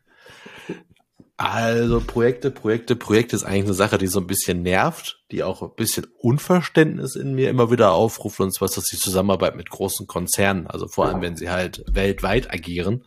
Also 1.41 2.01
Projekte, 2.01 2.51
Projekte, 2.51 2.97
Projekte 2.97 3.33
ist 3.33 3.45
eigentlich 3.45 3.63
eine 3.63 3.73
Sache, 3.73 3.97
die 3.97 4.07
so 4.07 4.19
ein 4.19 4.27
bisschen 4.27 4.61
nervt, 4.61 5.23
die 5.31 5.41
auch 5.41 5.61
ein 5.61 5.73
bisschen 5.77 6.05
Unverständnis 6.17 7.15
in 7.15 7.33
mir 7.33 7.49
immer 7.49 7.71
wieder 7.71 7.93
aufruft, 7.93 8.41
und 8.41 8.53
zwar 8.53 8.65
ist 8.65 8.75
das 8.75 8.87
die 8.87 8.97
Zusammenarbeit 8.97 9.55
mit 9.55 9.69
großen 9.69 10.05
Konzernen, 10.05 10.67
also 10.67 10.89
vor 10.89 11.05
allem, 11.05 11.21
wenn 11.21 11.37
sie 11.37 11.49
halt 11.49 11.85
weltweit 11.87 12.53
agieren, 12.53 13.05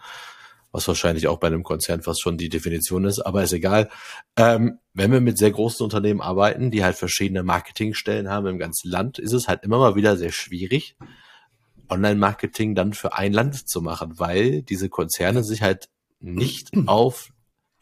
was 0.70 0.88
wahrscheinlich 0.88 1.28
auch 1.28 1.40
bei 1.40 1.48
einem 1.48 1.62
Konzern 1.62 2.00
fast 2.00 2.22
schon 2.22 2.38
die 2.38 2.48
Definition 2.48 3.04
ist, 3.04 3.20
aber 3.20 3.42
ist 3.42 3.52
egal. 3.52 3.90
Ähm, 4.38 4.78
wenn 4.94 5.12
wir 5.12 5.20
mit 5.20 5.36
sehr 5.36 5.50
großen 5.50 5.84
Unternehmen 5.84 6.22
arbeiten, 6.22 6.70
die 6.70 6.82
halt 6.82 6.96
verschiedene 6.96 7.42
Marketingstellen 7.42 8.30
haben 8.30 8.46
im 8.46 8.58
ganzen 8.58 8.88
Land, 8.88 9.18
ist 9.18 9.34
es 9.34 9.46
halt 9.46 9.62
immer 9.62 9.76
mal 9.76 9.94
wieder 9.94 10.16
sehr 10.16 10.32
schwierig, 10.32 10.96
Online-Marketing 11.90 12.74
dann 12.74 12.94
für 12.94 13.12
ein 13.12 13.34
Land 13.34 13.68
zu 13.68 13.82
machen, 13.82 14.18
weil 14.18 14.62
diese 14.62 14.88
Konzerne 14.88 15.44
sich 15.44 15.60
halt 15.60 15.90
nicht 16.18 16.70
auf 16.86 17.28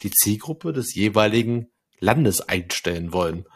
die 0.03 0.11
Zielgruppe 0.11 0.73
des 0.73 0.95
jeweiligen 0.95 1.69
Landes 1.99 2.41
einstellen 2.41 3.13
wollen. 3.13 3.47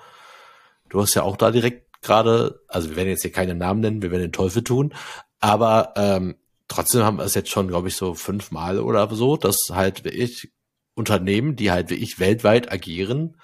Du 0.89 1.01
hast 1.01 1.15
ja 1.15 1.23
auch 1.23 1.37
da 1.37 1.51
direkt 1.51 2.03
gerade, 2.03 2.61
also 2.69 2.91
wir 2.91 2.97
werden 2.97 3.09
jetzt 3.09 3.23
hier 3.23 3.33
keine 3.33 3.55
Namen 3.55 3.81
nennen, 3.81 4.03
wir 4.03 4.11
werden 4.11 4.23
den 4.23 4.33
Teufel 4.33 4.63
tun, 4.63 4.95
aber 5.41 5.95
ähm, 5.97 6.37
trotzdem 6.69 7.03
haben 7.03 7.19
wir 7.19 7.25
es 7.25 7.35
jetzt 7.35 7.51
schon, 7.51 7.69
glaube 7.69 7.89
ich, 7.89 7.97
so 7.97 8.15
fünfmal 8.15 8.79
oder 8.79 9.13
so, 9.15 9.37
dass 9.37 9.57
halt 9.71 10.05
wirklich 10.05 10.53
Unternehmen, 10.95 11.57
die 11.57 11.71
halt 11.71 11.91
wirklich 11.91 12.19
weltweit 12.19 12.71
agieren, 12.71 13.37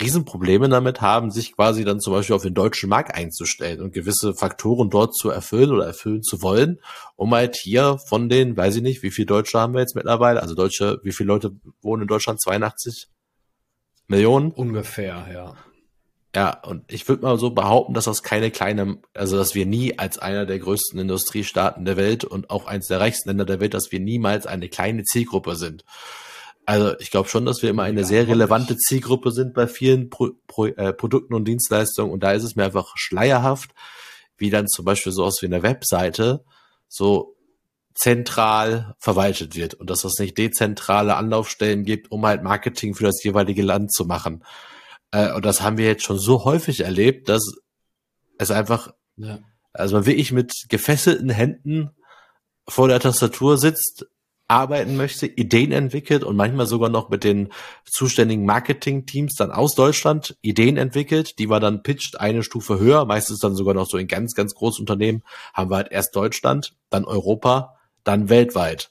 Riesenprobleme 0.00 0.68
damit 0.68 1.00
haben, 1.00 1.30
sich 1.30 1.54
quasi 1.54 1.84
dann 1.84 2.00
zum 2.00 2.12
Beispiel 2.12 2.36
auf 2.36 2.42
den 2.42 2.54
deutschen 2.54 2.88
Markt 2.88 3.14
einzustellen 3.14 3.80
und 3.80 3.92
gewisse 3.92 4.34
Faktoren 4.34 4.90
dort 4.90 5.14
zu 5.14 5.30
erfüllen 5.30 5.70
oder 5.70 5.86
erfüllen 5.86 6.22
zu 6.22 6.42
wollen, 6.42 6.80
um 7.16 7.34
halt 7.34 7.56
hier 7.56 7.98
von 8.08 8.28
den, 8.28 8.56
weiß 8.56 8.76
ich 8.76 8.82
nicht, 8.82 9.02
wie 9.02 9.10
viele 9.10 9.26
Deutsche 9.26 9.58
haben 9.58 9.74
wir 9.74 9.80
jetzt 9.80 9.96
mittlerweile? 9.96 10.42
Also 10.42 10.54
Deutsche, 10.54 11.00
wie 11.02 11.12
viele 11.12 11.28
Leute 11.28 11.52
wohnen 11.82 12.02
in 12.02 12.08
Deutschland? 12.08 12.40
82 12.40 13.08
Millionen? 14.08 14.50
Ungefähr, 14.52 15.26
ja. 15.32 15.56
Ja, 16.36 16.50
und 16.64 16.92
ich 16.92 17.08
würde 17.08 17.22
mal 17.22 17.38
so 17.38 17.48
behaupten, 17.48 17.94
dass 17.94 18.04
das 18.04 18.22
keine 18.22 18.50
kleine, 18.50 18.98
also 19.14 19.38
dass 19.38 19.54
wir 19.54 19.64
nie 19.64 19.98
als 19.98 20.18
einer 20.18 20.44
der 20.44 20.58
größten 20.58 21.00
Industriestaaten 21.00 21.86
der 21.86 21.96
Welt 21.96 22.24
und 22.24 22.50
auch 22.50 22.66
eins 22.66 22.88
der 22.88 23.00
reichsten 23.00 23.30
Länder 23.30 23.46
der 23.46 23.58
Welt, 23.58 23.72
dass 23.72 23.90
wir 23.90 24.00
niemals 24.00 24.46
eine 24.46 24.68
kleine 24.68 25.04
Zielgruppe 25.04 25.56
sind. 25.56 25.86
Also 26.66 26.98
ich 26.98 27.12
glaube 27.12 27.28
schon, 27.28 27.46
dass 27.46 27.62
wir 27.62 27.70
immer 27.70 27.84
eine 27.84 28.00
ja, 28.00 28.06
sehr 28.06 28.28
relevante 28.28 28.76
Zielgruppe 28.76 29.30
sind 29.30 29.54
bei 29.54 29.68
vielen 29.68 30.10
Pro, 30.10 30.30
Pro, 30.48 30.66
äh, 30.66 30.92
Produkten 30.92 31.32
und 31.32 31.46
Dienstleistungen 31.46 32.12
und 32.12 32.24
da 32.24 32.32
ist 32.32 32.42
es 32.42 32.56
mir 32.56 32.64
einfach 32.64 32.96
schleierhaft, 32.96 33.70
wie 34.36 34.50
dann 34.50 34.66
zum 34.66 34.84
Beispiel 34.84 35.12
so 35.12 35.24
aus 35.24 35.40
wie 35.40 35.46
eine 35.46 35.62
Webseite 35.62 36.44
so 36.88 37.36
zentral 37.94 38.94
verwaltet 38.98 39.54
wird 39.54 39.74
und 39.74 39.88
dass 39.88 40.04
es 40.04 40.18
nicht 40.18 40.36
dezentrale 40.36 41.16
Anlaufstellen 41.16 41.84
gibt, 41.84 42.10
um 42.10 42.26
halt 42.26 42.42
Marketing 42.42 42.94
für 42.94 43.04
das 43.04 43.22
jeweilige 43.22 43.62
Land 43.62 43.92
zu 43.92 44.04
machen. 44.04 44.44
Äh, 45.12 45.32
und 45.32 45.44
das 45.44 45.62
haben 45.62 45.78
wir 45.78 45.86
jetzt 45.86 46.02
schon 46.02 46.18
so 46.18 46.44
häufig 46.44 46.80
erlebt, 46.80 47.28
dass 47.28 47.42
es 48.38 48.50
einfach, 48.50 48.92
ja. 49.16 49.38
also 49.72 49.96
man 49.96 50.06
wirklich 50.06 50.32
mit 50.32 50.52
gefesselten 50.68 51.30
Händen 51.30 51.90
vor 52.68 52.88
der 52.88 53.00
Tastatur 53.00 53.56
sitzt, 53.56 54.06
arbeiten 54.48 54.96
möchte, 54.96 55.26
Ideen 55.26 55.72
entwickelt 55.72 56.22
und 56.22 56.36
manchmal 56.36 56.66
sogar 56.66 56.88
noch 56.88 57.08
mit 57.08 57.24
den 57.24 57.48
zuständigen 57.84 58.44
Marketing-Teams 58.44 59.34
dann 59.34 59.50
aus 59.50 59.74
Deutschland 59.74 60.36
Ideen 60.40 60.76
entwickelt, 60.76 61.38
die 61.38 61.46
man 61.46 61.60
dann 61.60 61.82
pitcht 61.82 62.20
eine 62.20 62.42
Stufe 62.42 62.78
höher, 62.78 63.04
meistens 63.06 63.40
dann 63.40 63.56
sogar 63.56 63.74
noch 63.74 63.88
so 63.88 63.98
in 63.98 64.06
ganz, 64.06 64.34
ganz 64.34 64.54
großen 64.54 64.82
Unternehmen, 64.82 65.22
haben 65.52 65.70
wir 65.70 65.76
halt 65.76 65.90
erst 65.90 66.14
Deutschland, 66.14 66.74
dann 66.90 67.04
Europa, 67.04 67.76
dann 68.04 68.28
weltweit. 68.28 68.90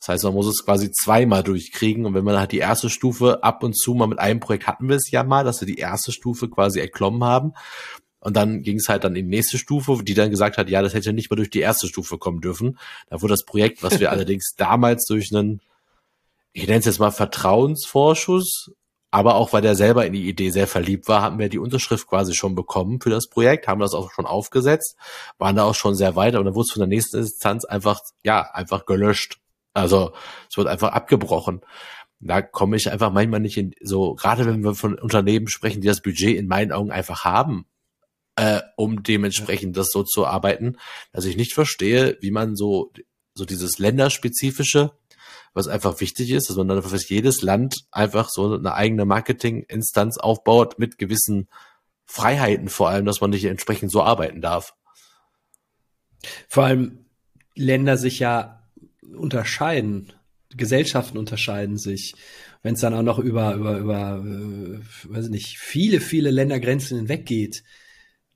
Das 0.00 0.08
heißt, 0.08 0.24
man 0.24 0.34
muss 0.34 0.46
es 0.46 0.64
quasi 0.64 0.90
zweimal 0.92 1.42
durchkriegen. 1.42 2.04
Und 2.04 2.14
wenn 2.14 2.24
man 2.24 2.38
halt 2.38 2.52
die 2.52 2.58
erste 2.58 2.90
Stufe 2.90 3.42
ab 3.42 3.62
und 3.62 3.76
zu 3.76 3.94
mal 3.94 4.06
mit 4.06 4.18
einem 4.18 4.40
Projekt 4.40 4.66
hatten 4.66 4.88
wir 4.88 4.96
es 4.96 5.10
ja 5.10 5.24
mal, 5.24 5.42
dass 5.42 5.60
wir 5.60 5.66
die 5.66 5.78
erste 5.78 6.12
Stufe 6.12 6.48
quasi 6.48 6.80
erklommen 6.80 7.24
haben 7.24 7.54
und 8.20 8.36
dann 8.36 8.62
ging 8.62 8.78
es 8.78 8.88
halt 8.88 9.04
dann 9.04 9.14
in 9.14 9.26
die 9.26 9.36
nächste 9.36 9.58
Stufe, 9.58 10.02
die 10.02 10.14
dann 10.14 10.30
gesagt 10.30 10.58
hat, 10.58 10.68
ja, 10.68 10.82
das 10.82 10.94
hätte 10.94 11.12
nicht 11.12 11.30
mal 11.30 11.36
durch 11.36 11.50
die 11.50 11.60
erste 11.60 11.86
Stufe 11.86 12.18
kommen 12.18 12.40
dürfen. 12.40 12.78
Da 13.08 13.22
wurde 13.22 13.34
das 13.34 13.44
Projekt, 13.44 13.82
was 13.82 14.00
wir 14.00 14.10
allerdings 14.12 14.54
damals 14.56 15.04
durch 15.06 15.34
einen, 15.34 15.60
ich 16.52 16.66
nenne 16.66 16.80
es 16.80 16.86
jetzt 16.86 16.98
mal 16.98 17.10
Vertrauensvorschuss, 17.10 18.72
aber 19.10 19.36
auch 19.36 19.52
weil 19.52 19.62
der 19.62 19.74
selber 19.74 20.04
in 20.06 20.12
die 20.12 20.28
Idee 20.28 20.50
sehr 20.50 20.66
verliebt 20.66 21.08
war, 21.08 21.22
haben 21.22 21.38
wir 21.38 21.48
die 21.48 21.58
Unterschrift 21.58 22.06
quasi 22.06 22.34
schon 22.34 22.54
bekommen 22.54 23.00
für 23.00 23.10
das 23.10 23.28
Projekt, 23.28 23.68
haben 23.68 23.80
das 23.80 23.94
auch 23.94 24.10
schon 24.12 24.26
aufgesetzt, 24.26 24.96
waren 25.38 25.56
da 25.56 25.64
auch 25.64 25.74
schon 25.74 25.94
sehr 25.94 26.16
weit, 26.16 26.34
aber 26.34 26.44
dann 26.44 26.54
wurde 26.54 26.66
es 26.66 26.72
von 26.72 26.80
der 26.80 26.88
nächsten 26.88 27.18
Instanz 27.18 27.64
einfach, 27.64 28.00
ja, 28.24 28.42
einfach 28.52 28.86
gelöscht. 28.86 29.38
Also 29.72 30.12
es 30.50 30.56
wird 30.56 30.68
einfach 30.68 30.92
abgebrochen. 30.92 31.60
Da 32.18 32.42
komme 32.42 32.76
ich 32.76 32.90
einfach 32.90 33.12
manchmal 33.12 33.40
nicht 33.40 33.56
in 33.58 33.74
so, 33.82 34.14
gerade 34.14 34.46
wenn 34.46 34.64
wir 34.64 34.74
von 34.74 34.98
Unternehmen 34.98 35.48
sprechen, 35.48 35.82
die 35.82 35.88
das 35.88 36.00
Budget 36.00 36.36
in 36.36 36.48
meinen 36.48 36.72
Augen 36.72 36.90
einfach 36.90 37.24
haben, 37.24 37.66
äh, 38.36 38.60
um 38.76 39.02
dementsprechend 39.02 39.76
das 39.76 39.90
so 39.90 40.02
zu 40.02 40.26
arbeiten, 40.26 40.76
dass 41.12 41.24
ich 41.24 41.36
nicht 41.36 41.54
verstehe, 41.54 42.18
wie 42.20 42.30
man 42.30 42.54
so, 42.54 42.92
so 43.34 43.44
dieses 43.44 43.78
länderspezifische, 43.78 44.92
was 45.54 45.68
einfach 45.68 46.00
wichtig 46.00 46.30
ist, 46.30 46.50
dass 46.50 46.56
man 46.56 46.68
dann 46.68 46.82
für 46.82 46.96
jedes 46.96 47.40
Land 47.42 47.86
einfach 47.90 48.28
so 48.28 48.54
eine 48.54 48.74
eigene 48.74 49.06
Marketinginstanz 49.06 50.18
aufbaut 50.18 50.78
mit 50.78 50.98
gewissen 50.98 51.48
Freiheiten 52.04 52.68
vor 52.68 52.90
allem, 52.90 53.06
dass 53.06 53.20
man 53.20 53.30
nicht 53.30 53.44
entsprechend 53.46 53.90
so 53.90 54.02
arbeiten 54.02 54.40
darf. 54.40 54.74
Vor 56.48 56.64
allem 56.64 57.06
Länder 57.54 57.96
sich 57.96 58.18
ja 58.18 58.68
unterscheiden, 59.14 60.12
Gesellschaften 60.54 61.18
unterscheiden 61.18 61.78
sich. 61.78 62.14
Wenn 62.62 62.74
es 62.74 62.80
dann 62.80 62.94
auch 62.94 63.02
noch 63.02 63.18
über, 63.18 63.54
über, 63.54 63.78
über, 63.78 64.24
äh, 64.24 64.80
weiß 65.04 65.26
ich 65.26 65.30
nicht, 65.30 65.58
viele, 65.58 66.00
viele 66.00 66.30
Ländergrenzen 66.30 66.98
hinweggeht, 66.98 67.62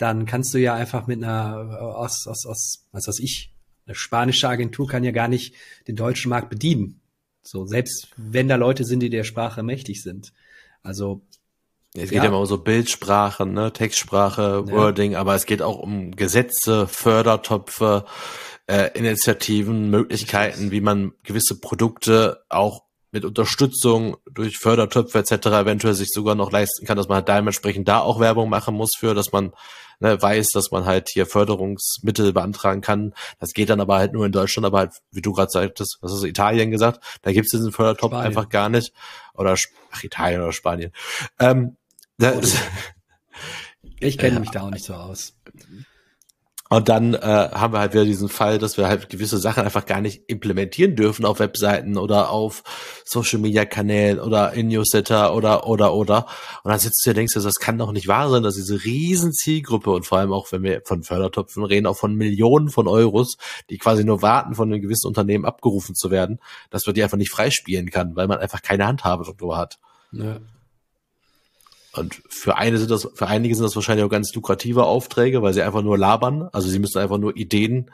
dann 0.00 0.24
kannst 0.24 0.54
du 0.54 0.58
ja 0.58 0.74
einfach 0.74 1.06
mit 1.06 1.22
einer, 1.22 1.78
aus, 1.80 2.26
aus, 2.26 2.46
aus, 2.46 2.86
was 2.90 3.06
weiß 3.06 3.18
ich, 3.18 3.52
eine 3.86 3.94
spanische 3.94 4.48
Agentur 4.48 4.88
kann 4.88 5.04
ja 5.04 5.10
gar 5.10 5.28
nicht 5.28 5.54
den 5.88 5.96
deutschen 5.96 6.30
Markt 6.30 6.48
bedienen. 6.48 7.00
So, 7.42 7.66
selbst 7.66 8.08
wenn 8.16 8.48
da 8.48 8.56
Leute 8.56 8.84
sind, 8.84 9.00
die 9.00 9.10
der 9.10 9.24
Sprache 9.24 9.62
mächtig 9.62 10.02
sind. 10.02 10.32
Also 10.82 11.22
es 11.94 12.10
geht 12.10 12.22
ja 12.22 12.24
immer 12.24 12.38
um 12.38 12.46
so 12.46 12.58
Bildsprache, 12.58 13.44
ne, 13.44 13.72
Textsprache, 13.72 14.64
ja. 14.66 14.72
Wording, 14.72 15.16
aber 15.16 15.34
es 15.34 15.44
geht 15.44 15.60
auch 15.60 15.78
um 15.78 16.12
Gesetze, 16.12 16.86
Fördertöpfe, 16.86 18.06
äh, 18.68 18.96
Initiativen, 18.96 19.90
Möglichkeiten, 19.90 20.70
wie 20.70 20.80
man 20.80 21.12
gewisse 21.24 21.60
Produkte 21.60 22.44
auch 22.48 22.84
mit 23.12 23.24
Unterstützung 23.24 24.16
durch 24.30 24.58
Fördertöpfe 24.58 25.18
etc. 25.18 25.46
eventuell 25.46 25.94
sich 25.94 26.08
sogar 26.10 26.34
noch 26.34 26.52
leisten 26.52 26.86
kann, 26.86 26.96
dass 26.96 27.08
man 27.08 27.16
halt 27.16 27.28
dementsprechend 27.28 27.88
da 27.88 28.00
auch 28.00 28.20
Werbung 28.20 28.48
machen 28.48 28.74
muss 28.74 28.92
für, 28.96 29.14
dass 29.14 29.32
man 29.32 29.52
ne, 30.00 30.20
weiß, 30.20 30.48
dass 30.48 30.70
man 30.70 30.84
halt 30.84 31.08
hier 31.08 31.26
Förderungsmittel 31.26 32.32
beantragen 32.32 32.80
kann. 32.80 33.14
Das 33.38 33.52
geht 33.52 33.70
dann 33.70 33.80
aber 33.80 33.96
halt 33.96 34.12
nur 34.12 34.26
in 34.26 34.32
Deutschland, 34.32 34.66
aber 34.66 34.78
halt, 34.78 34.92
wie 35.12 35.22
du 35.22 35.32
gerade 35.32 35.50
sagtest, 35.50 35.98
was 36.00 36.12
ist 36.12 36.24
Italien 36.24 36.70
gesagt, 36.70 37.04
da 37.22 37.32
gibt 37.32 37.46
es 37.46 37.52
diesen 37.52 37.72
Fördertopf 37.72 38.10
Spanien. 38.10 38.26
einfach 38.26 38.48
gar 38.48 38.68
nicht. 38.68 38.92
Oder 39.34 39.56
ach, 39.92 40.04
Italien 40.04 40.40
oder 40.40 40.52
Spanien. 40.52 40.92
Ähm, 41.38 41.76
das, 42.18 42.56
ich 44.00 44.18
kenne 44.18 44.40
mich 44.40 44.50
da 44.50 44.62
auch 44.62 44.70
nicht 44.70 44.84
so 44.84 44.94
aus. 44.94 45.34
Und 46.72 46.88
dann 46.88 47.14
äh, 47.14 47.18
haben 47.18 47.72
wir 47.72 47.80
halt 47.80 47.94
wieder 47.94 48.04
diesen 48.04 48.28
Fall, 48.28 48.60
dass 48.60 48.76
wir 48.76 48.86
halt 48.86 49.08
gewisse 49.08 49.38
Sachen 49.38 49.64
einfach 49.64 49.86
gar 49.86 50.00
nicht 50.00 50.22
implementieren 50.28 50.94
dürfen 50.94 51.24
auf 51.24 51.40
Webseiten 51.40 51.98
oder 51.98 52.30
auf 52.30 52.62
Social 53.04 53.40
Media 53.40 53.64
Kanälen 53.64 54.20
oder 54.20 54.52
in 54.52 54.68
Newsletter 54.68 55.34
oder 55.34 55.66
oder 55.66 55.92
oder. 55.92 56.26
Und 56.62 56.70
dann 56.70 56.78
sitzt 56.78 57.04
du 57.04 57.10
und 57.10 57.16
denkst, 57.16 57.34
das 57.34 57.56
kann 57.56 57.76
doch 57.76 57.90
nicht 57.90 58.06
wahr 58.06 58.30
sein, 58.30 58.44
dass 58.44 58.54
diese 58.54 58.84
riesen 58.84 59.32
Zielgruppe 59.32 59.90
und 59.90 60.06
vor 60.06 60.18
allem 60.18 60.32
auch, 60.32 60.52
wenn 60.52 60.62
wir 60.62 60.82
von 60.84 61.02
Fördertöpfen 61.02 61.64
reden, 61.64 61.88
auch 61.88 61.96
von 61.96 62.14
Millionen 62.14 62.68
von 62.68 62.86
Euros, 62.86 63.36
die 63.68 63.78
quasi 63.78 64.04
nur 64.04 64.22
warten, 64.22 64.54
von 64.54 64.72
einem 64.72 64.80
gewissen 64.80 65.08
Unternehmen 65.08 65.46
abgerufen 65.46 65.96
zu 65.96 66.12
werden, 66.12 66.38
dass 66.70 66.86
man 66.86 66.94
die 66.94 67.02
einfach 67.02 67.18
nicht 67.18 67.32
freispielen 67.32 67.90
kann, 67.90 68.14
weil 68.14 68.28
man 68.28 68.38
einfach 68.38 68.62
keine 68.62 68.86
Handhabe 68.86 69.24
darüber 69.24 69.58
hat. 69.58 69.80
Ja. 70.12 70.38
Und 71.92 72.22
für 72.28 72.56
eine 72.56 72.78
sind 72.78 72.90
das, 72.90 73.08
für 73.14 73.26
einige 73.26 73.54
sind 73.54 73.64
das 73.64 73.74
wahrscheinlich 73.74 74.04
auch 74.04 74.10
ganz 74.10 74.32
lukrative 74.34 74.84
Aufträge, 74.84 75.42
weil 75.42 75.54
sie 75.54 75.62
einfach 75.62 75.82
nur 75.82 75.98
labern. 75.98 76.48
Also 76.52 76.68
sie 76.68 76.78
müssen 76.78 76.98
einfach 76.98 77.18
nur 77.18 77.36
Ideen 77.36 77.90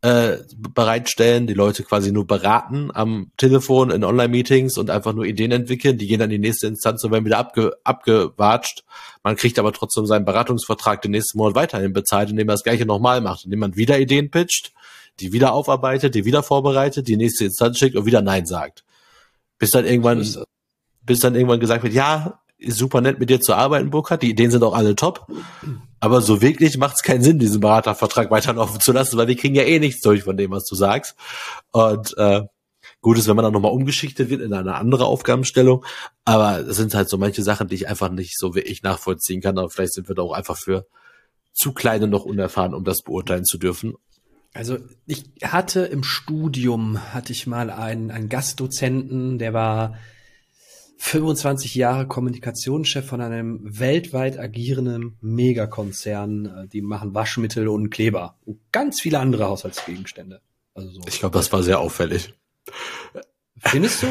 äh, 0.00 0.38
bereitstellen, 0.56 1.46
die 1.46 1.54
Leute 1.54 1.82
quasi 1.82 2.12
nur 2.12 2.26
beraten 2.26 2.90
am 2.94 3.32
Telefon 3.36 3.90
in 3.90 4.04
Online-Meetings 4.04 4.78
und 4.78 4.90
einfach 4.90 5.12
nur 5.12 5.24
Ideen 5.24 5.52
entwickeln. 5.52 5.98
Die 5.98 6.06
gehen 6.06 6.20
dann 6.20 6.30
in 6.30 6.40
die 6.40 6.48
nächste 6.48 6.66
Instanz 6.66 7.02
und 7.04 7.12
werden 7.12 7.24
wieder 7.24 7.38
abge, 7.38 7.76
abgewatscht. 7.84 8.84
Man 9.22 9.36
kriegt 9.36 9.58
aber 9.58 9.72
trotzdem 9.72 10.06
seinen 10.06 10.24
Beratungsvertrag 10.24 11.02
den 11.02 11.12
nächsten 11.12 11.38
Monat 11.38 11.54
weiterhin 11.54 11.92
bezahlt, 11.92 12.30
indem 12.30 12.48
er 12.48 12.54
das 12.54 12.62
gleiche 12.62 12.86
nochmal 12.86 13.20
macht, 13.20 13.44
indem 13.44 13.60
man 13.60 13.76
wieder 13.76 13.98
Ideen 13.98 14.30
pitcht, 14.30 14.72
die 15.20 15.32
wieder 15.32 15.52
aufarbeitet, 15.52 16.14
die 16.14 16.24
wieder 16.24 16.42
vorbereitet, 16.42 17.08
die 17.08 17.16
nächste 17.16 17.46
Instanz 17.46 17.78
schickt 17.78 17.96
und 17.96 18.06
wieder 18.06 18.22
Nein 18.22 18.46
sagt. 18.46 18.84
Bis 19.58 19.70
dann 19.70 19.84
irgendwann, 19.84 20.26
bis 21.02 21.20
dann 21.20 21.34
irgendwann 21.34 21.58
gesagt 21.60 21.82
wird, 21.82 21.94
ja, 21.94 22.40
super 22.66 23.00
nett 23.00 23.18
mit 23.18 23.30
dir 23.30 23.40
zu 23.40 23.54
arbeiten, 23.54 23.90
Burkhard. 23.90 24.22
Die 24.22 24.30
Ideen 24.30 24.50
sind 24.50 24.62
auch 24.62 24.74
alle 24.74 24.96
top. 24.96 25.26
Aber 26.00 26.20
so 26.20 26.42
wirklich 26.42 26.78
macht 26.78 26.96
es 26.96 27.02
keinen 27.02 27.22
Sinn, 27.22 27.38
diesen 27.38 27.60
Beratervertrag 27.60 28.30
weiterlaufen 28.30 28.80
zu 28.80 28.92
lassen, 28.92 29.16
weil 29.16 29.28
wir 29.28 29.36
kriegen 29.36 29.54
ja 29.54 29.62
eh 29.62 29.78
nichts 29.78 30.00
durch 30.00 30.24
von 30.24 30.36
dem, 30.36 30.50
was 30.50 30.64
du 30.64 30.74
sagst. 30.74 31.16
Und 31.72 32.16
äh, 32.18 32.42
gut 33.00 33.18
ist, 33.18 33.28
wenn 33.28 33.36
man 33.36 33.44
dann 33.44 33.52
nochmal 33.52 33.72
umgeschichtet 33.72 34.28
wird 34.28 34.40
in 34.40 34.52
eine 34.52 34.74
andere 34.74 35.06
Aufgabenstellung. 35.06 35.84
Aber 36.24 36.60
es 36.60 36.76
sind 36.76 36.94
halt 36.94 37.08
so 37.08 37.18
manche 37.18 37.42
Sachen, 37.42 37.68
die 37.68 37.74
ich 37.74 37.88
einfach 37.88 38.10
nicht 38.10 38.38
so 38.38 38.54
wie 38.54 38.60
ich 38.60 38.82
nachvollziehen 38.82 39.40
kann. 39.40 39.58
Aber 39.58 39.70
vielleicht 39.70 39.94
sind 39.94 40.08
wir 40.08 40.14
da 40.14 40.22
auch 40.22 40.32
einfach 40.32 40.56
für 40.56 40.86
zu 41.52 41.72
kleine 41.72 42.06
noch 42.06 42.24
unerfahren, 42.24 42.74
um 42.74 42.84
das 42.84 43.02
beurteilen 43.02 43.44
zu 43.44 43.58
dürfen. 43.58 43.94
Also 44.54 44.78
ich 45.06 45.24
hatte 45.42 45.80
im 45.80 46.02
Studium, 46.02 46.98
hatte 47.12 47.32
ich 47.32 47.46
mal 47.46 47.70
einen, 47.70 48.10
einen 48.10 48.28
Gastdozenten, 48.28 49.38
der 49.38 49.52
war 49.52 49.96
25 51.00 51.76
Jahre 51.76 52.08
Kommunikationschef 52.08 53.06
von 53.06 53.20
einem 53.20 53.60
weltweit 53.62 54.38
agierenden 54.38 55.16
Megakonzern. 55.20 56.46
Äh, 56.46 56.68
die 56.68 56.82
machen 56.82 57.14
Waschmittel 57.14 57.68
und 57.68 57.90
Kleber 57.90 58.36
und 58.44 58.60
ganz 58.72 59.00
viele 59.00 59.20
andere 59.20 59.46
Haushaltsgegenstände. 59.46 60.40
Also 60.74 60.90
so. 60.90 61.00
Ich 61.06 61.20
glaube, 61.20 61.38
das 61.38 61.52
war 61.52 61.62
sehr 61.62 61.78
auffällig. 61.78 62.34
Findest 63.58 64.02
du? 64.02 64.06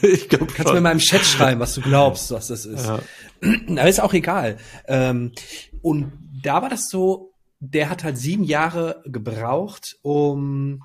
ich 0.06 0.28
glaube 0.28 0.46
Kannst 0.46 0.62
schon. 0.62 0.74
mir 0.74 0.80
mal 0.80 0.92
im 0.92 0.98
Chat 0.98 1.24
schreiben, 1.24 1.60
was 1.60 1.74
du 1.74 1.80
glaubst, 1.80 2.30
was 2.32 2.48
das 2.48 2.66
ist. 2.66 2.86
Ja. 2.86 3.00
Aber 3.68 3.88
ist 3.88 4.00
auch 4.00 4.12
egal. 4.12 4.58
Ähm, 4.86 5.32
und 5.80 6.12
da 6.42 6.60
war 6.60 6.68
das 6.68 6.88
so, 6.88 7.34
der 7.60 7.88
hat 7.88 8.02
halt 8.02 8.18
sieben 8.18 8.44
Jahre 8.44 9.02
gebraucht, 9.06 9.96
um 10.02 10.82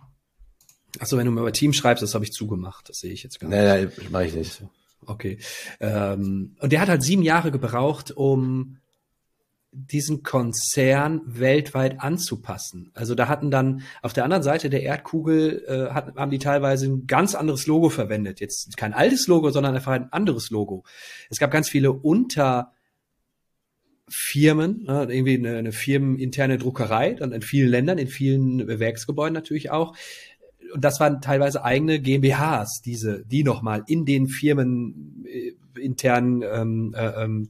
Achso, 0.99 1.18
wenn 1.18 1.26
du 1.26 1.32
mir 1.32 1.41
über 1.41 1.53
Team 1.53 1.74
schreibst, 1.74 2.01
das 2.01 2.16
habe 2.16 2.26
ich 2.26 2.32
zugemacht. 2.32 2.89
Das 2.89 2.99
sehe 2.99 3.12
ich 3.12 3.22
jetzt 3.22 3.39
gar 3.39 3.49
nicht. 3.49 3.58
Nee, 3.58 3.86
nee, 3.86 4.10
mache 4.10 4.26
ich 4.26 4.34
nicht. 4.34 4.64
Okay. 5.08 5.39
Ähm, 5.80 6.55
und 6.60 6.72
der 6.72 6.82
hat 6.82 6.89
halt 6.89 7.01
sieben 7.01 7.24
Jahre 7.24 7.51
gebraucht, 7.51 8.12
um 8.12 8.78
diesen 9.72 10.24
Konzern 10.24 11.22
weltweit 11.26 12.01
anzupassen. 12.01 12.91
Also 12.93 13.16
da 13.16 13.28
hatten 13.28 13.51
dann 13.51 13.84
auf 14.01 14.14
der 14.14 14.24
anderen 14.24 14.43
Seite 14.43 14.70
der 14.70 14.84
Erdkugel 14.84 15.64
äh, 15.68 15.93
hat, 15.93 16.16
haben 16.16 16.32
die 16.32 16.39
teilweise 16.39 16.88
ein 16.88 17.05
ganz 17.08 17.36
anderes 17.36 17.68
Logo 17.68 17.89
verwendet. 17.89 18.39
Jetzt 18.39 18.76
kein 18.78 18.93
altes 18.93 19.28
Logo, 19.28 19.49
sondern 19.51 19.76
einfach 19.76 19.91
ein 19.91 20.12
anderes 20.12 20.49
Logo. 20.49 20.84
Es 21.30 21.38
gab 21.38 21.51
ganz 21.51 21.70
viele 21.70 21.91
Unterfirmen, 21.91 22.74
ne, 24.84 25.08
irgendwie 25.10 25.38
eine, 25.38 25.58
eine 25.58 25.72
firmeninterne 25.72 26.58
Druckerei, 26.58 27.14
dann 27.14 27.32
in 27.32 27.41
vielen 27.41 27.70
Ländern, 27.70 27.97
in 27.97 28.08
vielen 28.08 28.68
Werksgebäuden 28.80 29.34
natürlich 29.34 29.70
auch, 29.70 29.95
und 30.74 30.84
das 30.84 30.99
waren 30.99 31.22
teilweise 31.22 31.63
eigene 31.63 31.99
GmbHs, 31.99 32.82
diese, 32.84 33.24
die 33.26 33.43
nochmal 33.43 33.84
in 33.88 34.05
den 34.05 34.28
Firmen 34.28 35.26
äh, 35.26 35.53
internen 35.80 36.43
ähm, 36.43 36.93
äh, 36.95 37.24
ähm, 37.24 37.49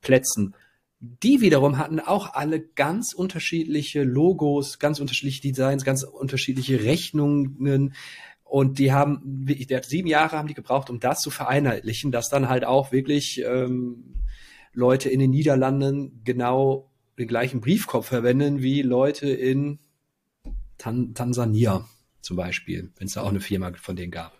Plätzen. 0.00 0.54
Die 1.00 1.40
wiederum 1.40 1.76
hatten 1.78 2.00
auch 2.00 2.32
alle 2.34 2.60
ganz 2.60 3.12
unterschiedliche 3.12 4.04
Logos, 4.04 4.78
ganz 4.78 5.00
unterschiedliche 5.00 5.42
Designs, 5.42 5.84
ganz 5.84 6.02
unterschiedliche 6.02 6.82
Rechnungen. 6.84 7.94
Und 8.44 8.78
die 8.78 8.92
haben, 8.92 9.20
der 9.24 9.82
sieben 9.82 10.08
Jahre 10.08 10.38
haben 10.38 10.48
die 10.48 10.54
gebraucht, 10.54 10.88
um 10.88 11.00
das 11.00 11.20
zu 11.20 11.30
vereinheitlichen, 11.30 12.10
dass 12.10 12.30
dann 12.30 12.48
halt 12.48 12.64
auch 12.64 12.90
wirklich 12.90 13.42
ähm, 13.44 14.14
Leute 14.72 15.10
in 15.10 15.20
den 15.20 15.30
Niederlanden 15.30 16.22
genau 16.24 16.90
den 17.18 17.28
gleichen 17.28 17.60
Briefkopf 17.60 18.06
verwenden 18.06 18.62
wie 18.62 18.82
Leute 18.82 19.28
in 19.28 19.78
Tan 20.78 21.14
Tansania 21.14 21.86
zum 22.24 22.36
Beispiel, 22.36 22.90
wenn 22.96 23.06
es 23.06 23.14
da 23.14 23.22
auch 23.22 23.28
eine 23.28 23.40
Firma 23.40 23.72
von 23.80 23.96
denen 23.96 24.10
gab. 24.10 24.38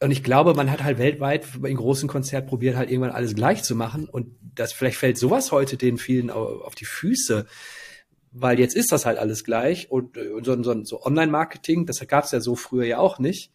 Und 0.00 0.10
ich 0.10 0.22
glaube, 0.22 0.54
man 0.54 0.70
hat 0.70 0.82
halt 0.82 0.98
weltweit 0.98 1.46
in 1.62 1.76
großen 1.76 2.08
Konzert 2.08 2.46
probiert, 2.46 2.76
halt 2.76 2.90
irgendwann 2.90 3.12
alles 3.12 3.34
gleich 3.34 3.62
zu 3.62 3.76
machen. 3.76 4.08
Und 4.08 4.34
das 4.54 4.72
vielleicht 4.72 4.96
fällt 4.96 5.18
sowas 5.18 5.52
heute 5.52 5.76
den 5.76 5.98
vielen 5.98 6.30
auf 6.30 6.74
die 6.74 6.86
Füße, 6.86 7.46
weil 8.32 8.58
jetzt 8.58 8.74
ist 8.74 8.92
das 8.92 9.06
halt 9.06 9.18
alles 9.18 9.44
gleich. 9.44 9.90
Und, 9.90 10.16
und 10.16 10.44
so, 10.44 10.62
so, 10.62 10.84
so 10.84 11.02
Online-Marketing, 11.02 11.86
das 11.86 12.06
gab 12.06 12.24
es 12.24 12.32
ja 12.32 12.40
so 12.40 12.56
früher 12.56 12.84
ja 12.84 12.98
auch 12.98 13.18
nicht. 13.18 13.52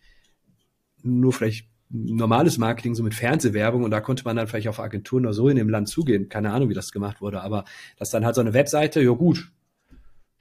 Nur 1.03 1.33
vielleicht 1.33 1.67
normales 1.89 2.57
Marketing, 2.57 2.95
so 2.95 3.03
mit 3.03 3.13
Fernsehwerbung. 3.13 3.83
Und 3.83 3.91
da 3.91 4.01
konnte 4.01 4.23
man 4.23 4.35
dann 4.35 4.47
vielleicht 4.47 4.67
auf 4.67 4.79
Agenturen 4.79 5.25
oder 5.25 5.33
so 5.33 5.49
in 5.49 5.57
dem 5.57 5.69
Land 5.69 5.89
zugehen. 5.89 6.29
Keine 6.29 6.51
Ahnung, 6.51 6.69
wie 6.69 6.73
das 6.73 6.91
gemacht 6.91 7.21
wurde. 7.21 7.41
Aber 7.41 7.65
das 7.97 8.09
dann 8.09 8.25
halt 8.25 8.35
so 8.35 8.41
eine 8.41 8.53
Webseite, 8.53 9.01
ja 9.01 9.11
gut, 9.11 9.51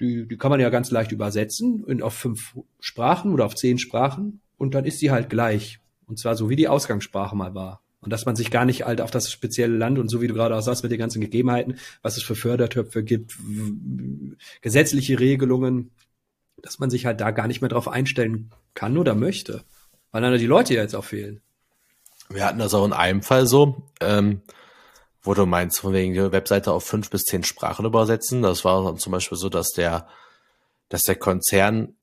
die, 0.00 0.26
die 0.26 0.36
kann 0.36 0.50
man 0.50 0.60
ja 0.60 0.70
ganz 0.70 0.90
leicht 0.90 1.12
übersetzen 1.12 1.84
in, 1.86 2.02
auf 2.02 2.14
fünf 2.14 2.56
Sprachen 2.80 3.32
oder 3.32 3.46
auf 3.46 3.54
zehn 3.54 3.78
Sprachen 3.78 4.40
und 4.58 4.74
dann 4.74 4.84
ist 4.84 4.98
sie 4.98 5.10
halt 5.10 5.30
gleich. 5.30 5.80
Und 6.06 6.18
zwar 6.18 6.36
so, 6.36 6.50
wie 6.50 6.56
die 6.56 6.68
Ausgangssprache 6.68 7.36
mal 7.36 7.54
war. 7.54 7.80
Und 8.00 8.12
dass 8.12 8.26
man 8.26 8.36
sich 8.36 8.50
gar 8.50 8.66
nicht 8.66 8.84
halt 8.84 9.00
auf 9.00 9.10
das 9.10 9.32
spezielle 9.32 9.76
Land 9.76 9.98
und 9.98 10.08
so 10.08 10.20
wie 10.20 10.26
du 10.26 10.34
gerade 10.34 10.54
auch 10.54 10.60
sagst 10.60 10.82
mit 10.82 10.92
den 10.92 10.98
ganzen 10.98 11.22
Gegebenheiten, 11.22 11.78
was 12.02 12.18
es 12.18 12.22
für 12.22 12.34
Fördertöpfe 12.34 13.02
gibt, 13.02 13.38
gesetzliche 14.60 15.18
Regelungen, 15.18 15.90
dass 16.60 16.78
man 16.78 16.90
sich 16.90 17.06
halt 17.06 17.22
da 17.22 17.30
gar 17.30 17.46
nicht 17.46 17.62
mehr 17.62 17.70
drauf 17.70 17.88
einstellen 17.88 18.50
kann 18.74 18.98
oder 18.98 19.14
möchte. 19.14 19.62
Weil 20.12 20.20
dann 20.20 20.38
die 20.38 20.46
Leute 20.46 20.74
ja 20.74 20.82
jetzt 20.82 20.94
auch 20.94 21.04
fehlen. 21.04 21.40
Wir 22.28 22.44
hatten 22.44 22.58
das 22.58 22.74
auch 22.74 22.84
in 22.84 22.92
einem 22.92 23.22
Fall 23.22 23.46
so. 23.46 23.82
Ähm, 24.00 24.42
Wo 25.24 25.34
du 25.34 25.46
meinst, 25.46 25.80
von 25.80 25.92
wegen 25.92 26.12
die 26.12 26.32
Webseite 26.32 26.72
auf 26.72 26.84
fünf 26.84 27.10
bis 27.10 27.24
zehn 27.24 27.42
Sprachen 27.42 27.86
übersetzen. 27.86 28.42
Das 28.42 28.64
war 28.64 28.96
zum 28.96 29.10
Beispiel 29.10 29.38
so, 29.38 29.48
dass 29.48 29.70
der, 29.70 30.06
dass 30.90 31.02
der 31.02 31.16
Konzern 31.16 31.96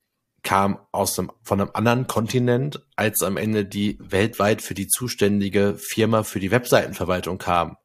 kam 0.43 0.79
aus 0.91 1.19
einem, 1.19 1.31
von 1.43 1.61
einem 1.61 1.69
anderen 1.73 2.07
Kontinent, 2.07 2.83
als 2.95 3.21
am 3.21 3.37
Ende 3.37 3.63
die 3.63 3.97
weltweit 4.01 4.63
für 4.63 4.73
die 4.73 4.87
zuständige 4.87 5.75
Firma 5.77 6.23
für 6.23 6.39
die 6.39 6.51
Webseitenverwaltung 6.51 7.37
kam, 7.37 7.77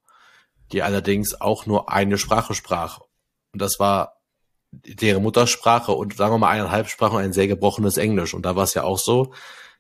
die 0.73 0.83
allerdings 0.83 1.39
auch 1.39 1.67
nur 1.67 1.93
eine 1.93 2.17
Sprache 2.17 2.55
sprach. 2.55 3.01
Und 3.53 3.61
das 3.61 3.79
war 3.79 4.17
deren 4.73 5.23
Muttersprache 5.23 5.93
und 5.93 6.17
sagen 6.17 6.33
wir 6.33 6.39
mal 6.39 6.51
eineinhalb 6.51 6.89
Sprachen 6.89 7.19
ein 7.19 7.33
sehr 7.33 7.47
gebrochenes 7.47 7.99
Englisch. 7.99 8.35
Und 8.35 8.47
da 8.47 8.57
war 8.57 8.65
es 8.65 8.75
ja 8.75 8.85
auch 8.85 8.99
so, 8.99 9.33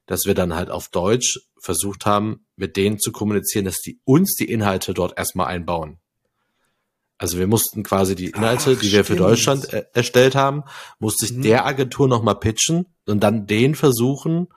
dass 0.07 0.25
wir 0.25 0.35
dann 0.35 0.55
halt 0.55 0.71
auf 0.71 0.89
Deutsch 0.89 1.41
versucht 1.59 2.07
haben, 2.07 2.47
mit 2.57 2.77
denen 2.77 2.99
zu 2.99 3.13
kommunizieren, 3.13 3.65
dass 3.65 3.79
die 3.79 4.01
uns 4.05 4.35
die 4.35 4.51
Inhalte 4.51 4.95
dort 4.95 5.19
erstmal 5.19 5.49
einbauen. 5.49 5.99
Also 7.19 7.39
wir 7.39 7.47
mussten 7.47 7.83
quasi 7.83 8.15
die 8.15 8.31
Inhalte, 8.31 8.75
Ach, 8.77 8.81
die 8.81 8.93
wir 8.93 9.05
für 9.05 9.17
Deutschland 9.17 9.73
er 9.73 9.95
erstellt 9.95 10.35
haben, 10.35 10.65
musste 10.99 11.25
ich 11.25 11.33
mhm. 11.33 11.43
der 11.43 11.65
Agentur 11.65 12.09
nochmal 12.09 12.39
pitchen 12.39 12.87
und 13.07 13.21
dann 13.21 13.47
den 13.47 13.75
versuchen 13.75 14.49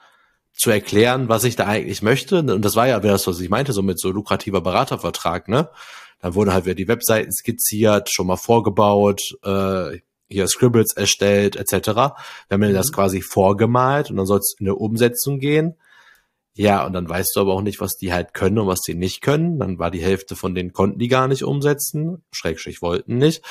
zu 0.53 0.69
erklären, 0.69 1.29
was 1.29 1.45
ich 1.45 1.55
da 1.55 1.67
eigentlich 1.67 2.01
möchte. 2.01 2.39
Und 2.39 2.63
das 2.63 2.75
war 2.75 2.87
ja 2.87 2.99
das, 2.99 3.27
was 3.27 3.39
ich 3.39 3.49
meinte, 3.49 3.71
so 3.71 3.81
mit 3.81 3.99
so 3.99 4.11
lukrativer 4.11 4.61
Beratervertrag, 4.61 5.47
ne? 5.47 5.69
Dann 6.21 6.35
wurden 6.35 6.51
halt 6.51 6.65
wieder 6.65 6.75
die 6.75 6.89
Webseiten 6.89 7.31
skizziert, 7.31 8.09
schon 8.11 8.27
mal 8.27 8.35
vorgebaut, 8.35 9.21
äh, 9.43 9.99
hier 10.29 10.47
Scribbles 10.47 10.93
erstellt, 10.95 11.55
etc. 11.55 11.87
Wir 11.87 12.13
haben 12.51 12.59
mir 12.59 12.73
das 12.73 12.89
mhm. 12.89 12.95
quasi 12.95 13.21
vorgemalt 13.21 14.09
und 14.09 14.17
dann 14.17 14.25
soll 14.25 14.39
es 14.39 14.55
in 14.59 14.67
eine 14.67 14.75
Umsetzung 14.75 15.39
gehen. 15.39 15.75
Ja, 16.55 16.85
und 16.85 16.91
dann 16.91 17.07
weißt 17.07 17.31
du 17.35 17.39
aber 17.39 17.53
auch 17.53 17.61
nicht, 17.61 17.79
was 17.79 17.95
die 17.95 18.11
halt 18.11 18.33
können 18.33 18.59
und 18.59 18.67
was 18.67 18.81
die 18.81 18.93
nicht 18.93 19.21
können. 19.21 19.59
Dann 19.59 19.79
war 19.79 19.91
die 19.91 20.03
Hälfte 20.03 20.35
von 20.35 20.53
denen 20.53 20.73
konnten 20.73 20.99
die 20.99 21.07
gar 21.07 21.29
nicht 21.29 21.43
umsetzen, 21.43 22.21
Schrägstrich 22.33 22.81
wollten 22.81 23.17
nicht. 23.17 23.43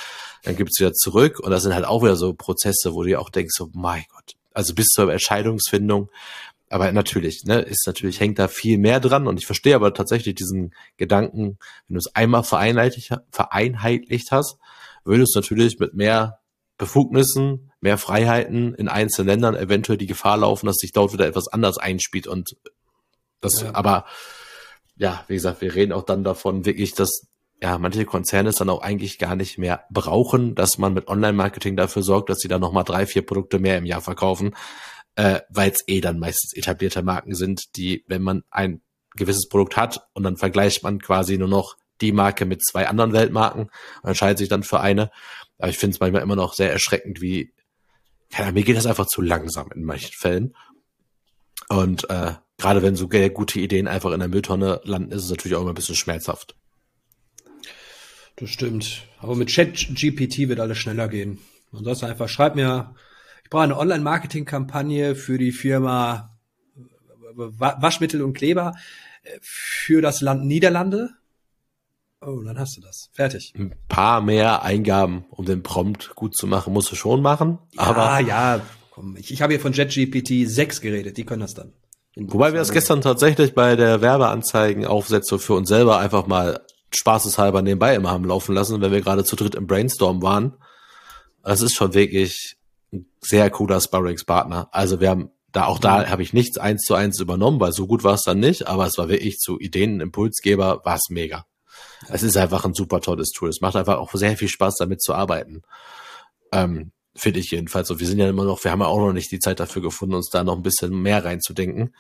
Dann 0.42 0.56
gibt's 0.56 0.78
wieder 0.78 0.92
zurück 0.92 1.40
und 1.40 1.50
das 1.50 1.62
sind 1.62 1.74
halt 1.74 1.86
auch 1.86 2.02
wieder 2.02 2.16
so 2.16 2.34
Prozesse, 2.34 2.92
wo 2.92 3.02
du 3.02 3.08
dir 3.08 3.20
auch 3.20 3.30
denkst, 3.30 3.54
so, 3.56 3.70
mein 3.72 4.04
Gott, 4.12 4.34
also 4.52 4.74
bis 4.74 4.88
zur 4.88 5.10
Entscheidungsfindung. 5.10 6.10
Aber 6.68 6.92
natürlich, 6.92 7.44
ne, 7.44 7.60
ist 7.60 7.86
natürlich, 7.86 8.20
hängt 8.20 8.38
da 8.38 8.46
viel 8.46 8.76
mehr 8.76 9.00
dran 9.00 9.26
und 9.26 9.38
ich 9.38 9.46
verstehe 9.46 9.74
aber 9.74 9.94
tatsächlich 9.94 10.34
diesen 10.34 10.74
Gedanken, 10.98 11.58
wenn 11.86 11.94
du 11.94 11.98
es 11.98 12.14
einmal 12.14 12.44
vereinheitlicht, 12.44 13.14
vereinheitlicht 13.30 14.32
hast, 14.32 14.58
würdest 15.04 15.34
du 15.34 15.40
natürlich 15.40 15.78
mit 15.78 15.94
mehr 15.94 16.40
Befugnissen, 16.78 17.72
mehr 17.80 17.98
Freiheiten 17.98 18.74
in 18.74 18.88
einzelnen 18.88 19.28
Ländern 19.28 19.56
eventuell 19.56 19.98
die 19.98 20.06
Gefahr 20.06 20.38
laufen, 20.38 20.66
dass 20.66 20.76
sich 20.76 20.92
dort 20.92 21.12
wieder 21.12 21.26
etwas 21.26 21.48
anders 21.48 21.76
einspielt 21.76 22.26
und 22.26 22.56
das, 23.40 23.62
ja. 23.62 23.74
aber 23.74 24.06
ja, 24.96 25.24
wie 25.28 25.34
gesagt, 25.34 25.60
wir 25.60 25.74
reden 25.74 25.92
auch 25.92 26.04
dann 26.04 26.24
davon 26.24 26.64
wirklich, 26.64 26.94
dass 26.94 27.28
ja, 27.60 27.78
manche 27.78 28.04
Konzerne 28.04 28.50
es 28.50 28.56
dann 28.56 28.70
auch 28.70 28.82
eigentlich 28.82 29.18
gar 29.18 29.34
nicht 29.34 29.58
mehr 29.58 29.84
brauchen, 29.90 30.54
dass 30.54 30.78
man 30.78 30.94
mit 30.94 31.08
Online-Marketing 31.08 31.76
dafür 31.76 32.02
sorgt, 32.02 32.30
dass 32.30 32.38
sie 32.38 32.48
dann 32.48 32.60
nochmal 32.60 32.84
drei, 32.84 33.06
vier 33.06 33.26
Produkte 33.26 33.58
mehr 33.58 33.78
im 33.78 33.84
Jahr 33.86 34.00
verkaufen, 34.00 34.54
äh, 35.16 35.40
weil 35.48 35.70
es 35.70 35.82
eh 35.88 36.00
dann 36.00 36.18
meistens 36.18 36.52
etablierte 36.54 37.02
Marken 37.02 37.34
sind, 37.34 37.76
die, 37.76 38.04
wenn 38.06 38.22
man 38.22 38.44
ein 38.50 38.82
gewisses 39.16 39.48
Produkt 39.48 39.76
hat 39.76 40.06
und 40.12 40.22
dann 40.22 40.36
vergleicht 40.36 40.84
man 40.84 41.00
quasi 41.00 41.38
nur 41.38 41.48
noch 41.48 41.76
die 42.00 42.12
Marke 42.12 42.44
mit 42.44 42.64
zwei 42.64 42.86
anderen 42.86 43.12
Weltmarken 43.12 43.70
und 44.02 44.08
entscheidet 44.08 44.38
sich 44.38 44.48
dann 44.48 44.62
für 44.62 44.78
eine, 44.78 45.10
aber 45.58 45.70
ich 45.70 45.78
finde 45.78 45.94
es 45.94 46.00
manchmal 46.00 46.22
immer 46.22 46.36
noch 46.36 46.54
sehr 46.54 46.72
erschreckend, 46.72 47.20
wie, 47.20 47.52
ja, 48.36 48.50
mir 48.52 48.62
geht 48.62 48.76
das 48.76 48.86
einfach 48.86 49.06
zu 49.06 49.22
langsam 49.22 49.70
in 49.74 49.84
manchen 49.84 50.12
Fällen. 50.12 50.54
Und 51.68 52.08
äh, 52.10 52.34
gerade 52.56 52.82
wenn 52.82 52.96
so 52.96 53.08
gute 53.08 53.60
Ideen 53.60 53.88
einfach 53.88 54.12
in 54.12 54.20
der 54.20 54.28
Mülltonne 54.28 54.80
landen, 54.84 55.12
ist 55.12 55.24
es 55.24 55.30
natürlich 55.30 55.56
auch 55.56 55.62
immer 55.62 55.72
ein 55.72 55.76
bisschen 55.76 55.94
schmerzhaft. 55.94 56.56
Das 58.36 58.50
stimmt. 58.50 59.02
Aber 59.18 59.34
mit 59.34 59.48
Chat-GPT 59.48 60.48
wird 60.48 60.60
alles 60.60 60.78
schneller 60.78 61.08
gehen. 61.08 61.40
Ansonsten 61.72 62.06
einfach, 62.06 62.28
schreib 62.28 62.54
mir, 62.54 62.94
ich 63.42 63.50
brauche 63.50 63.64
eine 63.64 63.76
Online-Marketing-Kampagne 63.76 65.16
für 65.16 65.38
die 65.38 65.52
Firma 65.52 66.38
Waschmittel 67.34 68.22
und 68.22 68.34
Kleber 68.34 68.74
äh, 69.22 69.38
für 69.40 70.02
das 70.02 70.20
Land 70.20 70.44
Niederlande. 70.44 71.10
Oh, 72.20 72.40
dann 72.44 72.58
hast 72.58 72.76
du 72.76 72.80
das. 72.80 73.10
Fertig. 73.12 73.52
Ein 73.56 73.74
paar 73.88 74.20
mehr 74.20 74.62
Eingaben, 74.62 75.24
um 75.30 75.44
den 75.44 75.62
Prompt 75.62 76.14
gut 76.16 76.36
zu 76.36 76.46
machen, 76.46 76.72
musst 76.72 76.90
du 76.90 76.96
schon 76.96 77.22
machen. 77.22 77.58
Ja, 77.72 77.82
aber 77.82 78.20
ja, 78.20 78.60
komm, 78.90 79.16
ich, 79.16 79.32
ich 79.32 79.40
habe 79.40 79.52
hier 79.52 79.60
von 79.60 79.72
JetGPT 79.72 80.48
6 80.48 80.80
geredet, 80.80 81.16
die 81.16 81.24
können 81.24 81.42
das 81.42 81.54
dann. 81.54 81.72
Wobei 82.16 82.52
wir 82.52 82.58
das 82.58 82.72
gestern 82.72 83.00
tatsächlich 83.00 83.54
bei 83.54 83.76
der 83.76 84.00
Werbeanzeigenaufsetzung 84.00 85.38
für 85.38 85.54
uns 85.54 85.68
selber 85.68 85.98
einfach 85.98 86.26
mal 86.26 86.60
spaßeshalber 86.92 87.62
nebenbei 87.62 87.94
immer 87.94 88.10
haben 88.10 88.24
laufen 88.24 88.54
lassen, 88.54 88.80
wenn 88.80 88.90
wir 88.90 89.00
gerade 89.00 89.24
zu 89.24 89.36
dritt 89.36 89.54
im 89.54 89.68
Brainstorm 89.68 90.20
waren. 90.20 90.56
Das 91.44 91.62
ist 91.62 91.74
schon 91.74 91.94
wirklich 91.94 92.56
ein 92.92 93.06
sehr 93.20 93.50
cooler 93.50 93.80
Sparringspartner. 93.80 94.68
Also 94.72 95.00
wir 95.00 95.10
haben 95.10 95.30
da 95.52 95.66
auch 95.66 95.78
da 95.78 96.00
mhm. 96.00 96.10
habe 96.10 96.22
ich 96.22 96.32
nichts 96.32 96.58
eins 96.58 96.82
zu 96.82 96.94
eins 96.94 97.20
übernommen, 97.20 97.60
weil 97.60 97.72
so 97.72 97.86
gut 97.86 98.02
war 98.02 98.14
es 98.14 98.22
dann 98.22 98.40
nicht, 98.40 98.66
aber 98.66 98.86
es 98.86 98.98
war 98.98 99.08
wirklich 99.08 99.38
zu 99.38 99.58
Ideen, 99.58 100.00
Impulsgeber, 100.00 100.80
war 100.84 100.96
es 100.96 101.08
mega. 101.10 101.46
Es 102.08 102.22
ist 102.22 102.36
einfach 102.36 102.64
ein 102.64 102.74
super 102.74 103.00
tolles 103.00 103.30
Tool. 103.30 103.48
Es 103.48 103.60
macht 103.60 103.76
einfach 103.76 103.98
auch 103.98 104.12
sehr 104.14 104.36
viel 104.36 104.48
Spaß, 104.48 104.76
damit 104.76 105.02
zu 105.02 105.14
arbeiten. 105.14 105.62
Ähm, 106.52 106.92
Finde 107.14 107.40
ich 107.40 107.50
jedenfalls. 107.50 107.90
Und 107.90 107.98
wir 107.98 108.06
sind 108.06 108.18
ja 108.18 108.28
immer 108.28 108.44
noch, 108.44 108.62
wir 108.62 108.70
haben 108.70 108.80
ja 108.80 108.86
auch 108.86 109.00
noch 109.00 109.12
nicht 109.12 109.32
die 109.32 109.40
Zeit 109.40 109.58
dafür 109.58 109.82
gefunden, 109.82 110.14
uns 110.14 110.30
da 110.30 110.44
noch 110.44 110.56
ein 110.56 110.62
bisschen 110.62 111.02
mehr 111.02 111.24
reinzudenken. 111.24 111.94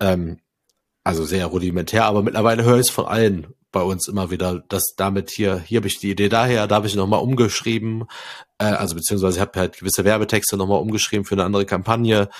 Ähm, 0.00 0.38
also 1.02 1.24
sehr 1.24 1.46
rudimentär, 1.46 2.06
aber 2.06 2.22
mittlerweile 2.22 2.64
höre 2.64 2.76
ich 2.76 2.86
es 2.86 2.90
von 2.90 3.04
allen 3.04 3.48
bei 3.72 3.82
uns 3.82 4.08
immer 4.08 4.30
wieder, 4.30 4.62
dass 4.68 4.94
damit 4.96 5.30
hier, 5.30 5.58
hier 5.58 5.78
habe 5.78 5.88
ich 5.88 5.98
die 5.98 6.10
Idee 6.10 6.30
daher, 6.30 6.66
da 6.66 6.76
habe 6.76 6.86
ich 6.86 6.94
nochmal 6.94 7.20
umgeschrieben, 7.20 8.04
äh, 8.58 8.64
also 8.64 8.94
beziehungsweise 8.94 9.36
ich 9.36 9.40
habe 9.40 9.58
halt 9.58 9.78
gewisse 9.78 10.04
Werbetexte 10.04 10.56
nochmal 10.56 10.80
umgeschrieben 10.80 11.26
für 11.26 11.34
eine 11.34 11.44
andere 11.44 11.66
Kampagne 11.66 12.30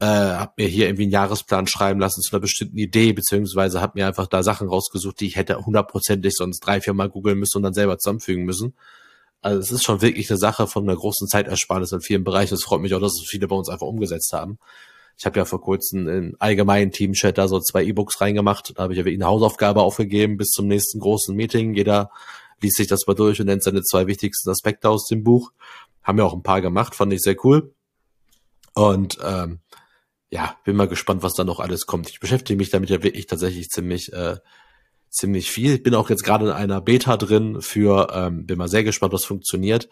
äh, 0.00 0.06
habe 0.06 0.52
mir 0.58 0.68
hier 0.68 0.86
irgendwie 0.86 1.04
einen 1.04 1.12
Jahresplan 1.12 1.66
schreiben 1.66 2.00
lassen 2.00 2.20
zu 2.20 2.32
einer 2.32 2.40
bestimmten 2.40 2.76
Idee, 2.76 3.12
beziehungsweise 3.12 3.80
habe 3.80 3.92
mir 3.96 4.06
einfach 4.06 4.26
da 4.26 4.42
Sachen 4.42 4.68
rausgesucht, 4.68 5.20
die 5.20 5.26
ich 5.26 5.36
hätte 5.36 5.56
hundertprozentig 5.64 6.34
sonst 6.34 6.60
drei, 6.60 6.80
vier 6.80 6.92
Mal 6.92 7.08
googeln 7.08 7.38
müssen 7.38 7.58
und 7.58 7.62
dann 7.62 7.74
selber 7.74 7.98
zusammenfügen 7.98 8.44
müssen. 8.44 8.74
Also 9.40 9.60
es 9.60 9.70
ist 9.70 9.84
schon 9.84 10.02
wirklich 10.02 10.28
eine 10.30 10.38
Sache 10.38 10.66
von 10.66 10.84
einer 10.84 10.96
großen 10.96 11.28
Zeitersparnis 11.28 11.92
in 11.92 12.00
vielen 12.00 12.24
Bereichen. 12.24 12.54
Es 12.54 12.64
freut 12.64 12.80
mich 12.80 12.94
auch, 12.94 13.00
dass 13.00 13.12
es 13.12 13.28
viele 13.28 13.48
bei 13.48 13.56
uns 13.56 13.68
einfach 13.68 13.86
umgesetzt 13.86 14.32
haben. 14.32 14.58
Ich 15.18 15.24
habe 15.24 15.38
ja 15.38 15.46
vor 15.46 15.62
kurzem 15.62 16.08
in 16.08 16.36
allgemeinen 16.40 16.92
Teamchat 16.92 17.38
da 17.38 17.48
so 17.48 17.58
zwei 17.60 17.84
E-Books 17.84 18.20
reingemacht. 18.20 18.74
Da 18.76 18.82
habe 18.82 18.92
ich 18.92 18.98
ja 18.98 19.04
wirklich 19.04 19.20
eine 19.20 19.30
Hausaufgabe 19.30 19.80
aufgegeben 19.80 20.36
bis 20.36 20.50
zum 20.50 20.66
nächsten 20.66 21.00
großen 21.00 21.34
Meeting. 21.34 21.74
Jeder 21.74 22.10
liest 22.60 22.76
sich 22.76 22.86
das 22.86 23.06
mal 23.06 23.14
durch 23.14 23.40
und 23.40 23.46
nennt 23.46 23.62
seine 23.62 23.82
zwei 23.82 24.06
wichtigsten 24.06 24.50
Aspekte 24.50 24.90
aus 24.90 25.06
dem 25.06 25.22
Buch. 25.22 25.52
Haben 26.02 26.18
ja 26.18 26.24
auch 26.24 26.34
ein 26.34 26.42
paar 26.42 26.60
gemacht, 26.60 26.94
fand 26.94 27.12
ich 27.12 27.22
sehr 27.22 27.36
cool. 27.44 27.72
Und 28.74 29.18
ähm, 29.24 29.60
ja, 30.30 30.56
bin 30.64 30.76
mal 30.76 30.88
gespannt, 30.88 31.22
was 31.22 31.34
da 31.34 31.44
noch 31.44 31.60
alles 31.60 31.86
kommt. 31.86 32.10
Ich 32.10 32.20
beschäftige 32.20 32.56
mich 32.56 32.70
damit 32.70 32.90
ja 32.90 33.02
wirklich 33.02 33.26
tatsächlich 33.26 33.68
ziemlich, 33.68 34.12
äh, 34.12 34.36
ziemlich 35.08 35.50
viel. 35.50 35.78
Bin 35.78 35.94
auch 35.94 36.10
jetzt 36.10 36.24
gerade 36.24 36.46
in 36.46 36.50
einer 36.52 36.80
Beta 36.80 37.16
drin 37.16 37.62
für, 37.62 38.08
ähm, 38.12 38.46
bin 38.46 38.58
mal 38.58 38.68
sehr 38.68 38.84
gespannt, 38.84 39.12
was 39.12 39.24
funktioniert. 39.24 39.88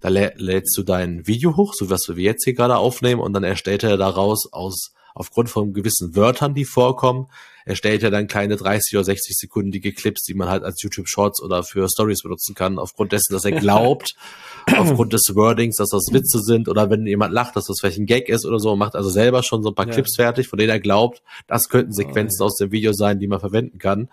Da 0.00 0.08
lä 0.08 0.32
lädst 0.36 0.76
du 0.76 0.82
dein 0.82 1.26
Video 1.26 1.56
hoch, 1.56 1.74
so 1.74 1.90
was 1.90 2.08
wir 2.08 2.24
jetzt 2.24 2.44
hier 2.44 2.54
gerade 2.54 2.76
aufnehmen, 2.76 3.20
und 3.20 3.32
dann 3.34 3.44
erstellt 3.44 3.84
er 3.84 3.96
daraus 3.96 4.52
aus 4.52 4.94
aufgrund 5.14 5.48
von 5.48 5.72
gewissen 5.72 6.16
Wörtern, 6.16 6.54
die 6.54 6.64
vorkommen, 6.64 7.28
erstellt 7.64 8.02
er 8.02 8.10
dann 8.10 8.26
kleine 8.26 8.56
30 8.56 8.96
oder 8.96 9.04
60 9.04 9.36
sekundige 9.36 9.92
Clips, 9.92 10.22
die 10.24 10.34
man 10.34 10.48
halt 10.48 10.64
als 10.64 10.82
YouTube 10.82 11.08
Shorts 11.08 11.40
oder 11.40 11.62
für 11.62 11.88
Stories 11.88 12.22
benutzen 12.22 12.54
kann, 12.54 12.78
aufgrund 12.78 13.12
dessen, 13.12 13.32
dass 13.32 13.44
er 13.44 13.52
glaubt, 13.60 14.14
aufgrund 14.76 15.12
des 15.12 15.22
Wordings, 15.34 15.76
dass 15.76 15.88
das 15.90 16.08
Witze 16.12 16.40
sind 16.40 16.68
oder 16.68 16.90
wenn 16.90 17.06
jemand 17.06 17.32
lacht, 17.32 17.56
dass 17.56 17.66
das 17.66 17.78
vielleicht 17.80 17.98
ein 17.98 18.06
Gag 18.06 18.28
ist 18.28 18.44
oder 18.44 18.58
so, 18.58 18.76
macht 18.76 18.96
also 18.96 19.08
selber 19.08 19.42
schon 19.42 19.62
so 19.62 19.70
ein 19.70 19.74
paar 19.74 19.86
ja. 19.86 19.94
Clips 19.94 20.16
fertig, 20.16 20.48
von 20.48 20.58
denen 20.58 20.70
er 20.70 20.80
glaubt, 20.80 21.22
das 21.46 21.68
könnten 21.68 21.92
Sequenzen 21.92 22.40
oh, 22.40 22.44
ja. 22.44 22.46
aus 22.46 22.56
dem 22.56 22.72
Video 22.72 22.92
sein, 22.92 23.18
die 23.18 23.28
man 23.28 23.40
verwenden 23.40 23.78
kann. 23.78 24.08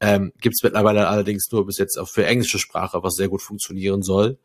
Ähm, 0.00 0.32
Gibt 0.40 0.56
es 0.56 0.64
mittlerweile 0.64 1.06
allerdings 1.06 1.46
nur 1.52 1.64
bis 1.66 1.78
jetzt 1.78 1.96
auch 1.96 2.08
für 2.08 2.26
englische 2.26 2.58
Sprache, 2.58 3.02
was 3.04 3.14
sehr 3.14 3.28
gut 3.28 3.42
funktionieren 3.42 4.02
soll. 4.02 4.38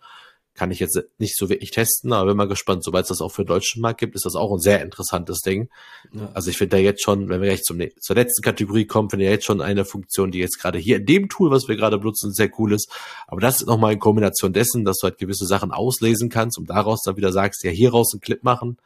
Kann 0.58 0.72
ich 0.72 0.80
jetzt 0.80 1.00
nicht 1.20 1.38
so 1.38 1.50
wirklich 1.50 1.72
testen, 1.72 2.12
aber 2.12 2.32
bin 2.32 2.38
mal 2.38 2.48
gespannt. 2.48 2.84
Sobald 2.84 3.04
es 3.04 3.10
das 3.10 3.22
auch 3.22 3.30
für 3.30 3.44
den 3.44 3.50
deutschen 3.50 3.82
Markt 3.82 4.00
gibt, 4.00 4.16
ist 4.16 4.26
das 4.26 4.36
auch 4.36 4.52
ein 4.52 4.60
sehr 4.60 4.82
interessantes 4.82 5.40
Ding. 5.40 5.70
Ja. 6.12 6.30
Also 6.34 6.50
ich 6.50 6.58
finde 6.58 6.76
da 6.76 6.82
jetzt 6.82 7.04
schon, 7.04 7.30
wenn 7.30 7.42
wir 7.42 7.48
gleich 7.48 7.64
zum, 7.64 7.80
zur 8.00 8.16
letzten 8.16 8.42
Kategorie 8.42 8.86
kommen, 8.86 9.10
finde 9.10 9.26
ich 9.26 9.32
jetzt 9.32 9.46
schon 9.46 9.62
eine 9.62 9.86
Funktion, 9.86 10.32
die 10.32 10.40
jetzt 10.40 10.60
gerade 10.60 10.80
hier 10.80 10.98
in 10.98 11.06
dem 11.06 11.30
Tool, 11.30 11.52
was 11.52 11.68
wir 11.68 11.76
gerade 11.76 11.98
benutzen, 11.98 12.34
sehr 12.34 12.50
cool 12.58 12.74
ist. 12.74 12.92
Aber 13.28 13.40
das 13.40 13.62
ist 13.62 13.68
nochmal 13.68 13.94
in 13.94 14.00
Kombination 14.00 14.52
dessen, 14.52 14.84
dass 14.84 14.98
du 14.98 15.06
halt 15.06 15.20
gewisse 15.20 15.46
Sachen 15.46 15.72
auslesen 15.72 16.30
kannst 16.30 16.58
und 16.58 16.70
daraus 16.70 17.04
dann 17.04 17.16
wieder 17.16 17.32
sagst, 17.32 17.64
ja, 17.64 17.72
hier 17.72 17.92
raus 17.92 18.12
einen 18.14 18.22
Clip 18.22 18.44
machen, 18.44 18.78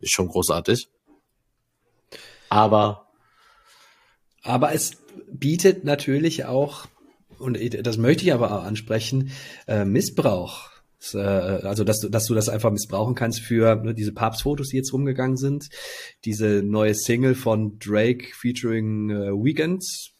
ist 0.00 0.12
schon 0.12 0.28
großartig. 0.28 0.88
Aber 2.48 3.08
aber 4.42 4.72
es 4.72 4.92
bietet 5.30 5.84
natürlich 5.84 6.46
auch, 6.46 6.86
und 7.38 7.58
das 7.86 7.98
möchte 7.98 8.24
ich 8.24 8.32
aber 8.32 8.52
auch 8.52 8.64
ansprechen, 8.64 9.30
äh, 9.66 9.84
Missbrauch 9.84 10.70
Das, 10.98 11.14
äh, 11.14 11.18
also, 11.18 11.84
dass 11.84 12.00
du, 12.00 12.08
dass 12.08 12.26
du 12.26 12.34
das 12.34 12.48
einfach 12.48 12.70
missbrauchen 12.70 13.14
kannst 13.14 13.40
für 13.40 13.76
ne, 13.76 13.94
diese 13.94 14.12
Papstfotos, 14.12 14.68
die 14.68 14.76
jetzt 14.76 14.92
rumgegangen 14.92 15.36
sind. 15.36 15.68
Diese 16.24 16.62
neue 16.62 16.94
Single 16.94 17.34
von 17.34 17.78
Drake 17.78 18.26
featuring 18.34 19.10
äh, 19.10 19.30
Weekends. 19.32 20.12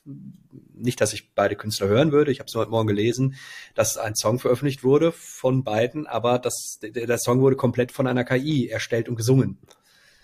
Nicht, 0.75 1.01
dass 1.01 1.13
ich 1.13 1.35
beide 1.35 1.57
Künstler 1.57 1.89
hören 1.89 2.13
würde. 2.13 2.31
Ich 2.31 2.39
habe 2.39 2.47
es 2.49 2.55
heute 2.55 2.71
Morgen 2.71 2.87
gelesen, 2.87 3.35
dass 3.75 3.99
ein 3.99 4.15
Song 4.15 4.39
veröffentlicht 4.39 4.85
wurde 4.85 5.13
von 5.13 5.65
beiden, 5.65 6.07
aber 6.07 6.39
das, 6.39 6.79
der, 6.81 7.07
der 7.07 7.19
Song 7.19 7.41
wurde 7.41 7.57
komplett 7.57 7.93
von 7.93 8.07
einer 8.07 8.25
KI 8.25 8.69
erstellt 8.69 9.09
und 9.09 9.17
gesungen. 9.17 9.59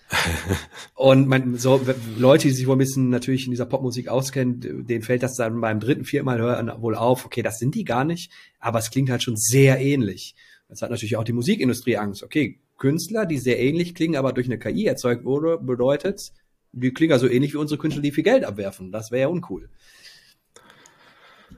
und 0.95 1.27
man, 1.27 1.57
so 1.57 1.81
Leute, 2.17 2.47
die 2.47 2.53
sich 2.53 2.67
wohl 2.67 2.75
ein 2.75 2.79
bisschen 2.79 3.09
natürlich 3.09 3.45
in 3.45 3.51
dieser 3.51 3.65
Popmusik 3.65 4.07
auskennen, 4.07 4.85
denen 4.87 5.03
fällt 5.03 5.23
das 5.23 5.35
dann 5.35 5.59
beim 5.61 5.79
dritten, 5.79 6.05
vierten 6.05 6.25
Mal 6.25 6.39
hören 6.39 6.71
wohl 6.77 6.95
auf, 6.95 7.25
okay, 7.25 7.41
das 7.41 7.57
sind 7.57 7.75
die 7.75 7.83
gar 7.83 8.05
nicht, 8.05 8.31
aber 8.59 8.79
es 8.79 8.91
klingt 8.91 9.09
halt 9.09 9.23
schon 9.23 9.35
sehr 9.35 9.79
ähnlich. 9.79 10.35
Jetzt 10.69 10.81
hat 10.81 10.89
natürlich 10.89 11.17
auch 11.17 11.23
die 11.23 11.33
Musikindustrie 11.33 11.97
Angst. 11.97 12.23
Okay, 12.23 12.59
Künstler, 12.77 13.25
die 13.25 13.37
sehr 13.37 13.59
ähnlich 13.59 13.95
klingen, 13.95 14.15
aber 14.15 14.33
durch 14.33 14.47
eine 14.47 14.59
KI 14.59 14.85
erzeugt 14.85 15.23
wurde, 15.23 15.57
bedeutet, 15.57 16.33
die 16.71 16.91
klingen 16.91 17.13
also 17.13 17.27
ähnlich 17.27 17.53
wie 17.53 17.57
unsere 17.57 17.79
Künstler, 17.79 18.01
die 18.01 18.11
viel 18.11 18.23
Geld 18.23 18.43
abwerfen. 18.43 18.91
Das 18.91 19.11
wäre 19.11 19.21
ja 19.21 19.27
uncool. 19.27 19.69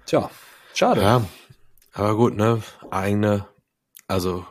Tja, 0.06 0.30
schade. 0.74 1.02
Ja, 1.02 1.26
aber 1.94 2.16
gut, 2.16 2.36
ne? 2.36 2.62
Eigene, 2.92 3.48
also 4.08 4.46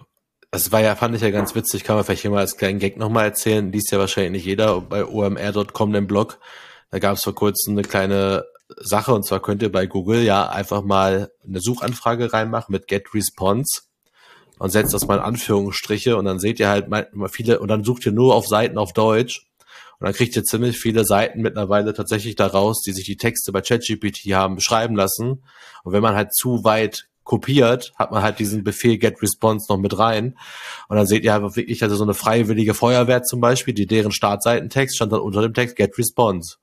das 0.50 0.72
war 0.72 0.80
ja, 0.80 0.96
fand 0.96 1.14
ich 1.14 1.22
ja 1.22 1.30
ganz 1.30 1.54
witzig, 1.54 1.84
kann 1.84 1.96
man 1.96 2.04
vielleicht 2.04 2.22
hier 2.22 2.30
mal 2.30 2.40
als 2.40 2.56
kleinen 2.56 2.78
Gag 2.78 2.96
nochmal 2.96 3.26
erzählen. 3.26 3.70
Liest 3.70 3.92
ja 3.92 3.98
wahrscheinlich 3.98 4.32
nicht 4.32 4.46
jeder 4.46 4.80
bei 4.80 5.04
omr.com 5.04 5.92
den 5.92 6.06
Blog. 6.06 6.38
Da 6.90 6.98
gab 6.98 7.16
es 7.16 7.24
vor 7.24 7.34
kurzem 7.34 7.74
eine 7.74 7.82
kleine 7.82 8.44
Sache 8.76 9.12
und 9.14 9.24
zwar 9.26 9.40
könnt 9.40 9.62
ihr 9.62 9.70
bei 9.70 9.86
Google 9.86 10.22
ja 10.22 10.48
einfach 10.48 10.82
mal 10.82 11.30
eine 11.46 11.60
Suchanfrage 11.60 12.32
reinmachen 12.32 12.72
mit 12.72 12.88
Get 12.88 13.14
Response 13.14 13.82
und 14.58 14.70
setzt 14.70 14.94
das 14.94 15.06
mal 15.06 15.16
in 15.16 15.22
Anführungsstriche 15.22 16.16
und 16.16 16.24
dann 16.24 16.38
seht 16.38 16.60
ihr 16.60 16.68
halt 16.68 16.88
mal 16.88 17.08
viele 17.30 17.60
und 17.60 17.68
dann 17.68 17.84
sucht 17.84 18.06
ihr 18.06 18.12
nur 18.12 18.34
auf 18.34 18.46
Seiten 18.46 18.78
auf 18.78 18.92
Deutsch 18.92 19.46
und 19.98 20.06
dann 20.06 20.14
kriegt 20.14 20.36
ihr 20.36 20.44
ziemlich 20.44 20.78
viele 20.78 21.04
Seiten 21.04 21.42
mittlerweile 21.42 21.94
tatsächlich 21.94 22.36
daraus, 22.36 22.82
die 22.82 22.92
sich 22.92 23.04
die 23.04 23.16
Texte 23.16 23.52
bei 23.52 23.60
ChatGPT 23.60 24.32
haben 24.32 24.56
beschreiben 24.56 24.96
lassen 24.96 25.42
und 25.84 25.92
wenn 25.92 26.02
man 26.02 26.14
halt 26.14 26.34
zu 26.34 26.64
weit 26.64 27.08
kopiert, 27.26 27.92
hat 27.96 28.12
man 28.12 28.22
halt 28.22 28.38
diesen 28.38 28.64
Befehl 28.64 28.96
get 28.96 29.20
response 29.20 29.66
noch 29.68 29.78
mit 29.78 29.98
rein. 29.98 30.38
Und 30.88 30.96
dann 30.96 31.06
seht 31.06 31.24
ihr 31.24 31.32
halt 31.32 31.56
wirklich 31.56 31.82
also 31.82 31.96
so 31.96 32.04
eine 32.04 32.14
freiwillige 32.14 32.72
Feuerwehr 32.72 33.24
zum 33.24 33.40
Beispiel, 33.40 33.74
die 33.74 33.86
deren 33.86 34.12
Startseitentext 34.12 34.96
stand 34.96 35.12
dann 35.12 35.20
unter 35.20 35.42
dem 35.42 35.52
Text 35.52 35.76
get 35.76 35.98
response. 35.98 36.56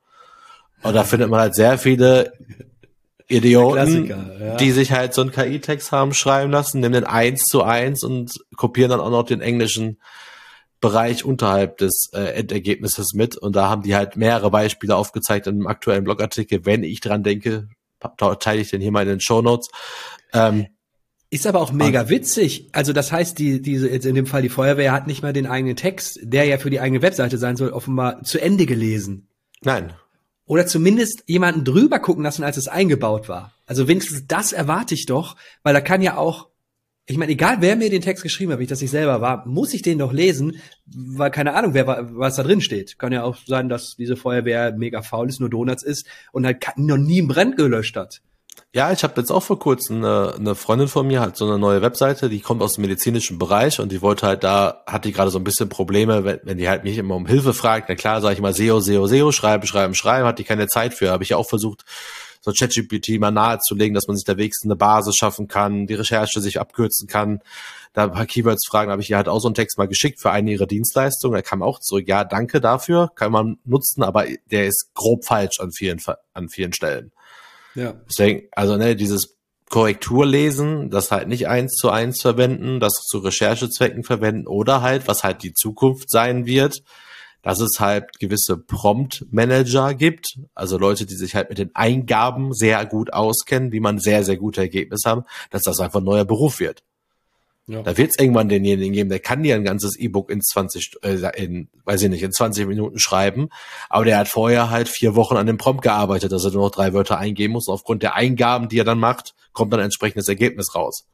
Und 0.81 0.95
da 0.95 1.03
findet 1.03 1.29
man 1.29 1.41
halt 1.41 1.53
sehr 1.53 1.77
viele 1.77 2.33
Idioten, 3.27 4.07
ja. 4.07 4.55
die 4.57 4.71
sich 4.71 4.91
halt 4.91 5.13
so 5.13 5.21
einen 5.21 5.31
KI-Text 5.31 5.91
haben 5.91 6.13
schreiben 6.13 6.51
lassen, 6.51 6.79
nehmen 6.79 6.93
den 6.93 7.03
eins 7.03 7.43
zu 7.43 7.63
eins 7.63 8.03
und 8.03 8.31
kopieren 8.55 8.91
dann 8.91 8.99
auch 8.99 9.09
noch 9.09 9.23
den 9.23 9.41
englischen 9.41 9.99
Bereich 10.81 11.23
unterhalb 11.23 11.77
des 11.77 12.09
äh, 12.13 12.39
Endergebnisses 12.39 13.13
mit. 13.13 13.37
Und 13.37 13.55
da 13.55 13.69
haben 13.69 13.83
die 13.83 13.95
halt 13.95 14.17
mehrere 14.17 14.51
Beispiele 14.51 14.95
aufgezeigt 14.95 15.47
in 15.47 15.55
einem 15.55 15.67
aktuellen 15.67 16.03
Blogartikel. 16.03 16.65
Wenn 16.65 16.83
ich 16.83 16.99
dran 16.99 17.23
denke, 17.23 17.69
teile 18.17 18.61
ich 18.61 18.69
den 18.69 18.81
hier 18.81 18.91
mal 18.91 19.03
in 19.03 19.09
den 19.09 19.21
Show 19.21 19.41
Notes. 19.41 19.69
Ähm, 20.33 20.67
ist 21.29 21.47
aber 21.47 21.61
auch 21.61 21.71
mega 21.71 22.09
witzig. 22.09 22.69
Also 22.73 22.93
das 22.93 23.11
heißt, 23.11 23.39
die, 23.39 23.61
diese, 23.61 23.89
jetzt 23.89 24.05
in 24.05 24.13
dem 24.13 24.27
Fall 24.27 24.43
die 24.43 24.49
Feuerwehr 24.49 24.91
hat 24.91 25.07
nicht 25.07 25.23
mal 25.23 25.33
den 25.33 25.47
eigenen 25.47 25.75
Text, 25.75 26.19
der 26.21 26.45
ja 26.45 26.57
für 26.57 26.69
die 26.69 26.79
eigene 26.79 27.01
Webseite 27.01 27.37
sein 27.37 27.55
soll, 27.55 27.69
offenbar 27.69 28.21
zu 28.23 28.39
Ende 28.39 28.65
gelesen. 28.65 29.29
Nein. 29.61 29.93
Oder 30.45 30.67
zumindest 30.67 31.23
jemanden 31.27 31.63
drüber 31.63 31.99
gucken 31.99 32.23
lassen, 32.23 32.43
als 32.43 32.57
es 32.57 32.67
eingebaut 32.67 33.29
war. 33.29 33.53
Also 33.65 33.87
wenigstens 33.87 34.27
das 34.27 34.51
erwarte 34.51 34.93
ich 34.93 35.05
doch, 35.05 35.35
weil 35.63 35.73
da 35.73 35.81
kann 35.81 36.01
ja 36.01 36.17
auch 36.17 36.49
ich 37.05 37.17
meine, 37.17 37.33
egal 37.33 37.57
wer 37.59 37.75
mir 37.75 37.89
den 37.89 38.01
Text 38.01 38.23
geschrieben 38.23 38.53
hat, 38.53 38.59
wie 38.59 38.63
ich 38.63 38.69
das 38.69 38.79
nicht 38.79 38.91
selber 38.91 39.19
war, 39.19 39.45
muss 39.45 39.73
ich 39.73 39.81
den 39.81 39.99
doch 39.99 40.13
lesen, 40.13 40.61
weil 40.85 41.31
keine 41.31 41.53
Ahnung, 41.53 41.73
wer 41.73 41.85
was 41.85 42.37
da 42.37 42.43
drin 42.43 42.61
steht. 42.61 42.97
Kann 42.97 43.11
ja 43.11 43.23
auch 43.23 43.35
sein, 43.45 43.67
dass 43.67 43.97
diese 43.97 44.15
Feuerwehr 44.15 44.73
mega 44.77 45.01
faul 45.01 45.27
ist, 45.27 45.41
nur 45.41 45.49
Donuts 45.49 45.83
ist 45.83 46.07
und 46.31 46.45
halt 46.45 46.65
noch 46.77 46.97
nie 46.97 47.19
einen 47.19 47.27
Brand 47.27 47.57
gelöscht 47.57 47.97
hat. 47.97 48.21
Ja, 48.75 48.91
ich 48.91 49.03
habe 49.03 49.19
jetzt 49.21 49.31
auch 49.31 49.43
vor 49.43 49.59
kurzem 49.59 49.97
eine, 49.97 50.33
eine 50.35 50.55
Freundin 50.55 50.87
von 50.87 51.05
mir, 51.05 51.21
hat 51.21 51.37
so 51.37 51.45
eine 51.45 51.59
neue 51.59 51.83
Webseite, 51.83 52.27
die 52.27 52.39
kommt 52.39 52.63
aus 52.63 52.73
dem 52.73 52.81
medizinischen 52.81 53.37
Bereich 53.37 53.79
und 53.79 53.91
die 53.91 54.01
wollte 54.01 54.25
halt 54.25 54.43
da, 54.43 54.83
hat 54.87 55.05
die 55.05 55.11
gerade 55.11 55.29
so 55.29 55.37
ein 55.37 55.43
bisschen 55.43 55.69
Probleme, 55.69 56.23
wenn, 56.23 56.39
wenn 56.43 56.57
die 56.57 56.67
halt 56.67 56.83
mich 56.83 56.97
immer 56.97 57.15
um 57.15 57.27
Hilfe 57.27 57.53
fragt. 57.53 57.87
Na 57.89 57.95
klar, 57.95 58.19
sage 58.21 58.33
ich 58.33 58.41
mal 58.41 58.53
SEO, 58.53 58.79
SEO, 58.79 59.05
SEO, 59.05 59.31
schreiben, 59.31 59.67
schreiben, 59.67 59.93
schreiben, 59.93 60.25
hat 60.25 60.39
die 60.39 60.43
keine 60.43 60.67
Zeit 60.67 60.95
für. 60.95 61.11
Habe 61.11 61.23
ich 61.23 61.29
ja 61.29 61.37
auch 61.37 61.47
versucht, 61.47 61.85
so 62.43 62.51
ChatGPT 62.51 63.19
mal 63.19 63.31
nahezulegen, 63.31 63.93
dass 63.93 64.07
man 64.07 64.17
sich 64.17 64.25
da 64.25 64.37
wenigstens 64.37 64.69
eine 64.69 64.75
Basis 64.75 65.15
schaffen 65.15 65.47
kann, 65.47 65.87
die 65.87 65.93
Recherche 65.93 66.41
sich 66.41 66.59
abkürzen 66.59 67.07
kann. 67.07 67.41
Da 67.93 68.05
ein 68.05 68.11
paar 68.11 68.25
Keywords 68.25 68.67
fragen, 68.67 68.91
habe 68.91 69.01
ich 69.01 69.09
ihr 69.09 69.17
halt 69.17 69.29
auch 69.29 69.39
so 69.39 69.47
einen 69.47 69.55
Text 69.55 69.77
mal 69.77 69.87
geschickt 69.87 70.19
für 70.19 70.31
eine 70.31 70.51
ihrer 70.51 70.65
Dienstleistungen. 70.65 71.35
Er 71.35 71.43
kam 71.43 71.61
auch 71.61 71.79
zurück, 71.79 72.07
ja, 72.07 72.23
danke 72.23 72.59
dafür, 72.59 73.11
kann 73.15 73.31
man 73.31 73.59
nutzen, 73.65 74.03
aber 74.03 74.25
der 74.51 74.67
ist 74.67 74.89
grob 74.93 75.25
falsch 75.25 75.59
an 75.59 75.71
vielen, 75.71 76.01
an 76.33 76.49
vielen 76.49 76.73
Stellen. 76.73 77.11
Ja. 77.75 77.93
Deswegen, 78.07 78.47
also 78.51 78.77
ne, 78.77 78.95
dieses 78.95 79.37
Korrekturlesen, 79.69 80.91
das 80.91 81.11
halt 81.11 81.27
nicht 81.27 81.47
eins 81.47 81.73
zu 81.73 81.89
eins 81.89 82.21
verwenden, 82.21 82.79
das 82.79 82.93
zu 83.07 83.19
Recherchezwecken 83.19 84.03
verwenden 84.03 84.47
oder 84.47 84.81
halt, 84.81 85.07
was 85.07 85.23
halt 85.23 85.41
die 85.41 85.53
Zukunft 85.53 86.11
sein 86.11 86.45
wird, 86.45 86.83
dass 87.41 87.59
es 87.59 87.79
halt 87.79 88.19
gewisse 88.19 88.57
Prompt-Manager 88.57 89.93
gibt, 89.95 90.37
also 90.53 90.77
Leute, 90.77 91.05
die 91.05 91.15
sich 91.15 91.35
halt 91.35 91.49
mit 91.49 91.57
den 91.57 91.75
Eingaben 91.75 92.53
sehr 92.53 92.85
gut 92.85 93.13
auskennen, 93.13 93.71
wie 93.71 93.79
man 93.79 93.99
sehr, 93.99 94.23
sehr 94.23 94.37
gute 94.37 94.61
Ergebnisse 94.61 95.09
haben, 95.09 95.23
dass 95.49 95.63
das 95.63 95.79
einfach 95.79 95.99
ein 95.99 96.05
neuer 96.05 96.25
Beruf 96.25 96.59
wird. 96.59 96.83
Ja. 97.65 97.81
Da 97.81 97.97
wird 97.97 98.11
es 98.11 98.19
irgendwann 98.19 98.49
denjenigen 98.49 98.93
geben, 98.93 99.09
der 99.09 99.19
kann 99.19 99.41
dir 99.41 99.55
ein 99.55 99.63
ganzes 99.63 99.97
E-Book 99.97 100.29
in 100.29 100.41
20, 100.41 100.97
äh, 101.01 101.41
in, 101.41 101.69
weiß 101.85 102.01
ich 102.01 102.09
nicht, 102.09 102.23
in 102.23 102.33
20 102.33 102.67
Minuten 102.67 102.99
schreiben, 102.99 103.47
aber 103.89 104.03
der 104.03 104.17
hat 104.17 104.27
vorher 104.27 104.69
halt 104.69 104.89
vier 104.89 105.15
Wochen 105.15 105.37
an 105.37 105.47
dem 105.47 105.57
Prompt 105.57 105.81
gearbeitet, 105.81 106.33
dass 106.33 106.43
er 106.43 106.51
nur 106.51 106.65
noch 106.65 106.71
drei 106.71 106.93
Wörter 106.93 107.17
eingeben 107.17 107.53
muss. 107.53 107.67
Und 107.67 107.75
aufgrund 107.75 108.03
der 108.03 108.15
Eingaben, 108.15 108.67
die 108.67 108.79
er 108.79 108.83
dann 108.83 108.99
macht, 108.99 109.33
kommt 109.53 109.71
dann 109.71 109.79
ein 109.79 109.85
entsprechendes 109.85 110.27
Ergebnis 110.27 110.75
raus. 110.75 111.05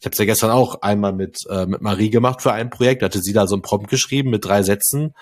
Ich 0.00 0.04
habe 0.04 0.12
es 0.12 0.18
ja 0.18 0.24
gestern 0.26 0.50
auch 0.50 0.82
einmal 0.82 1.14
mit, 1.14 1.38
äh, 1.48 1.64
mit 1.64 1.80
Marie 1.80 2.10
gemacht 2.10 2.42
für 2.42 2.52
ein 2.52 2.68
Projekt, 2.68 3.00
da 3.00 3.06
hatte 3.06 3.20
sie 3.22 3.32
da 3.32 3.46
so 3.46 3.56
ein 3.56 3.62
Prompt 3.62 3.88
geschrieben 3.88 4.30
mit 4.30 4.44
drei 4.44 4.62
Sätzen 4.62 5.14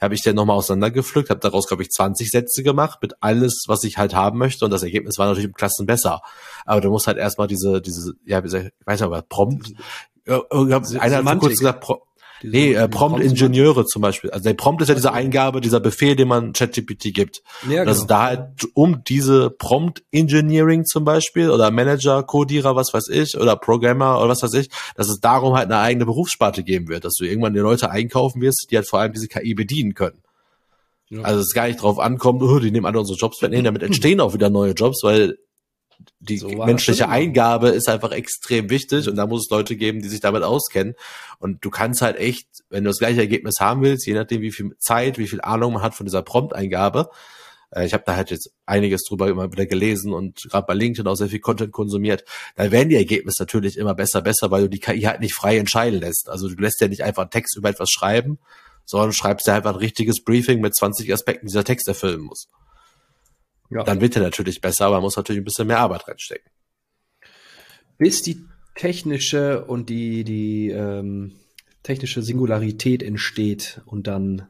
habe 0.00 0.14
ich 0.14 0.22
den 0.22 0.36
nochmal 0.36 0.56
auseinandergepflückt, 0.56 1.30
habe 1.30 1.40
daraus, 1.40 1.66
glaube 1.66 1.82
ich, 1.82 1.90
20 1.90 2.30
Sätze 2.30 2.62
gemacht 2.62 2.98
mit 3.02 3.14
alles, 3.20 3.64
was 3.68 3.84
ich 3.84 3.98
halt 3.98 4.14
haben 4.14 4.38
möchte 4.38 4.64
und 4.64 4.70
das 4.70 4.82
Ergebnis 4.82 5.18
war 5.18 5.26
natürlich 5.26 5.48
im 5.48 5.54
Klassen 5.54 5.86
besser. 5.86 6.20
Aber 6.64 6.80
du 6.80 6.90
musst 6.90 7.06
halt 7.06 7.18
erstmal 7.18 7.46
diese, 7.46 7.80
diese, 7.80 8.14
ja, 8.24 8.44
ich 8.44 8.52
weiß 8.52 9.00
nicht, 9.00 9.02
aber 9.02 9.22
Prompt, 9.22 9.72
einer 10.26 11.24
hat 11.24 11.38
kurz 11.38 11.58
gesagt, 11.58 11.86
Nee, 12.50 12.74
äh, 12.74 12.88
Prompt-Ingenieure 12.88 13.86
zum 13.86 14.02
Beispiel. 14.02 14.30
Also 14.30 14.44
der 14.44 14.54
Prompt 14.54 14.82
ist 14.82 14.88
ja 14.88 14.94
diese 14.94 15.12
Eingabe, 15.12 15.60
dieser 15.60 15.80
Befehl, 15.80 16.16
den 16.16 16.28
man 16.28 16.52
ChatGPT 16.52 17.14
gibt. 17.14 17.42
Ja, 17.62 17.80
genau. 17.80 17.90
Also 17.90 18.06
da 18.06 18.22
halt 18.24 18.68
um 18.74 19.02
diese 19.04 19.50
Prompt-Engineering 19.50 20.84
zum 20.84 21.04
Beispiel 21.04 21.50
oder 21.50 21.70
Manager, 21.70 22.22
Codierer, 22.22 22.76
was 22.76 22.92
weiß 22.92 23.08
ich, 23.08 23.38
oder 23.38 23.56
Programmer 23.56 24.18
oder 24.18 24.28
was 24.28 24.42
weiß 24.42 24.54
ich, 24.54 24.68
dass 24.96 25.08
es 25.08 25.20
darum 25.20 25.54
halt 25.54 25.66
eine 25.66 25.78
eigene 25.78 26.04
Berufssparte 26.06 26.62
geben 26.62 26.88
wird, 26.88 27.04
dass 27.04 27.14
du 27.14 27.24
irgendwann 27.24 27.54
die 27.54 27.60
Leute 27.60 27.90
einkaufen 27.90 28.40
wirst, 28.40 28.68
die 28.70 28.76
halt 28.76 28.88
vor 28.88 29.00
allem 29.00 29.12
diese 29.12 29.28
KI 29.28 29.54
bedienen 29.54 29.94
können. 29.94 30.22
Ja. 31.08 31.22
Also 31.22 31.40
es 31.40 31.52
gar 31.52 31.66
nicht 31.66 31.82
drauf 31.82 31.98
ankommt, 31.98 32.42
oh, 32.42 32.58
die 32.58 32.70
nehmen 32.70 32.86
alle 32.86 32.98
unsere 32.98 33.18
Jobs 33.18 33.40
weg. 33.42 33.50
Nee, 33.50 33.62
damit 33.62 33.82
entstehen 33.82 34.20
auch 34.20 34.34
wieder 34.34 34.50
neue 34.50 34.72
Jobs, 34.72 35.02
weil 35.02 35.38
die 36.20 36.38
so 36.38 36.48
menschliche 36.48 37.08
Eingabe 37.08 37.68
ist 37.68 37.88
einfach 37.88 38.12
extrem 38.12 38.70
wichtig 38.70 39.08
und 39.08 39.16
da 39.16 39.26
muss 39.26 39.46
es 39.46 39.50
Leute 39.50 39.76
geben, 39.76 40.00
die 40.00 40.08
sich 40.08 40.20
damit 40.20 40.42
auskennen. 40.42 40.94
Und 41.38 41.64
du 41.64 41.70
kannst 41.70 42.02
halt 42.02 42.16
echt, 42.16 42.46
wenn 42.70 42.84
du 42.84 42.90
das 42.90 42.98
gleiche 42.98 43.20
Ergebnis 43.20 43.54
haben 43.60 43.82
willst, 43.82 44.06
je 44.06 44.14
nachdem 44.14 44.40
wie 44.40 44.52
viel 44.52 44.76
Zeit, 44.78 45.18
wie 45.18 45.28
viel 45.28 45.40
Ahnung 45.40 45.74
man 45.74 45.82
hat 45.82 45.94
von 45.94 46.06
dieser 46.06 46.22
Prompt-Eingabe, 46.22 47.10
äh, 47.74 47.86
ich 47.86 47.92
habe 47.92 48.04
da 48.06 48.16
halt 48.16 48.30
jetzt 48.30 48.50
einiges 48.66 49.02
drüber 49.04 49.28
immer 49.28 49.50
wieder 49.52 49.66
gelesen 49.66 50.12
und 50.12 50.42
gerade 50.50 50.66
bei 50.66 50.74
LinkedIn 50.74 51.06
auch 51.06 51.16
sehr 51.16 51.28
viel 51.28 51.40
Content 51.40 51.72
konsumiert. 51.72 52.24
Da 52.56 52.70
werden 52.70 52.88
die 52.88 52.96
Ergebnisse 52.96 53.42
natürlich 53.42 53.76
immer 53.76 53.94
besser, 53.94 54.22
besser, 54.22 54.50
weil 54.50 54.62
du 54.62 54.68
die 54.68 54.80
KI 54.80 55.02
halt 55.02 55.20
nicht 55.20 55.34
frei 55.34 55.58
entscheiden 55.58 56.00
lässt. 56.00 56.28
Also 56.28 56.48
du 56.48 56.54
lässt 56.62 56.80
ja 56.80 56.88
nicht 56.88 57.02
einfach 57.02 57.22
einen 57.22 57.30
Text 57.30 57.56
über 57.56 57.68
etwas 57.68 57.90
schreiben, 57.90 58.38
sondern 58.84 59.12
schreibst 59.12 59.46
ja 59.46 59.54
einfach 59.54 59.72
ein 59.72 59.78
richtiges 59.78 60.22
Briefing 60.22 60.60
mit 60.60 60.74
20 60.74 61.12
Aspekten, 61.12 61.46
die 61.46 61.50
dieser 61.50 61.64
Text 61.64 61.88
erfüllen 61.88 62.20
muss. 62.20 62.48
Ja. 63.70 63.82
Dann 63.82 64.00
wird 64.00 64.16
er 64.16 64.22
natürlich 64.22 64.60
besser, 64.60 64.86
aber 64.86 64.96
man 64.96 65.02
muss 65.02 65.16
natürlich 65.16 65.40
ein 65.40 65.44
bisschen 65.44 65.66
mehr 65.66 65.80
Arbeit 65.80 66.06
reinstecken. 66.06 66.50
Bis 67.98 68.22
die 68.22 68.44
technische 68.74 69.64
und 69.64 69.88
die, 69.88 70.24
die 70.24 70.70
ähm, 70.70 71.36
technische 71.82 72.22
Singularität 72.22 73.02
entsteht 73.02 73.80
und 73.86 74.06
dann, 74.06 74.48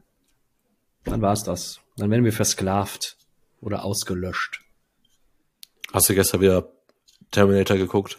dann 1.03 1.21
war 1.21 1.33
es 1.33 1.43
das. 1.43 1.79
Dann 1.97 2.09
werden 2.11 2.25
wir 2.25 2.33
versklavt 2.33 3.17
oder 3.61 3.85
ausgelöscht. 3.85 4.61
Hast 5.93 6.09
du 6.09 6.15
gestern 6.15 6.41
wieder 6.41 6.71
Terminator 7.31 7.77
geguckt? 7.77 8.17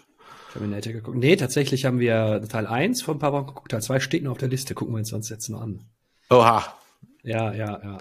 Terminator 0.53 0.93
geguckt. 0.93 1.19
Nee, 1.19 1.37
tatsächlich 1.37 1.85
haben 1.85 1.99
wir 1.99 2.43
Teil 2.49 2.67
1 2.67 3.03
vor 3.03 3.15
ein 3.15 3.19
paar 3.19 3.33
Wochen 3.33 3.47
geguckt. 3.47 3.71
Teil 3.71 3.83
2 3.83 4.01
steht 4.01 4.23
noch 4.23 4.33
auf 4.33 4.39
der 4.39 4.49
Liste. 4.49 4.75
Gucken 4.75 4.95
wir 4.95 4.99
uns 4.99 5.11
sonst 5.11 5.29
jetzt 5.29 5.49
noch 5.49 5.61
an. 5.61 5.85
Oha. 6.31 6.75
Ja, 7.23 7.53
ja, 7.53 7.81
ja. 7.83 7.99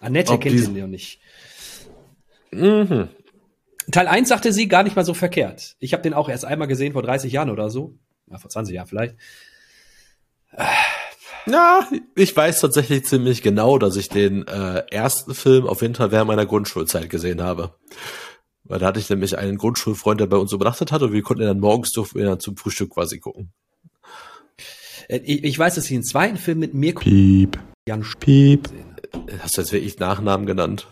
Annette 0.00 0.32
Ob 0.32 0.40
kennt 0.42 0.56
ihn 0.56 0.76
ja 0.76 0.86
nicht. 0.86 1.20
Mhm. 2.52 3.08
Teil 3.90 4.06
1 4.08 4.28
sagte 4.28 4.52
sie 4.52 4.68
gar 4.68 4.82
nicht 4.82 4.96
mal 4.96 5.04
so 5.04 5.14
verkehrt. 5.14 5.76
Ich 5.80 5.92
habe 5.92 6.02
den 6.02 6.14
auch 6.14 6.28
erst 6.28 6.44
einmal 6.44 6.68
gesehen 6.68 6.92
vor 6.92 7.02
30 7.02 7.32
Jahren 7.32 7.50
oder 7.50 7.70
so. 7.70 7.98
Ja, 8.30 8.38
vor 8.38 8.50
20 8.50 8.74
Jahren 8.74 8.86
vielleicht. 8.86 9.16
Ja, 11.46 11.88
ich 12.14 12.36
weiß 12.36 12.60
tatsächlich 12.60 13.04
ziemlich 13.06 13.42
genau, 13.42 13.78
dass 13.78 13.96
ich 13.96 14.08
den 14.08 14.46
äh, 14.46 14.84
ersten 14.90 15.34
Film 15.34 15.66
auf 15.66 15.82
jeden 15.82 15.94
Fall 15.94 16.12
während 16.12 16.28
meiner 16.28 16.46
Grundschulzeit 16.46 17.08
gesehen 17.08 17.42
habe. 17.42 17.74
Weil 18.64 18.78
da 18.78 18.86
hatte 18.86 19.00
ich 19.00 19.08
nämlich 19.10 19.38
einen 19.38 19.56
Grundschulfreund, 19.58 20.20
der 20.20 20.26
bei 20.26 20.36
uns 20.36 20.52
übernachtet 20.52 20.92
hat 20.92 21.02
und 21.02 21.12
wir 21.12 21.22
konnten 21.22 21.42
ihn 21.42 21.48
dann 21.48 21.60
morgens 21.60 21.90
durften 21.92 22.18
wir 22.18 22.26
dann 22.26 22.40
zum 22.40 22.56
Frühstück 22.56 22.90
quasi 22.90 23.18
gucken. 23.18 23.52
Äh, 25.08 25.18
Ich, 25.24 25.42
ich 25.42 25.58
weiß, 25.58 25.74
dass 25.76 25.84
ich 25.84 25.90
den 25.90 26.04
zweiten 26.04 26.36
Film 26.36 26.58
mit 26.58 26.74
Mirko 26.74 27.00
Piep. 27.00 27.58
Jan 27.88 28.04
Piep. 28.20 28.68
Hast 29.40 29.56
du 29.56 29.62
jetzt 29.62 29.72
wirklich 29.72 29.98
Nachnamen 29.98 30.46
genannt? 30.46 30.86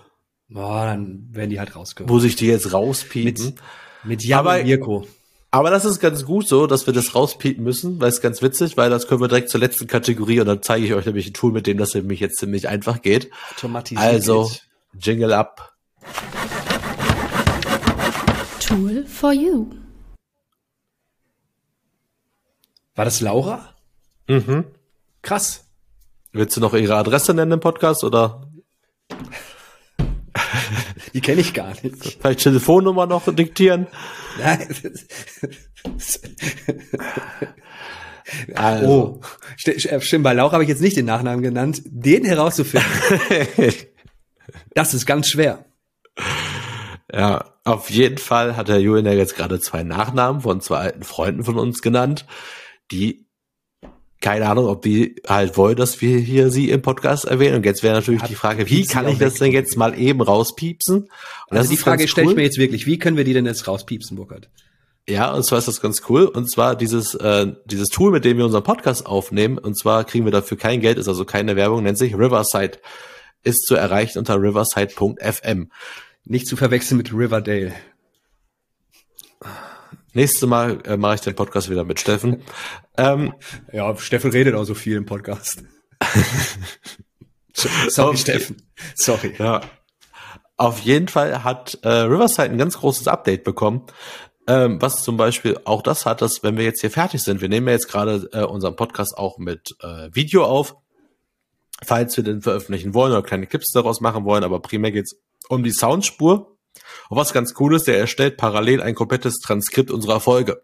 Boah, 0.49 0.86
dann 0.86 1.28
werden 1.30 1.51
die 1.51 1.59
halt 1.59 1.76
rausgehört. 1.76 2.11
Muss 2.11 2.24
ich 2.24 2.36
die 2.36 2.46
jetzt 2.46 2.72
rauspiepen? 2.72 3.57
Mit 4.05 4.24
Jan 4.24 4.40
Aber- 4.40 4.59
und 4.59 4.64
Mirko. 4.64 5.07
Aber 5.51 5.70
das 5.70 5.86
ist 5.86 5.99
ganz 5.99 6.26
gut 6.26 6.46
so, 6.46 6.66
dass 6.66 6.86
wir 6.86 6.92
das 6.92 7.14
rauspiepen 7.14 7.64
müssen, 7.64 8.01
weil 8.01 8.11
es 8.11 8.20
ganz 8.20 8.42
witzig, 8.42 8.76
weil 8.76 8.90
das 8.90 9.09
können 9.09 9.22
wir 9.22 9.28
direkt 9.28 9.49
zur 9.49 9.61
letzten 9.61 9.86
Kategorie 9.86 10.40
und 10.40 10.46
dann 10.46 10.62
zeige 10.62 10.84
ich 10.84 10.92
euch 10.92 11.07
nämlich 11.07 11.26
ein 11.26 11.32
Tool, 11.32 11.53
mit 11.53 11.66
dem 11.66 11.78
das 11.78 11.94
nämlich 11.94 12.20
jetzt 12.20 12.38
ziemlich 12.38 12.68
einfach 12.68 13.01
geht. 13.01 13.30
Automatisiert. 13.55 14.05
Also. 14.05 14.51
Jingle 14.99 15.32
up. 15.32 15.72
Tool 18.61 19.07
for 19.07 19.32
you. 19.32 19.70
War 22.94 23.05
das 23.07 23.20
Laura? 23.22 23.74
Mhm. 24.28 24.64
Krass. 25.22 25.64
Willst 26.32 26.57
du 26.57 26.61
noch 26.61 26.74
ihre 26.74 26.96
Adresse 26.96 27.32
nennen 27.32 27.53
im 27.53 27.61
Podcast 27.61 28.05
oder 28.05 28.51
Die 31.14 31.20
kenne 31.20 31.40
ich 31.40 31.54
gar 31.54 31.68
nicht. 31.82 32.18
vielleicht 32.20 32.40
Telefonnummer 32.40 33.06
noch 33.06 33.32
diktieren? 33.34 33.86
Nein. 34.38 34.68
Also. 38.54 39.20
Oh, 39.22 40.18
bei 40.18 40.32
Laura 40.34 40.52
habe 40.52 40.62
ich 40.62 40.68
jetzt 40.68 40.82
nicht 40.82 40.96
den 40.96 41.06
Nachnamen 41.06 41.42
genannt. 41.42 41.82
Den 41.86 42.24
herauszufinden, 42.24 42.90
das 44.74 44.94
ist 44.94 45.06
ganz 45.06 45.28
schwer. 45.28 45.64
Ja, 47.12 47.54
auf 47.64 47.90
jeden 47.90 48.18
Fall 48.18 48.56
hat 48.56 48.68
der 48.68 48.80
Julian 48.80 49.06
ja 49.06 49.12
jetzt 49.12 49.36
gerade 49.36 49.61
zwei 49.61 49.82
Nachnamen 49.82 50.42
von 50.42 50.61
zwei 50.61 50.78
alten 50.78 51.04
Freunden 51.04 51.44
von 51.44 51.59
uns 51.59 51.80
genannt, 51.80 52.26
die 52.90 53.28
keine 54.21 54.49
Ahnung, 54.49 54.66
ob 54.66 54.83
die 54.83 55.16
halt 55.27 55.57
wollen, 55.57 55.77
dass 55.77 56.01
wir 56.01 56.19
hier 56.19 56.51
sie 56.51 56.71
im 56.71 56.83
Podcast 56.83 57.25
erwähnen. 57.25 57.57
Und 57.57 57.64
jetzt 57.66 57.83
wäre 57.83 57.95
natürlich 57.95 58.23
Ja, 58.23 58.29
die 58.29 58.35
Frage, 58.35 58.69
wie 58.69 58.85
kann 58.85 59.07
ich 59.09 59.19
das 59.19 59.35
denn 59.35 59.53
jetzt 59.53 59.77
mal 59.77 59.99
eben 59.99 60.21
rauspiepsen? 60.21 61.09
Und 61.49 61.57
Also 61.57 61.71
die 61.71 61.77
Frage 61.77 62.09
stelle 62.09 62.25
ich 62.27 62.31
cool. 62.33 62.37
mir 62.37 62.43
jetzt 62.43 62.59
wirklich, 62.59 62.87
wie 62.87 62.99
können 62.99 63.16
wir 63.16 63.25
die 63.25 63.33
denn 63.33 63.47
jetzt 63.47 63.69
rauspiepsen, 63.69 64.16
Burkhard? 64.16 64.49
Ja, 65.09 65.33
und 65.33 65.43
zwar 65.45 65.59
ist 65.59 65.69
das 65.69 65.81
ganz 65.81 66.03
cool. 66.09 66.25
Und 66.25 66.51
zwar 66.51 66.77
dieses, 66.77 67.14
äh, 67.14 67.47
dieses 67.64 67.89
Tool, 67.89 68.11
mit 68.11 68.25
dem 68.25 68.37
wir 68.37 68.45
unseren 68.45 68.64
Podcast 68.64 69.07
aufnehmen, 69.07 69.57
und 69.57 69.79
zwar 69.79 70.05
kriegen 70.05 70.25
wir 70.27 70.33
dafür 70.33 70.59
kein 70.59 70.81
Geld, 70.81 70.99
ist 70.99 71.09
also 71.09 71.25
keine 71.25 71.57
Werbung, 71.57 71.83
nennt 71.83 71.97
sich 71.97 72.14
Riverside. 72.14 72.79
Ist 73.45 73.66
zu 73.66 73.77
erreichen 73.77 74.19
unter 74.19 74.35
riverside.fm. 74.43 75.71
Nicht 76.25 76.47
zu 76.47 76.57
verwechseln 76.57 76.99
mit 76.99 77.12
Riverdale. 77.12 77.73
Nächstes 80.19 80.49
Mal 80.49 80.81
äh, 80.85 80.97
mache 80.97 81.14
ich 81.14 81.21
den 81.21 81.37
Podcast 81.37 81.71
wieder 81.71 81.85
mit 81.85 82.01
Steffen. 82.01 82.43
Ähm, 82.97 83.35
Ja, 83.73 83.97
Steffen 83.99 84.33
redet 84.33 84.57
auch 84.57 84.64
so 84.64 84.75
viel 84.75 84.97
im 84.97 85.07
Podcast. 85.07 85.62
Sorry. 87.53 88.16
Steffen. 88.16 88.69
Sorry. 88.97 89.37
Ja. 89.39 89.61
Auf 90.57 90.81
jeden 90.81 91.07
Fall 91.07 91.45
hat 91.45 91.79
äh, 91.83 91.89
Riverside 91.89 92.51
ein 92.51 92.59
ganz 92.59 92.79
großes 92.79 93.07
Update 93.07 93.45
bekommen, 93.45 93.87
ähm, 94.49 94.83
was 94.83 95.05
zum 95.05 95.16
Beispiel 95.16 95.57
auch 95.64 95.83
das 95.83 96.05
hat, 96.05 96.21
dass 96.21 96.43
wenn 96.43 96.57
wir 96.57 96.64
jetzt 96.64 96.81
hier 96.81 96.91
fertig 96.91 97.23
sind, 97.23 97.41
wir 97.41 97.49
nehmen 97.49 97.69
ja 97.69 97.75
jetzt 97.75 97.87
gerade 97.87 98.29
äh, 98.33 98.43
unseren 98.43 98.75
Podcast 98.75 99.16
auch 99.16 99.39
mit 99.39 99.77
äh, 99.83 100.09
Video 100.12 100.45
auf, 100.45 100.75
falls 101.85 102.16
wir 102.16 102.25
den 102.25 102.43
veröffentlichen 102.43 102.93
wollen 102.93 103.12
oder 103.12 103.23
kleine 103.23 103.47
Clips 103.47 103.71
daraus 103.71 104.01
machen 104.01 104.25
wollen, 104.25 104.43
aber 104.43 104.59
primär 104.59 104.91
geht's 104.91 105.14
um 105.49 105.62
die 105.62 105.71
Soundspur. 105.71 106.57
Und 107.09 107.16
was 107.16 107.33
ganz 107.33 107.55
cool 107.59 107.74
ist, 107.74 107.87
der 107.87 107.99
erstellt 107.99 108.37
parallel 108.37 108.83
ein 108.83 108.95
komplettes 108.95 109.39
Transkript 109.39 109.91
unserer 109.91 110.20
Folge. 110.20 110.62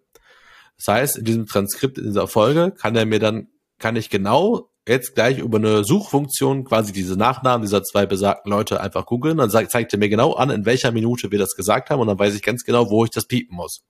Das 0.76 0.88
heißt, 0.94 1.18
in 1.18 1.24
diesem 1.24 1.46
Transkript 1.46 1.98
in 1.98 2.04
dieser 2.04 2.26
Folge 2.28 2.72
kann 2.72 2.96
er 2.96 3.06
mir 3.06 3.18
dann, 3.20 3.48
kann 3.78 3.96
ich 3.96 4.10
genau 4.10 4.70
jetzt 4.86 5.14
gleich 5.14 5.38
über 5.38 5.58
eine 5.58 5.82
Suchfunktion 5.84 6.64
quasi 6.64 6.92
diese 6.92 7.16
Nachnamen 7.16 7.62
dieser 7.62 7.82
zwei 7.82 8.04
besagten 8.06 8.50
Leute 8.50 8.80
einfach 8.80 9.06
googeln. 9.06 9.38
Dann 9.38 9.50
zeigt 9.50 9.92
er 9.92 9.98
mir 9.98 10.08
genau 10.08 10.34
an, 10.34 10.50
in 10.50 10.66
welcher 10.66 10.92
Minute 10.92 11.30
wir 11.30 11.38
das 11.38 11.54
gesagt 11.56 11.90
haben 11.90 12.00
und 12.00 12.08
dann 12.08 12.18
weiß 12.18 12.34
ich 12.34 12.42
ganz 12.42 12.64
genau, 12.64 12.90
wo 12.90 13.04
ich 13.04 13.10
das 13.10 13.26
piepen 13.26 13.56
muss. 13.56 13.82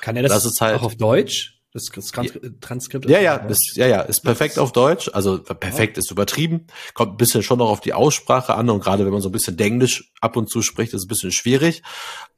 Kann 0.00 0.16
er 0.16 0.22
das, 0.22 0.32
Das 0.32 0.44
ist 0.46 0.60
halt- 0.60 0.76
auch 0.76 0.82
auf 0.82 0.96
Deutsch? 0.96 1.55
Das, 1.76 1.90
das 1.94 2.06
Trans 2.06 2.32
Transkript? 2.62 3.06
Ja, 3.06 3.20
ja, 3.20 3.36
ist, 3.36 3.76
ja, 3.76 3.86
ja, 3.86 4.00
ist 4.00 4.20
perfekt 4.20 4.58
auf 4.58 4.72
Deutsch. 4.72 5.10
Also 5.12 5.42
perfekt 5.42 5.98
ist 5.98 6.10
übertrieben. 6.10 6.68
Kommt 6.94 7.12
ein 7.12 7.16
bisschen 7.18 7.42
schon 7.42 7.58
noch 7.58 7.68
auf 7.68 7.80
die 7.80 7.92
Aussprache 7.92 8.54
an 8.54 8.70
und 8.70 8.82
gerade 8.82 9.04
wenn 9.04 9.12
man 9.12 9.20
so 9.20 9.28
ein 9.28 9.32
bisschen 9.32 9.58
Denglisch 9.58 10.10
ab 10.22 10.38
und 10.38 10.48
zu 10.48 10.62
spricht, 10.62 10.94
ist 10.94 11.00
es 11.00 11.04
ein 11.04 11.08
bisschen 11.08 11.32
schwierig. 11.32 11.82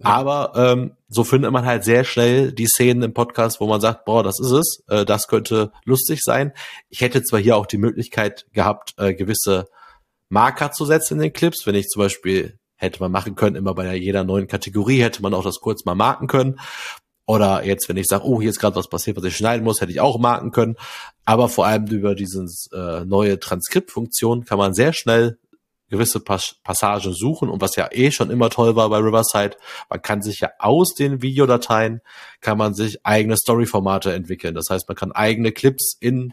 Aber 0.03 0.55
ähm, 0.57 0.97
so 1.09 1.23
findet 1.23 1.53
man 1.53 1.67
halt 1.67 1.85
sehr 1.85 2.03
schnell 2.03 2.51
die 2.51 2.67
Szenen 2.67 3.05
im 3.05 3.15
Podcast, 3.15 3.61
wo 3.61 3.69
man 3.69 3.81
sagt, 3.81 4.07
boah, 4.07 4.25
das 4.25 4.41
ist 4.41 4.51
es, 4.51 4.83
äh, 4.89 5.05
das 5.05 5.29
könnte 5.29 5.71
lustig 5.85 6.21
sein. 6.25 6.53
Ich 6.89 7.01
hätte 7.01 7.23
zwar 7.23 7.39
hier 7.39 7.57
auch 7.57 7.67
die 7.67 7.79
Möglichkeit 7.79 8.45
gehabt, 8.53 8.95
äh, 8.97 9.15
gewisse 9.15 9.67
Marker 10.31 10.73
zu 10.73 10.85
setzen 10.85 11.15
in 11.15 11.21
den 11.21 11.33
Clips, 11.33 11.65
wenn 11.65 11.77
ich 11.77 11.87
zum 11.87 12.03
Beispiel 12.03 12.59
hätte 12.75 12.99
man 12.99 13.13
machen 13.13 13.37
können, 13.37 13.55
immer 13.55 13.75
bei 13.75 13.95
jeder 13.95 14.25
neuen 14.25 14.49
Kategorie 14.49 15.01
hätte 15.01 15.23
man 15.23 15.33
auch 15.33 15.45
das 15.45 15.61
kurz 15.61 15.85
mal 15.85 15.95
marken 15.95 16.27
können. 16.27 16.59
Oder 17.29 17.63
jetzt, 17.67 17.91
wenn 17.91 17.99
ich 17.99 18.07
sage, 18.07 18.25
oh, 18.25 18.41
hier 18.41 18.49
ist 18.49 18.59
gerade 18.59 18.75
was 18.75 18.89
passiert, 18.89 19.19
was 19.19 19.25
ich 19.25 19.37
schneiden 19.37 19.63
muss, 19.63 19.83
hätte 19.83 19.93
ich 19.93 20.01
auch 20.01 20.19
marken 20.19 20.51
können. 20.51 20.77
Aber 21.27 21.51
vor 21.51 21.67
allem 21.67 21.87
über 21.89 22.15
diese 22.15 22.47
äh, 22.73 23.05
neue 23.05 23.39
Transkriptfunktion 23.39 24.47
kann 24.47 24.57
man 24.57 24.73
sehr 24.73 24.95
schnell 24.95 25.39
gewisse 25.91 26.21
Pas 26.21 26.57
Passagen 26.65 27.13
suchen. 27.13 27.51
Und 27.51 27.61
was 27.61 27.77
ja 27.77 27.91
eh 27.93 28.13
schon 28.13 28.31
immer 28.31 28.49
toll 28.49 28.77
war 28.77 28.89
bei 28.89 28.97
Riverside, 28.97 29.59
man 29.91 30.01
kann 30.01 30.23
sich 30.23 30.41
ja 30.41 30.53
aus 30.59 30.95
den 30.95 31.21
Videodateien, 31.21 32.01
kann 32.41 32.57
man 32.57 32.73
sich 32.73 33.05
eigene 33.05 33.37
Story-Formate 33.37 34.15
entwickeln. 34.15 34.55
Das 34.55 34.71
heißt, 34.71 34.89
man 34.89 34.97
kann 34.97 35.13
eigene 35.13 35.53
Clips 35.53 35.99
in 36.01 36.33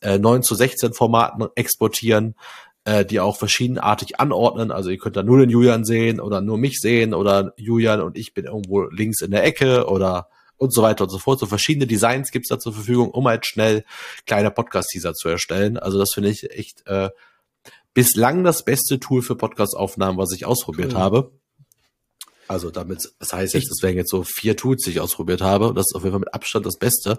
äh, 0.00 0.18
9 0.18 0.42
zu 0.42 0.54
16 0.54 0.94
Formaten 0.94 1.46
exportieren, 1.56 2.36
äh, 2.84 3.04
die 3.04 3.20
auch 3.20 3.36
verschiedenartig 3.36 4.18
anordnen. 4.20 4.70
Also 4.72 4.90
ihr 4.90 4.98
könnt 4.98 5.16
da 5.16 5.22
nur 5.22 5.38
den 5.38 5.50
Julian 5.50 5.84
sehen 5.84 6.20
oder 6.20 6.40
nur 6.40 6.58
mich 6.58 6.78
sehen 6.80 7.14
oder 7.14 7.52
Julian 7.56 8.00
und 8.00 8.16
ich 8.16 8.34
bin 8.34 8.44
irgendwo 8.46 8.82
links 8.84 9.20
in 9.20 9.30
der 9.30 9.44
Ecke 9.44 9.86
oder 9.86 10.28
und 10.56 10.72
so 10.72 10.82
weiter 10.82 11.04
und 11.04 11.10
so 11.10 11.18
fort. 11.18 11.38
So 11.40 11.46
verschiedene 11.46 11.86
Designs 11.86 12.30
gibt's 12.30 12.48
da 12.48 12.58
zur 12.58 12.72
Verfügung, 12.72 13.10
um 13.10 13.26
halt 13.26 13.46
schnell 13.46 13.84
kleine 14.26 14.50
Podcast-Teaser 14.50 15.14
zu 15.14 15.28
erstellen. 15.28 15.76
Also 15.76 15.98
das 15.98 16.10
finde 16.14 16.30
ich 16.30 16.50
echt 16.52 16.86
äh, 16.86 17.10
bislang 17.94 18.44
das 18.44 18.64
beste 18.64 18.98
Tool 19.00 19.22
für 19.22 19.36
Podcast-Aufnahmen, 19.36 20.18
was 20.18 20.32
ich 20.32 20.44
ausprobiert 20.46 20.92
Cool. 20.92 20.98
habe. 20.98 21.32
Also 22.48 22.70
damit, 22.70 23.12
das 23.18 23.32
heißt 23.32 23.54
jetzt, 23.54 23.64
Ich- 23.64 23.68
das 23.70 23.82
wären 23.82 23.96
jetzt 23.96 24.10
so 24.10 24.24
vier 24.24 24.56
Tools, 24.56 24.82
die 24.84 24.90
ich 24.90 25.00
ausprobiert 25.00 25.40
habe. 25.40 25.72
Das 25.74 25.86
ist 25.88 25.94
auf 25.94 26.02
jeden 26.02 26.12
Fall 26.12 26.20
mit 26.20 26.34
Abstand 26.34 26.66
das 26.66 26.78
Beste. 26.78 27.18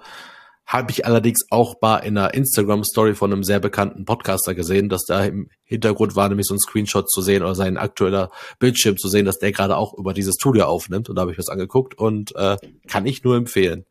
Habe 0.65 0.91
ich 0.91 1.05
allerdings 1.05 1.41
auch 1.49 1.75
mal 1.81 1.97
in 1.97 2.17
einer 2.17 2.33
Instagram-Story 2.33 3.15
von 3.15 3.31
einem 3.31 3.43
sehr 3.43 3.59
bekannten 3.59 4.05
Podcaster 4.05 4.55
gesehen, 4.55 4.89
dass 4.89 5.03
da 5.03 5.25
im 5.25 5.49
Hintergrund 5.63 6.15
war 6.15 6.29
nämlich 6.29 6.47
so 6.47 6.55
ein 6.55 6.59
Screenshot 6.59 7.09
zu 7.09 7.21
sehen 7.21 7.43
oder 7.43 7.53
sein 7.53 7.77
aktueller 7.77 8.31
Bildschirm 8.59 8.97
zu 8.97 9.09
sehen, 9.09 9.25
dass 9.25 9.39
der 9.39 9.51
gerade 9.51 9.75
auch 9.75 9.93
über 9.93 10.13
dieses 10.13 10.35
Studio 10.39 10.65
aufnimmt. 10.65 11.09
Und 11.09 11.15
da 11.15 11.21
habe 11.21 11.31
ich 11.31 11.37
was 11.37 11.49
angeguckt 11.49 11.95
und 11.95 12.35
äh, 12.35 12.57
kann 12.87 13.05
ich 13.05 13.23
nur 13.23 13.35
empfehlen. 13.35 13.85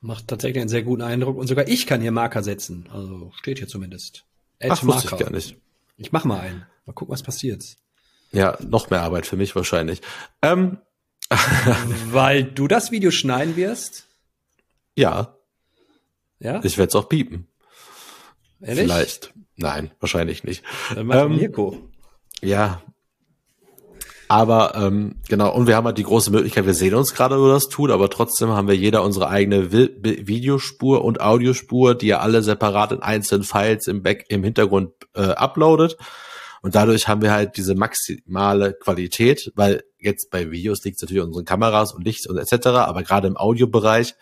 Macht 0.00 0.28
tatsächlich 0.28 0.60
einen 0.60 0.68
sehr 0.68 0.82
guten 0.82 1.02
Eindruck. 1.02 1.38
Und 1.38 1.46
sogar 1.46 1.68
ich 1.68 1.86
kann 1.86 2.00
hier 2.00 2.12
Marker 2.12 2.42
setzen. 2.42 2.88
Also 2.92 3.32
steht 3.36 3.58
hier 3.58 3.68
zumindest. 3.68 4.24
Ach, 4.60 4.84
wusste 4.84 5.14
ich 5.14 5.20
gar 5.20 5.30
nicht. 5.30 5.56
Ich 5.96 6.12
mach 6.12 6.24
mal 6.24 6.40
einen. 6.40 6.66
Mal 6.84 6.92
gucken, 6.92 7.12
was 7.12 7.22
passiert. 7.22 7.64
Ja, 8.32 8.58
noch 8.60 8.90
mehr 8.90 9.02
Arbeit 9.02 9.26
für 9.26 9.36
mich 9.36 9.54
wahrscheinlich. 9.54 10.02
Ähm, 10.42 10.78
Weil 12.10 12.44
du 12.44 12.68
das 12.68 12.90
Video 12.90 13.10
schneiden 13.10 13.56
wirst. 13.56 14.06
ja, 14.96 15.36
Ja? 16.38 16.60
ich 16.62 16.78
werde 16.78 16.88
es 16.88 16.94
auch 16.94 17.08
piepen. 17.08 17.48
Ehrlich? 18.60 18.84
Vielleicht. 18.84 19.34
Nein, 19.56 19.92
wahrscheinlich 20.00 20.44
nicht. 20.44 20.64
Dann 20.94 21.06
mach 21.06 21.16
Ähm, 21.16 21.36
Mirko. 21.36 21.78
Ja. 22.42 22.82
Aber 24.26 24.74
ähm, 24.74 25.16
genau, 25.28 25.54
und 25.54 25.66
wir 25.66 25.76
haben 25.76 25.84
halt 25.84 25.98
die 25.98 26.02
große 26.02 26.30
Möglichkeit, 26.30 26.66
wir 26.66 26.74
sehen 26.74 26.94
uns 26.94 27.14
gerade, 27.14 27.38
wo 27.38 27.48
das 27.48 27.68
tut, 27.68 27.90
aber 27.90 28.08
trotzdem 28.08 28.48
haben 28.48 28.68
wir 28.68 28.76
jeder 28.76 29.02
unsere 29.02 29.28
eigene 29.28 29.70
Videospur 29.70 31.04
und 31.04 31.20
Audiospur, 31.20 31.94
die 31.94 32.08
ihr 32.08 32.20
alle 32.20 32.42
separat 32.42 32.92
in 32.92 33.02
einzelnen 33.02 33.44
Files 33.44 33.86
im 33.86 34.02
Back 34.02 34.24
im 34.28 34.42
Hintergrund 34.42 34.92
äh, 35.14 35.20
uploadet. 35.20 35.98
Und 36.62 36.74
dadurch 36.74 37.06
haben 37.08 37.20
wir 37.20 37.32
halt 37.32 37.58
diese 37.58 37.74
maximale 37.74 38.72
Qualität, 38.72 39.52
weil 39.54 39.84
jetzt 39.98 40.30
bei 40.30 40.50
Videos 40.50 40.82
liegt 40.82 40.96
es 40.96 41.02
natürlich 41.02 41.22
an 41.22 41.28
unseren 41.28 41.44
Kameras 41.44 41.92
und 41.92 42.02
Licht 42.04 42.26
und 42.26 42.38
etc., 42.38 42.68
aber 42.68 43.02
gerade 43.02 43.28
im 43.28 43.36
Audiobereich 43.36 44.14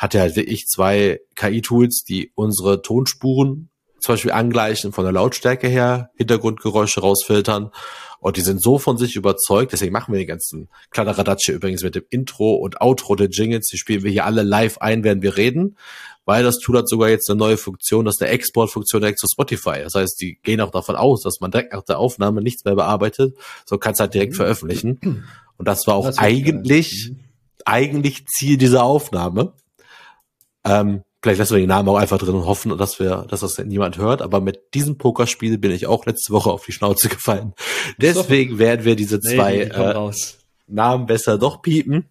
hat 0.00 0.14
er 0.14 0.22
halt 0.22 0.34
wirklich 0.34 0.66
zwei 0.66 1.20
KI-Tools, 1.36 2.04
die 2.04 2.32
unsere 2.34 2.80
Tonspuren 2.80 3.68
zum 3.98 4.14
Beispiel 4.14 4.32
angleichen 4.32 4.92
von 4.92 5.04
der 5.04 5.12
Lautstärke 5.12 5.68
her, 5.68 6.08
Hintergrundgeräusche 6.16 7.00
rausfiltern. 7.00 7.70
Und 8.18 8.38
die 8.38 8.40
sind 8.40 8.62
so 8.62 8.78
von 8.78 8.96
sich 8.96 9.14
überzeugt, 9.14 9.72
deswegen 9.72 9.92
machen 9.92 10.12
wir 10.12 10.18
den 10.18 10.26
ganzen 10.26 10.70
Kladderadatsch 10.88 11.50
übrigens 11.50 11.82
mit 11.82 11.96
dem 11.96 12.04
Intro 12.08 12.54
und 12.54 12.80
Outro 12.80 13.14
der 13.14 13.28
Jingles. 13.28 13.66
Die 13.66 13.76
spielen 13.76 14.02
wir 14.02 14.10
hier 14.10 14.24
alle 14.24 14.42
live 14.42 14.78
ein, 14.78 15.04
während 15.04 15.22
wir 15.22 15.36
reden, 15.36 15.76
weil 16.24 16.44
das 16.44 16.60
Tool 16.60 16.78
hat 16.78 16.88
sogar 16.88 17.10
jetzt 17.10 17.28
eine 17.28 17.38
neue 17.38 17.58
Funktion, 17.58 18.06
das 18.06 18.14
ist 18.14 18.22
eine 18.22 18.30
Exportfunktion 18.30 19.02
direkt 19.02 19.18
zu 19.18 19.26
Spotify. 19.30 19.82
Das 19.82 19.94
heißt, 19.94 20.18
die 20.18 20.38
gehen 20.42 20.62
auch 20.62 20.70
davon 20.70 20.96
aus, 20.96 21.22
dass 21.22 21.40
man 21.40 21.50
direkt 21.50 21.74
nach 21.74 21.84
der 21.84 21.98
Aufnahme 21.98 22.40
nichts 22.40 22.64
mehr 22.64 22.74
bearbeitet, 22.74 23.36
so 23.66 23.76
kann 23.76 23.92
es 23.92 24.00
halt 24.00 24.14
direkt 24.14 24.34
veröffentlichen. 24.34 25.26
Und 25.58 25.68
das 25.68 25.86
war 25.86 25.94
auch 25.94 26.06
Das 26.06 26.16
eigentlich, 26.16 27.08
geil. 27.08 27.16
eigentlich 27.66 28.24
Ziel 28.28 28.56
dieser 28.56 28.82
Aufnahme. 28.82 29.52
Ähm, 30.64 31.02
vielleicht 31.22 31.38
lassen 31.38 31.54
wir 31.54 31.60
den 31.60 31.68
Namen 31.68 31.88
auch 31.88 31.96
einfach 31.96 32.18
drin 32.18 32.34
und 32.34 32.46
hoffen, 32.46 32.76
dass 32.78 32.98
wir, 33.00 33.26
dass 33.28 33.40
das 33.40 33.58
niemand 33.58 33.98
hört. 33.98 34.22
Aber 34.22 34.40
mit 34.40 34.74
diesem 34.74 34.98
Pokerspiel 34.98 35.58
bin 35.58 35.70
ich 35.70 35.86
auch 35.86 36.06
letzte 36.06 36.32
Woche 36.32 36.50
auf 36.50 36.64
die 36.66 36.72
Schnauze 36.72 37.08
gefallen. 37.08 37.54
Deswegen 37.98 38.58
werden 38.58 38.84
wir 38.84 38.96
diese 38.96 39.16
Nee, 39.22 39.36
zwei 39.36 39.66
kommen 39.66 40.10
äh. 40.12 40.16
Namen 40.66 41.06
besser 41.06 41.36
doch 41.38 41.62
piepen. 41.62 42.04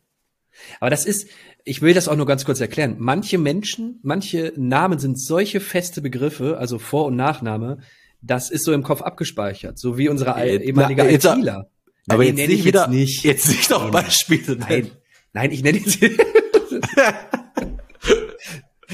Aber 0.80 0.90
das 0.90 1.06
ist, 1.06 1.28
ich 1.64 1.82
will 1.82 1.94
das 1.94 2.08
auch 2.08 2.16
nur 2.18 2.26
ganz 2.26 2.44
kurz 2.44 2.60
erklären. 2.60 2.96
Manche 3.00 3.38
Menschen, 3.38 4.00
manche 4.04 4.52
Namen 4.58 5.00
sind 5.00 5.20
solche 5.22 5.62
feste 5.62 6.02
Begriffe, 6.02 6.58
also 6.58 6.80
Vor- 6.80 7.06
und 7.06 7.16
Nachname, 7.16 7.78
das 8.22 8.50
ist 8.52 8.66
so 8.66 8.74
im 8.74 8.84
Kopf 8.84 9.02
abgespeichert, 9.02 9.80
so 9.80 9.98
wie 9.98 10.10
unsere 10.10 10.32
Äh, 10.36 10.58
ehemalige 10.58 11.04
na, 11.06 11.10
jetzt- 11.10 11.24
ITler. 11.26 11.70
Aber 12.10 12.24
Nein, 12.26 12.38
jetzt 12.38 12.50
nicht 12.50 12.66
wieder, 12.66 12.82
jetzt 12.82 12.90
nicht. 12.92 13.24
jetzt 13.24 13.48
nicht 13.48 13.70
noch 13.70 13.90
Beispiele. 13.92 14.58
Nein, 14.58 14.92
nein, 15.32 15.52
ich 15.52 15.62
nenne 15.64 15.78
jetzt 15.78 16.00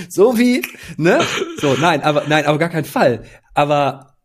so 0.09 0.37
wie, 0.37 0.63
ne? 0.97 1.21
So, 1.59 1.75
nein, 1.75 2.01
aber 2.01 2.25
nein, 2.27 2.45
aber 2.45 2.57
gar 2.57 2.69
kein 2.69 2.85
Fall. 2.85 3.23
Aber 3.53 4.15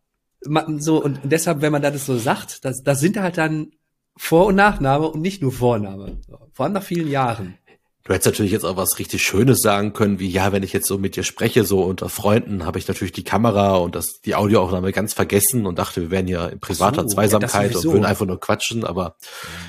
so 0.78 1.02
und 1.02 1.20
deshalb, 1.24 1.60
wenn 1.60 1.72
man 1.72 1.82
das 1.82 2.06
so 2.06 2.16
sagt, 2.16 2.64
das, 2.64 2.82
das 2.82 3.00
sind 3.00 3.18
halt 3.18 3.38
dann 3.38 3.72
Vor- 4.16 4.46
und 4.46 4.56
Nachname 4.56 5.08
und 5.08 5.20
nicht 5.20 5.42
nur 5.42 5.52
Vorname. 5.52 6.18
Vor 6.52 6.64
allem 6.64 6.72
nach 6.72 6.82
vielen 6.82 7.08
Jahren. 7.08 7.58
Du 8.04 8.14
hättest 8.14 8.26
natürlich 8.26 8.52
jetzt 8.52 8.64
auch 8.64 8.76
was 8.76 8.98
richtig 8.98 9.22
Schönes 9.22 9.60
sagen 9.60 9.92
können, 9.92 10.18
wie 10.18 10.28
ja, 10.28 10.52
wenn 10.52 10.62
ich 10.62 10.72
jetzt 10.72 10.88
so 10.88 10.96
mit 10.96 11.16
dir 11.16 11.22
spreche, 11.22 11.64
so 11.64 11.82
unter 11.82 12.08
Freunden, 12.08 12.64
habe 12.64 12.78
ich 12.78 12.88
natürlich 12.88 13.12
die 13.12 13.24
Kamera 13.24 13.76
und 13.76 13.94
das, 13.94 14.20
die 14.24 14.34
Audioaufnahme 14.34 14.90
ganz 14.92 15.12
vergessen 15.12 15.66
und 15.66 15.78
dachte, 15.78 16.00
wir 16.00 16.10
wären 16.10 16.26
ja 16.26 16.46
in 16.46 16.58
privater 16.58 17.02
so, 17.02 17.08
Zweisamkeit 17.08 17.72
ja, 17.72 17.78
und 17.78 17.84
würden 17.84 18.04
einfach 18.06 18.26
nur 18.26 18.40
quatschen, 18.40 18.84
aber 18.84 19.16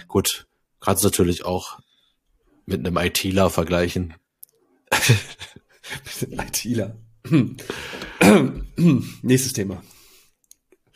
gut, 0.08 0.48
gerade 0.80 1.04
natürlich 1.04 1.46
auch 1.46 1.80
mit 2.66 2.80
einem 2.80 2.98
ITler 2.98 3.50
vergleichen. 3.50 4.14
ITler. 6.30 6.96
Nächstes 9.22 9.54
Thema. 9.54 9.84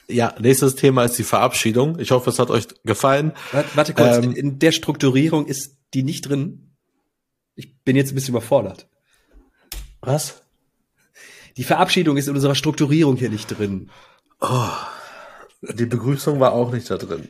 Ja, 0.07 0.35
nächstes 0.39 0.75
Thema 0.75 1.03
ist 1.03 1.17
die 1.17 1.23
Verabschiedung. 1.23 1.97
Ich 1.99 2.11
hoffe, 2.11 2.29
es 2.29 2.37
hat 2.37 2.51
euch 2.51 2.67
gefallen. 2.83 3.33
Warte, 3.51 3.69
warte 3.75 3.93
kurz, 3.95 4.17
Ähm, 4.23 4.31
in, 4.35 4.59
der 4.59 4.71
Strukturierung 4.71 5.47
ist 5.47 5.77
die 5.95 6.03
nicht 6.03 6.21
drin. 6.29 6.75
Ich 7.55 7.81
bin 7.83 7.95
jetzt 7.95 8.11
ein 8.11 8.15
bisschen 8.15 8.33
überfordert. 8.35 8.87
Was? 10.01 10.43
Die 11.57 11.63
Verabschiedung 11.63 12.17
ist 12.17 12.27
in 12.27 12.35
unserer 12.35 12.53
Strukturierung 12.53 13.15
hier 13.15 13.29
nicht 13.31 13.47
drin. 13.47 13.89
Die 15.61 15.85
Begrüßung 15.87 16.39
war 16.39 16.51
auch 16.53 16.71
nicht 16.71 16.87
da 16.91 16.97
drin. 16.97 17.27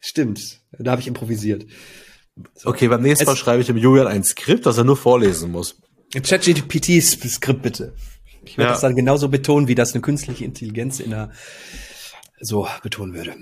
Stimmt. 0.00 0.60
Da 0.72 0.90
habe 0.92 1.00
ich 1.00 1.06
improvisiert. 1.06 1.66
Okay, 2.64 2.88
beim 2.88 3.02
nächsten 3.02 3.22
Es- 3.24 3.28
Mal 3.28 3.36
schreibe 3.36 3.60
ich 3.60 3.66
dem 3.68 3.76
Julian 3.76 4.06
ein 4.08 4.24
Skript, 4.24 4.66
das 4.66 4.78
er 4.78 4.84
nur 4.84 4.96
vorlesen 4.96 5.52
muss. 5.52 5.76
ChatGPT-Skript 6.14 7.62
bitte. 7.62 7.94
Ich 8.44 8.56
werde 8.56 8.68
Ja. 8.68 8.72
das 8.72 8.80
dann 8.80 8.96
genauso 8.96 9.28
betonen, 9.28 9.68
wie 9.68 9.74
das 9.74 9.92
eine 9.92 10.00
künstliche 10.02 10.44
Intelligenz 10.44 11.00
in 11.00 11.12
einer 11.12 11.30
so 12.40 12.66
betonen 12.82 13.14
würde. 13.14 13.34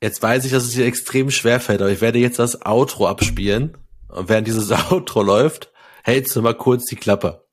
Jetzt 0.00 0.22
weiß 0.22 0.44
ich, 0.44 0.52
dass 0.52 0.64
es 0.64 0.72
dir 0.72 0.84
extrem 0.86 1.30
schwer 1.30 1.60
fällt, 1.60 1.80
aber 1.80 1.90
ich 1.90 2.00
werde 2.00 2.18
jetzt 2.18 2.38
das 2.38 2.64
Outro 2.66 3.06
abspielen. 3.08 3.76
Und 4.08 4.28
während 4.28 4.46
dieses 4.46 4.70
Outro 4.90 5.22
läuft, 5.22 5.72
hältst 6.04 6.34
du 6.36 6.42
mal 6.42 6.54
kurz 6.54 6.84
die 6.86 6.96
Klappe. 6.96 7.44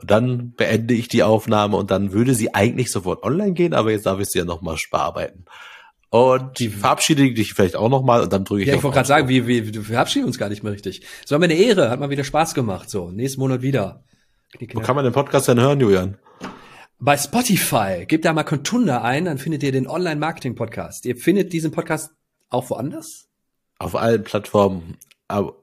Und 0.00 0.10
dann 0.10 0.52
beende 0.52 0.94
ich 0.94 1.08
die 1.08 1.24
Aufnahme 1.24 1.76
und 1.76 1.90
dann 1.90 2.12
würde 2.12 2.34
sie 2.34 2.54
eigentlich 2.54 2.90
sofort 2.92 3.22
online 3.24 3.52
gehen, 3.52 3.74
aber 3.74 3.90
jetzt 3.90 4.06
darf 4.06 4.20
ich 4.20 4.28
sie 4.28 4.38
ja 4.38 4.44
nochmal 4.44 4.76
bearbeiten. 4.90 5.44
Und 6.10 6.58
die 6.58 6.68
verabschiede 6.70 7.32
dich 7.34 7.52
vielleicht 7.52 7.76
auch 7.76 7.90
nochmal 7.90 8.22
und 8.22 8.32
dann 8.32 8.44
drücke 8.44 8.62
ich 8.62 8.68
Ja, 8.68 8.74
ich 8.74 8.82
wollte 8.82 8.94
gerade 8.94 9.08
sagen, 9.08 9.28
wir, 9.28 9.46
wir, 9.46 9.74
wir 9.74 9.82
verabschieden 9.82 10.24
uns 10.24 10.38
gar 10.38 10.48
nicht 10.48 10.62
mehr 10.62 10.72
richtig. 10.72 11.02
Es 11.24 11.30
war 11.30 11.38
mir 11.38 11.44
eine 11.44 11.54
Ehre, 11.54 11.90
hat 11.90 12.00
mal 12.00 12.08
wieder 12.08 12.24
Spaß 12.24 12.54
gemacht. 12.54 12.88
So, 12.88 13.10
nächsten 13.10 13.40
Monat 13.40 13.60
wieder. 13.60 14.04
Wo 14.72 14.80
kann 14.80 14.96
man 14.96 15.04
den 15.04 15.12
Podcast 15.12 15.48
denn 15.48 15.60
hören, 15.60 15.80
Julian? 15.80 16.16
Bei 16.98 17.16
Spotify, 17.16 18.06
gebt 18.08 18.24
da 18.24 18.32
mal 18.32 18.42
Contunda 18.42 19.02
ein, 19.02 19.26
dann 19.26 19.38
findet 19.38 19.62
ihr 19.62 19.70
den 19.70 19.86
Online-Marketing-Podcast. 19.86 21.04
Ihr 21.04 21.16
findet 21.16 21.52
diesen 21.52 21.70
Podcast 21.70 22.10
auch 22.48 22.70
woanders? 22.70 23.28
Auf 23.78 23.94
allen 23.94 24.24
Plattformen, 24.24 24.96
aber 25.28 25.54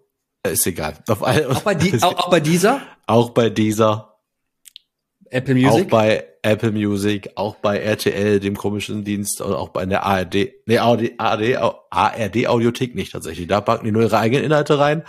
äh, 0.43 0.53
ist 0.53 0.67
egal. 0.67 0.93
Auf 1.07 1.25
allen, 1.25 1.47
Auch 1.47 1.61
bei, 1.61 1.75
die, 1.75 1.93
auch, 2.03 2.15
auch 2.15 2.29
bei 2.29 2.39
dieser? 2.39 2.81
auch 3.07 3.31
bei 3.31 3.49
dieser, 3.49 4.14
Apple 5.29 5.55
auch 5.67 5.71
Music? 5.71 5.89
bei 5.89 6.25
Apple 6.41 6.71
Music, 6.71 7.31
auch 7.35 7.55
bei 7.55 7.79
RTL, 7.79 8.39
dem 8.39 8.55
komischen 8.55 9.03
Dienst, 9.03 9.41
oder 9.41 9.57
auch 9.57 9.69
bei 9.69 9.85
der 9.85 10.03
ARD, 10.03 10.53
nee, 10.65 10.77
ARD, 10.77 11.13
ARD, 11.17 11.57
ARD 11.89 12.47
Audiothek 12.47 12.95
nicht 12.95 13.11
tatsächlich. 13.11 13.47
Da 13.47 13.61
packen 13.61 13.85
die 13.85 13.91
nur 13.91 14.03
ihre 14.03 14.17
eigenen 14.17 14.45
Inhalte 14.45 14.77
rein. 14.79 15.03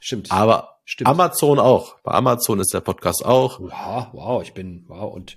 Stimmt. 0.00 0.32
Aber 0.32 0.78
Stimmt. 0.84 1.08
Amazon 1.08 1.58
auch. 1.58 2.00
Bei 2.02 2.12
Amazon 2.12 2.58
ist 2.58 2.74
der 2.74 2.80
Podcast 2.80 3.24
auch. 3.24 3.60
Wow, 3.60 4.08
wow, 4.12 4.42
ich 4.42 4.54
bin, 4.54 4.84
wow, 4.88 5.14
und 5.14 5.36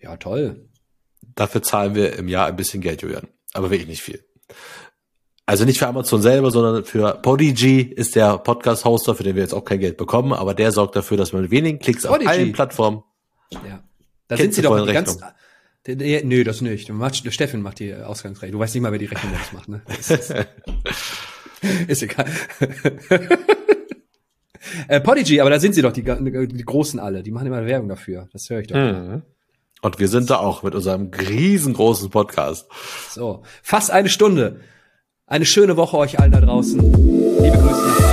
ja, 0.00 0.16
toll. 0.16 0.68
Dafür 1.36 1.62
zahlen 1.62 1.94
wir 1.94 2.16
im 2.16 2.26
Jahr 2.26 2.46
ein 2.46 2.56
bisschen 2.56 2.80
Geld, 2.80 3.02
Julian. 3.02 3.28
Aber 3.52 3.70
wirklich 3.70 3.88
nicht 3.88 4.02
viel. 4.02 4.24
Also 5.46 5.64
nicht 5.64 5.78
für 5.78 5.88
Amazon 5.88 6.22
selber, 6.22 6.50
sondern 6.50 6.84
für 6.84 7.14
Podigy 7.14 7.82
ist 7.82 8.16
der 8.16 8.38
Podcast-Hoster, 8.38 9.14
für 9.14 9.22
den 9.24 9.36
wir 9.36 9.42
jetzt 9.42 9.52
auch 9.52 9.64
kein 9.64 9.80
Geld 9.80 9.96
bekommen, 9.96 10.32
aber 10.32 10.54
der 10.54 10.72
sorgt 10.72 10.96
dafür, 10.96 11.16
dass 11.16 11.32
man 11.32 11.42
mit 11.42 11.50
wenigen 11.50 11.78
Klicks 11.78 12.04
auf 12.04 12.12
Podigy. 12.12 12.30
allen 12.30 12.52
Plattformen. 12.52 13.02
Ja. 13.52 13.82
Da 14.28 14.36
Kennst 14.36 14.42
sind 14.42 14.54
sie 14.54 14.62
doch 14.62 14.86
die 14.86 14.92
ganz. 14.92 15.14
Rechnung? 15.14 15.30
Der- 15.86 16.24
Nö, 16.24 16.44
das 16.44 16.60
nicht. 16.60 16.90
Macht, 16.90 17.32
Steffen 17.32 17.62
macht 17.62 17.78
die 17.78 17.94
Ausgangsrechnung. 17.94 18.58
Du 18.58 18.62
weißt 18.62 18.74
nicht 18.74 18.82
mal, 18.82 18.92
wer 18.92 18.98
die 18.98 19.06
Rechnung 19.06 19.32
jetzt 19.32 19.52
macht, 19.52 19.68
ne? 19.68 19.82
Ist, 19.98 20.10
ist, 20.10 20.34
ist 21.88 22.02
egal. 22.02 22.26
äh, 24.88 25.00
Podigy, 25.00 25.40
aber 25.40 25.50
da 25.50 25.58
sind 25.58 25.74
sie 25.74 25.82
doch, 25.82 25.92
die, 25.92 26.02
die 26.02 26.64
Großen 26.64 27.00
alle. 27.00 27.22
Die 27.22 27.30
machen 27.30 27.46
immer 27.46 27.64
Werbung 27.66 27.88
dafür. 27.88 28.28
Das 28.32 28.48
höre 28.50 28.60
ich 28.60 28.66
doch. 28.68 28.76
Mhm. 28.76 29.22
Und 29.82 29.98
wir 29.98 30.08
sind 30.08 30.28
da 30.28 30.38
auch 30.38 30.62
mit 30.62 30.74
unserem 30.74 31.10
riesengroßen 31.10 32.10
Podcast. 32.10 32.68
So. 33.10 33.42
Fast 33.62 33.90
eine 33.90 34.10
Stunde. 34.10 34.60
Eine 35.26 35.46
schöne 35.46 35.76
Woche 35.76 35.96
euch 35.96 36.18
allen 36.20 36.32
da 36.32 36.40
draußen. 36.40 36.78
Liebe 36.80 37.56
Grüße 37.56 38.00
nach 38.00 38.09